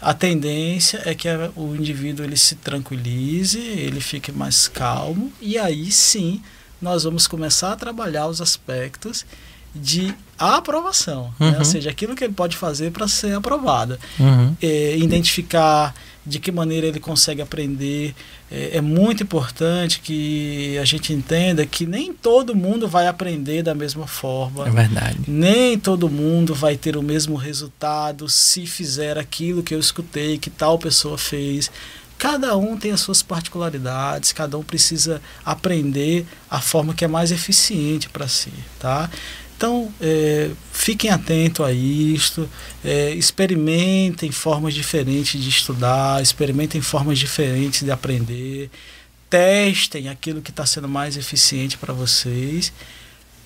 a 0.00 0.14
tendência 0.14 1.02
é 1.04 1.14
que 1.14 1.28
o 1.56 1.74
indivíduo 1.74 2.24
ele 2.24 2.36
se 2.36 2.54
tranquilize, 2.56 3.58
ele 3.58 4.00
fique 4.00 4.32
mais 4.32 4.66
calmo 4.68 5.32
e 5.40 5.58
aí 5.58 5.90
sim 5.90 6.42
nós 6.80 7.04
vamos 7.04 7.26
começar 7.26 7.72
a 7.72 7.76
trabalhar 7.76 8.26
os 8.26 8.40
aspectos 8.40 9.26
de 9.74 10.14
aprovação, 10.38 11.32
uhum. 11.38 11.50
né? 11.50 11.58
ou 11.58 11.64
seja, 11.64 11.90
aquilo 11.90 12.14
que 12.14 12.24
ele 12.24 12.32
pode 12.32 12.56
fazer 12.56 12.90
para 12.90 13.06
ser 13.06 13.34
aprovado, 13.34 13.98
uhum. 14.18 14.56
é, 14.62 14.96
identificar 14.96 15.94
de 16.24 16.38
que 16.38 16.52
maneira 16.52 16.86
ele 16.86 17.00
consegue 17.00 17.42
aprender. 17.42 18.14
É, 18.50 18.78
é, 18.78 18.80
muito 18.80 19.22
importante 19.22 20.00
que 20.00 20.78
a 20.78 20.84
gente 20.84 21.12
entenda 21.12 21.66
que 21.66 21.84
nem 21.84 22.12
todo 22.12 22.54
mundo 22.54 22.88
vai 22.88 23.06
aprender 23.06 23.62
da 23.62 23.74
mesma 23.74 24.06
forma. 24.06 24.66
É 24.66 24.70
verdade. 24.70 25.18
Nem 25.28 25.78
todo 25.78 26.08
mundo 26.08 26.54
vai 26.54 26.76
ter 26.76 26.96
o 26.96 27.02
mesmo 27.02 27.36
resultado 27.36 28.28
se 28.28 28.66
fizer 28.66 29.18
aquilo 29.18 29.62
que 29.62 29.74
eu 29.74 29.78
escutei, 29.78 30.38
que 30.38 30.50
tal 30.50 30.78
pessoa 30.78 31.18
fez. 31.18 31.70
cada 32.16 32.56
um 32.56 32.76
tem 32.76 32.90
as 32.90 33.00
suas 33.00 33.22
particularidades, 33.22 34.32
cada 34.32 34.58
um 34.58 34.62
precisa 34.64 35.20
aprender 35.44 36.26
a 36.50 36.60
forma 36.60 36.92
que 36.92 37.04
é 37.04 37.08
mais 37.08 37.30
eficiente 37.30 38.08
para 38.08 38.26
si, 38.26 38.52
tá? 38.80 39.08
Então, 39.58 39.92
é, 40.00 40.52
fiquem 40.72 41.10
atentos 41.10 41.66
a 41.66 41.72
isto, 41.72 42.48
é, 42.84 43.10
experimentem 43.10 44.30
formas 44.30 44.72
diferentes 44.72 45.42
de 45.42 45.48
estudar, 45.48 46.22
experimentem 46.22 46.80
formas 46.80 47.18
diferentes 47.18 47.82
de 47.82 47.90
aprender, 47.90 48.70
testem 49.28 50.08
aquilo 50.08 50.40
que 50.40 50.50
está 50.50 50.64
sendo 50.64 50.86
mais 50.86 51.16
eficiente 51.16 51.76
para 51.76 51.92
vocês 51.92 52.72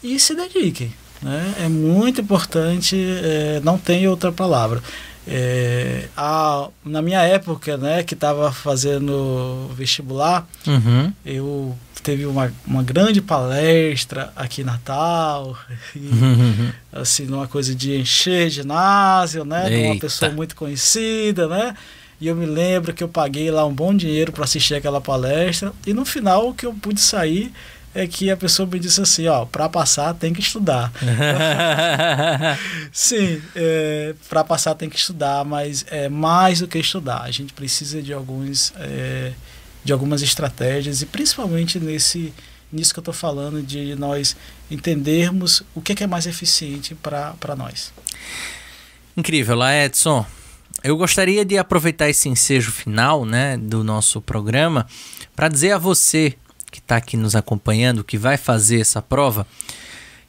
e 0.04 0.20
se 0.20 0.34
dediquem. 0.34 0.92
Né? 1.22 1.54
É 1.60 1.68
muito 1.68 2.20
importante, 2.20 2.94
é, 2.94 3.62
não 3.64 3.78
tem 3.78 4.06
outra 4.06 4.30
palavra. 4.30 4.82
É, 5.26 6.08
a, 6.16 6.68
na 6.84 7.00
minha 7.00 7.20
época, 7.22 7.76
né, 7.76 8.02
que 8.02 8.14
estava 8.14 8.50
fazendo 8.52 9.70
vestibular, 9.76 10.46
Uhum. 10.66 11.12
eu 11.24 11.76
teve 12.02 12.26
uma, 12.26 12.52
uma 12.66 12.82
grande 12.82 13.22
palestra 13.22 14.32
aqui 14.34 14.62
em 14.62 14.64
Natal, 14.64 15.56
e, 15.94 15.98
Uhum. 15.98 16.72
assim, 16.92 17.24
numa 17.26 17.46
coisa 17.46 17.72
de 17.74 17.94
encher 18.00 18.50
ginásio, 18.50 19.44
né, 19.44 19.68
de 19.70 19.76
uma 19.86 19.98
pessoa 20.00 20.30
muito 20.32 20.56
conhecida, 20.56 21.46
né, 21.46 21.76
e 22.20 22.26
eu 22.26 22.34
me 22.34 22.46
lembro 22.46 22.92
que 22.92 23.04
eu 23.04 23.08
paguei 23.08 23.50
lá 23.50 23.64
um 23.64 23.72
bom 23.72 23.94
dinheiro 23.94 24.32
para 24.32 24.42
assistir 24.44 24.74
aquela 24.74 25.00
palestra, 25.00 25.72
e 25.86 25.94
no 25.94 26.04
final 26.04 26.48
o 26.48 26.54
que 26.54 26.66
eu 26.66 26.74
pude 26.74 27.00
sair 27.00 27.52
é 27.94 28.06
que 28.06 28.30
a 28.30 28.36
pessoa 28.36 28.66
me 28.66 28.78
disse 28.78 29.00
assim, 29.00 29.26
ó, 29.26 29.44
para 29.44 29.68
passar 29.68 30.14
tem 30.14 30.32
que 30.32 30.40
estudar. 30.40 30.92
Sim, 32.92 33.40
é, 33.54 34.14
para 34.28 34.42
passar 34.42 34.74
tem 34.74 34.88
que 34.88 34.96
estudar, 34.96 35.44
mas 35.44 35.84
é 35.90 36.08
mais 36.08 36.60
do 36.60 36.68
que 36.68 36.78
estudar. 36.78 37.22
A 37.22 37.30
gente 37.30 37.52
precisa 37.52 38.00
de 38.02 38.12
alguns 38.12 38.72
é, 38.76 39.32
de 39.84 39.92
algumas 39.92 40.22
estratégias 40.22 41.02
e 41.02 41.06
principalmente 41.06 41.78
nesse 41.78 42.32
nisso 42.72 42.94
que 42.94 42.98
eu 42.98 43.02
estou 43.02 43.14
falando 43.14 43.62
de 43.62 43.94
nós 43.96 44.34
entendermos 44.70 45.62
o 45.74 45.80
que, 45.80 45.94
que 45.94 46.04
é 46.04 46.06
mais 46.06 46.26
eficiente 46.26 46.94
para 46.94 47.54
nós. 47.56 47.92
Incrível, 49.14 49.56
Laedson. 49.56 50.24
Eu 50.82 50.96
gostaria 50.96 51.44
de 51.44 51.58
aproveitar 51.58 52.08
esse 52.08 52.28
ensejo 52.28 52.72
final 52.72 53.24
né, 53.26 53.56
do 53.58 53.84
nosso 53.84 54.20
programa 54.20 54.86
para 55.36 55.48
dizer 55.48 55.72
a 55.72 55.78
você 55.78 56.34
que 56.72 56.78
está 56.78 56.96
aqui 56.96 57.16
nos 57.16 57.36
acompanhando, 57.36 58.02
que 58.02 58.18
vai 58.18 58.36
fazer 58.36 58.80
essa 58.80 59.02
prova, 59.02 59.46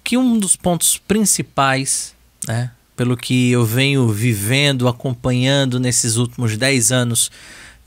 que 0.03 0.17
um 0.17 0.37
dos 0.37 0.55
pontos 0.55 0.97
principais, 0.97 2.13
né, 2.45 2.69
pelo 2.95 3.17
que 3.17 3.49
eu 3.49 3.65
venho 3.65 4.07
vivendo, 4.09 4.87
acompanhando 4.87 5.79
nesses 5.79 6.17
últimos 6.17 6.57
10 6.57 6.91
anos 6.91 7.31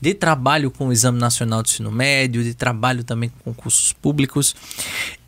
de 0.01 0.13
trabalho 0.13 0.69
com 0.71 0.87
o 0.87 0.91
Exame 0.91 1.19
Nacional 1.19 1.61
de 1.61 1.69
Ensino 1.69 1.91
Médio, 1.91 2.43
de 2.43 2.53
trabalho 2.53 3.03
também 3.03 3.29
com 3.29 3.53
concursos 3.53 3.93
públicos, 3.93 4.55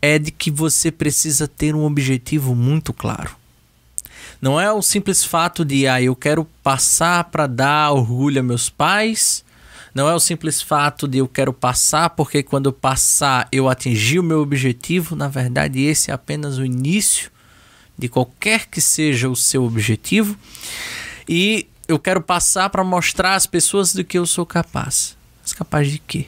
é 0.02 0.18
de 0.18 0.30
que 0.30 0.50
você 0.50 0.90
precisa 0.90 1.48
ter 1.48 1.74
um 1.74 1.84
objetivo 1.84 2.54
muito 2.54 2.92
claro. 2.92 3.36
Não 4.40 4.60
é 4.60 4.72
o 4.72 4.82
simples 4.82 5.24
fato 5.24 5.64
de, 5.64 5.86
ah, 5.86 6.02
eu 6.02 6.16
quero 6.16 6.46
passar 6.62 7.24
para 7.24 7.46
dar 7.46 7.92
orgulho 7.92 8.40
a 8.40 8.42
meus 8.42 8.70
pais. 8.70 9.44
Não 9.94 10.08
é 10.08 10.14
o 10.14 10.20
simples 10.20 10.62
fato 10.62 11.08
de 11.08 11.18
eu 11.18 11.28
quero 11.28 11.52
passar 11.52 12.10
porque 12.10 12.42
quando 12.42 12.66
eu 12.66 12.72
passar 12.72 13.48
eu 13.50 13.68
atingi 13.68 14.18
o 14.18 14.22
meu 14.22 14.40
objetivo. 14.40 15.16
Na 15.16 15.28
verdade, 15.28 15.80
esse 15.82 16.10
é 16.10 16.14
apenas 16.14 16.58
o 16.58 16.64
início 16.64 17.30
de 17.98 18.08
qualquer 18.08 18.66
que 18.66 18.80
seja 18.80 19.28
o 19.28 19.36
seu 19.36 19.64
objetivo. 19.64 20.36
E 21.28 21.66
eu 21.86 21.98
quero 21.98 22.20
passar 22.20 22.70
para 22.70 22.84
mostrar 22.84 23.34
às 23.34 23.46
pessoas 23.46 23.92
do 23.92 24.04
que 24.04 24.18
eu 24.18 24.26
sou 24.26 24.46
capaz. 24.46 25.16
Mas 25.42 25.52
capaz 25.52 25.90
de 25.90 25.98
quê? 25.98 26.26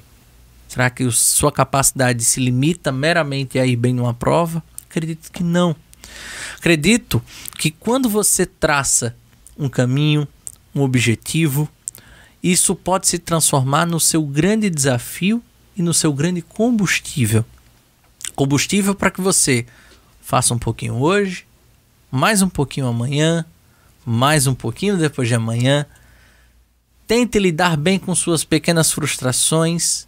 Será 0.69 0.91
que 0.91 1.09
sua 1.11 1.53
capacidade 1.53 2.25
se 2.25 2.41
limita 2.41 2.91
meramente 2.91 3.59
a 3.59 3.67
ir 3.67 3.77
bem 3.77 3.95
numa 3.95 4.15
prova? 4.15 4.63
Acredito 4.89 5.31
que 5.31 5.43
não. 5.43 5.77
Acredito 6.57 7.23
que 7.59 7.71
quando 7.71 8.09
você 8.09 8.45
traça 8.47 9.15
um 9.57 9.69
caminho, 9.69 10.27
um 10.75 10.81
objetivo, 10.81 11.69
isso 12.43 12.75
pode 12.75 13.07
se 13.07 13.19
transformar 13.19 13.87
no 13.87 14.01
seu 14.01 14.23
grande 14.23 14.69
desafio 14.69 15.43
e 15.77 15.83
no 15.83 15.95
seu 15.95 16.13
grande 16.13 16.43
combustível. 16.43 17.45
Combustível 18.35 18.95
para 18.95 19.11
que 19.11 19.21
você 19.21 19.65
faça 20.21 20.53
um 20.53 20.59
pouquinho 20.59 20.95
hoje, 20.95 21.47
mais 22.11 22.43
um 22.43 22.49
pouquinho 22.49 22.87
amanhã, 22.87 23.45
mais 24.05 24.47
um 24.47 24.55
pouquinho 24.55 24.97
depois 24.97 25.29
de 25.29 25.35
amanhã. 25.35 25.87
Tente 27.07 27.39
lidar 27.39 27.77
bem 27.77 27.99
com 27.99 28.15
suas 28.15 28.43
pequenas 28.43 28.91
frustrações, 28.91 30.07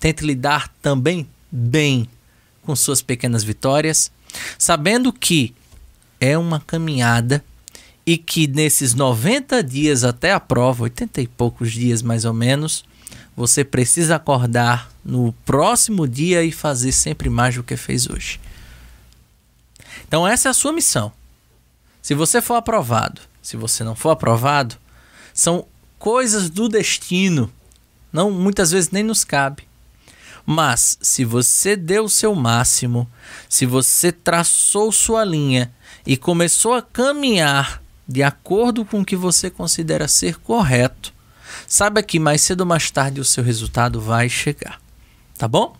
tente 0.00 0.24
lidar 0.24 0.68
também 0.82 1.28
bem 1.50 2.08
com 2.62 2.74
suas 2.74 3.00
pequenas 3.00 3.44
vitórias, 3.44 4.10
sabendo 4.58 5.12
que 5.12 5.54
é 6.20 6.36
uma 6.36 6.60
caminhada 6.60 7.44
e 8.08 8.16
que 8.16 8.46
nesses 8.46 8.94
90 8.94 9.62
dias 9.62 10.02
até 10.02 10.32
a 10.32 10.40
prova, 10.40 10.84
80 10.84 11.20
e 11.20 11.26
poucos 11.26 11.70
dias 11.70 12.00
mais 12.00 12.24
ou 12.24 12.32
menos, 12.32 12.82
você 13.36 13.62
precisa 13.62 14.16
acordar 14.16 14.90
no 15.04 15.34
próximo 15.44 16.08
dia 16.08 16.42
e 16.42 16.50
fazer 16.50 16.92
sempre 16.92 17.28
mais 17.28 17.56
do 17.56 17.62
que 17.62 17.76
fez 17.76 18.08
hoje. 18.08 18.40
Então 20.06 20.26
essa 20.26 20.48
é 20.48 20.50
a 20.50 20.54
sua 20.54 20.72
missão. 20.72 21.12
Se 22.00 22.14
você 22.14 22.40
for 22.40 22.54
aprovado, 22.54 23.20
se 23.42 23.58
você 23.58 23.84
não 23.84 23.94
for 23.94 24.08
aprovado, 24.08 24.76
são 25.34 25.66
coisas 25.98 26.48
do 26.48 26.66
destino. 26.66 27.52
Não 28.10 28.30
muitas 28.30 28.70
vezes 28.70 28.90
nem 28.90 29.02
nos 29.02 29.22
cabe. 29.22 29.68
Mas 30.46 30.96
se 31.02 31.26
você 31.26 31.76
deu 31.76 32.04
o 32.04 32.08
seu 32.08 32.34
máximo, 32.34 33.06
se 33.50 33.66
você 33.66 34.10
traçou 34.10 34.90
sua 34.90 35.26
linha 35.26 35.70
e 36.06 36.16
começou 36.16 36.72
a 36.72 36.80
caminhar 36.80 37.82
de 38.08 38.22
acordo 38.22 38.84
com 38.84 39.00
o 39.00 39.04
que 39.04 39.14
você 39.16 39.50
considera 39.50 40.08
ser 40.08 40.36
correto, 40.36 41.12
saiba 41.66 42.02
que 42.02 42.18
mais 42.18 42.40
cedo 42.40 42.60
ou 42.62 42.66
mais 42.66 42.90
tarde 42.90 43.20
o 43.20 43.24
seu 43.24 43.44
resultado 43.44 44.00
vai 44.00 44.28
chegar. 44.28 44.80
Tá 45.36 45.46
bom? 45.46 45.76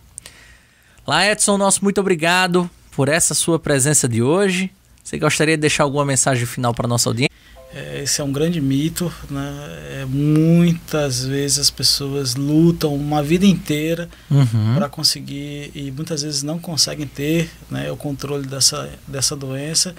Lá, 1.06 1.26
Edson, 1.26 1.56
nosso 1.56 1.82
muito 1.82 2.00
obrigado 2.00 2.68
por 2.92 3.08
essa 3.08 3.34
sua 3.34 3.58
presença 3.58 4.06
de 4.06 4.22
hoje. 4.22 4.70
Você 5.02 5.18
gostaria 5.18 5.56
de 5.56 5.60
deixar 5.62 5.84
alguma 5.84 6.04
mensagem 6.04 6.44
final 6.44 6.74
para 6.74 6.86
nossa 6.86 7.08
audiência? 7.08 7.28
É, 7.72 8.02
esse 8.02 8.20
é 8.20 8.24
um 8.24 8.32
grande 8.32 8.60
mito, 8.60 9.12
né? 9.30 10.00
É, 10.00 10.04
muitas 10.06 11.24
vezes 11.24 11.58
as 11.58 11.70
pessoas 11.70 12.34
lutam 12.34 12.94
uma 12.94 13.22
vida 13.22 13.46
inteira 13.46 14.08
Uhum. 14.30 14.74
para 14.74 14.88
conseguir 14.88 15.70
e 15.74 15.90
muitas 15.90 16.22
vezes 16.22 16.42
não 16.42 16.58
conseguem 16.58 17.06
ter 17.06 17.50
né, 17.70 17.90
o 17.90 17.96
controle 17.96 18.46
dessa, 18.46 18.90
dessa 19.06 19.34
doença. 19.36 19.94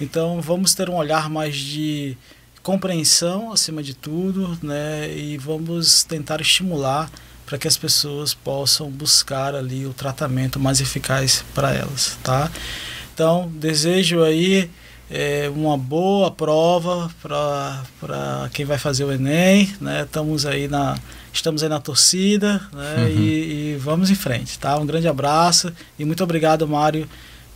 Então 0.00 0.40
vamos 0.40 0.74
ter 0.74 0.88
um 0.88 0.94
olhar 0.94 1.28
mais 1.28 1.56
de 1.56 2.16
compreensão 2.62 3.52
acima 3.52 3.82
de 3.82 3.94
tudo, 3.94 4.58
né? 4.62 5.10
E 5.14 5.38
vamos 5.38 6.04
tentar 6.04 6.40
estimular 6.40 7.10
para 7.46 7.56
que 7.56 7.66
as 7.66 7.76
pessoas 7.76 8.34
possam 8.34 8.90
buscar 8.90 9.54
ali 9.54 9.86
o 9.86 9.94
tratamento 9.94 10.60
mais 10.60 10.80
eficaz 10.80 11.42
para 11.54 11.72
elas, 11.72 12.18
tá? 12.22 12.50
Então 13.14 13.50
desejo 13.54 14.22
aí 14.22 14.70
é, 15.10 15.50
uma 15.54 15.78
boa 15.78 16.30
prova 16.30 17.10
para 17.20 18.50
quem 18.52 18.66
vai 18.66 18.76
fazer 18.76 19.04
o 19.04 19.12
Enem, 19.12 19.72
né? 19.80 20.02
Estamos 20.02 20.44
aí 20.44 20.68
na 20.68 20.98
estamos 21.32 21.62
aí 21.62 21.68
na 21.68 21.80
torcida, 21.80 22.60
né? 22.72 22.96
Uhum. 22.98 23.08
E, 23.08 23.72
e 23.72 23.76
vamos 23.80 24.10
em 24.10 24.14
frente, 24.14 24.58
tá? 24.58 24.76
Um 24.76 24.84
grande 24.84 25.08
abraço 25.08 25.72
e 25.98 26.04
muito 26.04 26.22
obrigado, 26.22 26.68
Mário, 26.68 27.08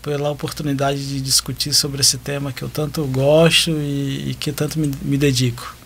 pela 0.03 0.31
oportunidade 0.31 1.07
de 1.07 1.21
discutir 1.21 1.73
sobre 1.73 2.01
esse 2.01 2.19
tema 2.19 2.53
que 2.53 2.63
eu 2.63 2.69
tanto 2.69 3.05
gosto 3.07 3.71
e, 3.71 4.31
e 4.31 4.35
que 4.35 4.53
tanto 4.53 4.79
me, 4.79 4.93
me 5.03 5.17
dedico. 5.17 5.77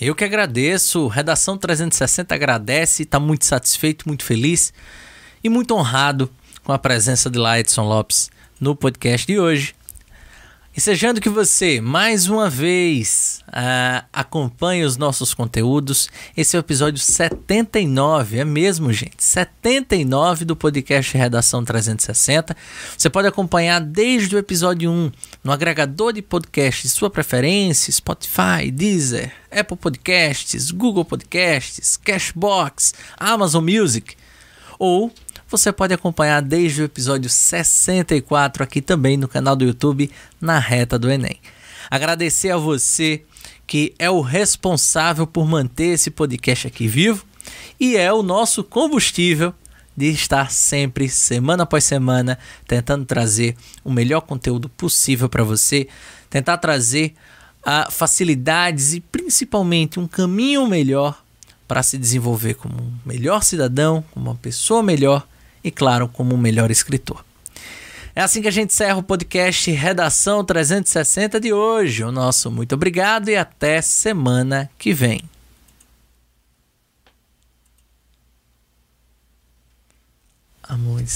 Eu 0.00 0.14
que 0.14 0.24
agradeço. 0.24 1.06
Redação 1.08 1.58
360 1.58 2.34
agradece, 2.34 3.02
está 3.02 3.20
muito 3.20 3.44
satisfeito, 3.44 4.08
muito 4.08 4.24
feliz 4.24 4.72
e 5.44 5.48
muito 5.48 5.74
honrado 5.74 6.30
com 6.64 6.72
a 6.72 6.78
presença 6.78 7.28
de 7.28 7.38
lá 7.38 7.58
Edson 7.58 7.82
Lopes 7.82 8.30
no 8.60 8.74
podcast 8.74 9.26
de 9.26 9.38
hoje. 9.38 9.74
Desejando 10.74 11.20
que 11.20 11.28
você, 11.28 11.82
mais 11.82 12.28
uma 12.28 12.48
vez, 12.48 13.44
ah, 13.46 14.06
acompanhe 14.10 14.84
os 14.84 14.96
nossos 14.96 15.34
conteúdos. 15.34 16.08
Esse 16.34 16.56
é 16.56 16.58
o 16.58 16.60
episódio 16.60 16.98
79, 16.98 18.38
é 18.38 18.44
mesmo, 18.44 18.90
gente. 18.90 19.22
79 19.22 20.46
do 20.46 20.56
podcast 20.56 21.14
Redação 21.14 21.62
360. 21.62 22.56
Você 22.96 23.10
pode 23.10 23.28
acompanhar 23.28 23.82
desde 23.82 24.34
o 24.34 24.38
episódio 24.38 24.90
1 24.90 25.12
no 25.44 25.52
agregador 25.52 26.10
de 26.10 26.22
podcasts 26.22 26.84
de 26.84 26.88
sua 26.88 27.10
preferência, 27.10 27.92
Spotify, 27.92 28.70
Deezer, 28.72 29.30
Apple 29.50 29.76
Podcasts, 29.76 30.70
Google 30.70 31.04
Podcasts, 31.04 31.98
Cashbox, 31.98 32.94
Amazon 33.18 33.62
Music. 33.62 34.16
Ou 34.78 35.12
você 35.52 35.70
pode 35.70 35.92
acompanhar 35.92 36.40
desde 36.40 36.82
o 36.82 36.84
episódio 36.84 37.28
64 37.28 38.62
aqui 38.62 38.80
também 38.80 39.16
no 39.16 39.28
canal 39.28 39.54
do 39.54 39.64
YouTube 39.64 40.10
na 40.40 40.58
reta 40.58 40.98
do 40.98 41.10
Enem. 41.10 41.38
Agradecer 41.90 42.50
a 42.50 42.56
você 42.56 43.22
que 43.66 43.94
é 43.98 44.10
o 44.10 44.20
responsável 44.20 45.26
por 45.26 45.46
manter 45.46 45.94
esse 45.94 46.10
podcast 46.10 46.66
aqui 46.66 46.88
vivo. 46.88 47.24
e 47.78 47.96
é 47.96 48.12
o 48.12 48.22
nosso 48.22 48.64
combustível 48.64 49.52
de 49.94 50.06
estar 50.06 50.50
sempre, 50.50 51.08
semana 51.08 51.64
após 51.64 51.84
semana, 51.84 52.38
tentando 52.66 53.04
trazer 53.04 53.54
o 53.84 53.92
melhor 53.92 54.22
conteúdo 54.22 54.70
possível 54.70 55.28
para 55.28 55.44
você, 55.44 55.86
tentar 56.30 56.56
trazer 56.58 57.14
uh, 57.60 57.90
facilidades 57.92 58.94
e 58.94 59.00
principalmente 59.00 60.00
um 60.00 60.08
caminho 60.08 60.66
melhor 60.66 61.22
para 61.68 61.82
se 61.82 61.98
desenvolver 61.98 62.54
como 62.54 62.74
um 62.74 62.92
melhor 63.04 63.42
cidadão, 63.42 64.02
como 64.12 64.30
uma 64.30 64.36
pessoa 64.36 64.82
melhor 64.82 65.26
e, 65.62 65.70
claro, 65.70 66.08
como 66.08 66.34
um 66.34 66.38
melhor 66.38 66.70
escritor. 66.70 67.24
É 68.14 68.20
assim 68.20 68.42
que 68.42 68.48
a 68.48 68.52
gente 68.52 68.70
encerra 68.72 68.98
o 68.98 69.02
podcast 69.02 69.70
Redação 69.70 70.44
360 70.44 71.40
de 71.40 71.52
hoje. 71.52 72.04
O 72.04 72.12
nosso 72.12 72.50
muito 72.50 72.74
obrigado 72.74 73.30
e 73.30 73.36
até 73.36 73.80
semana 73.80 74.70
que 74.78 74.92
vem. 74.92 75.22
Amores. 80.62 81.10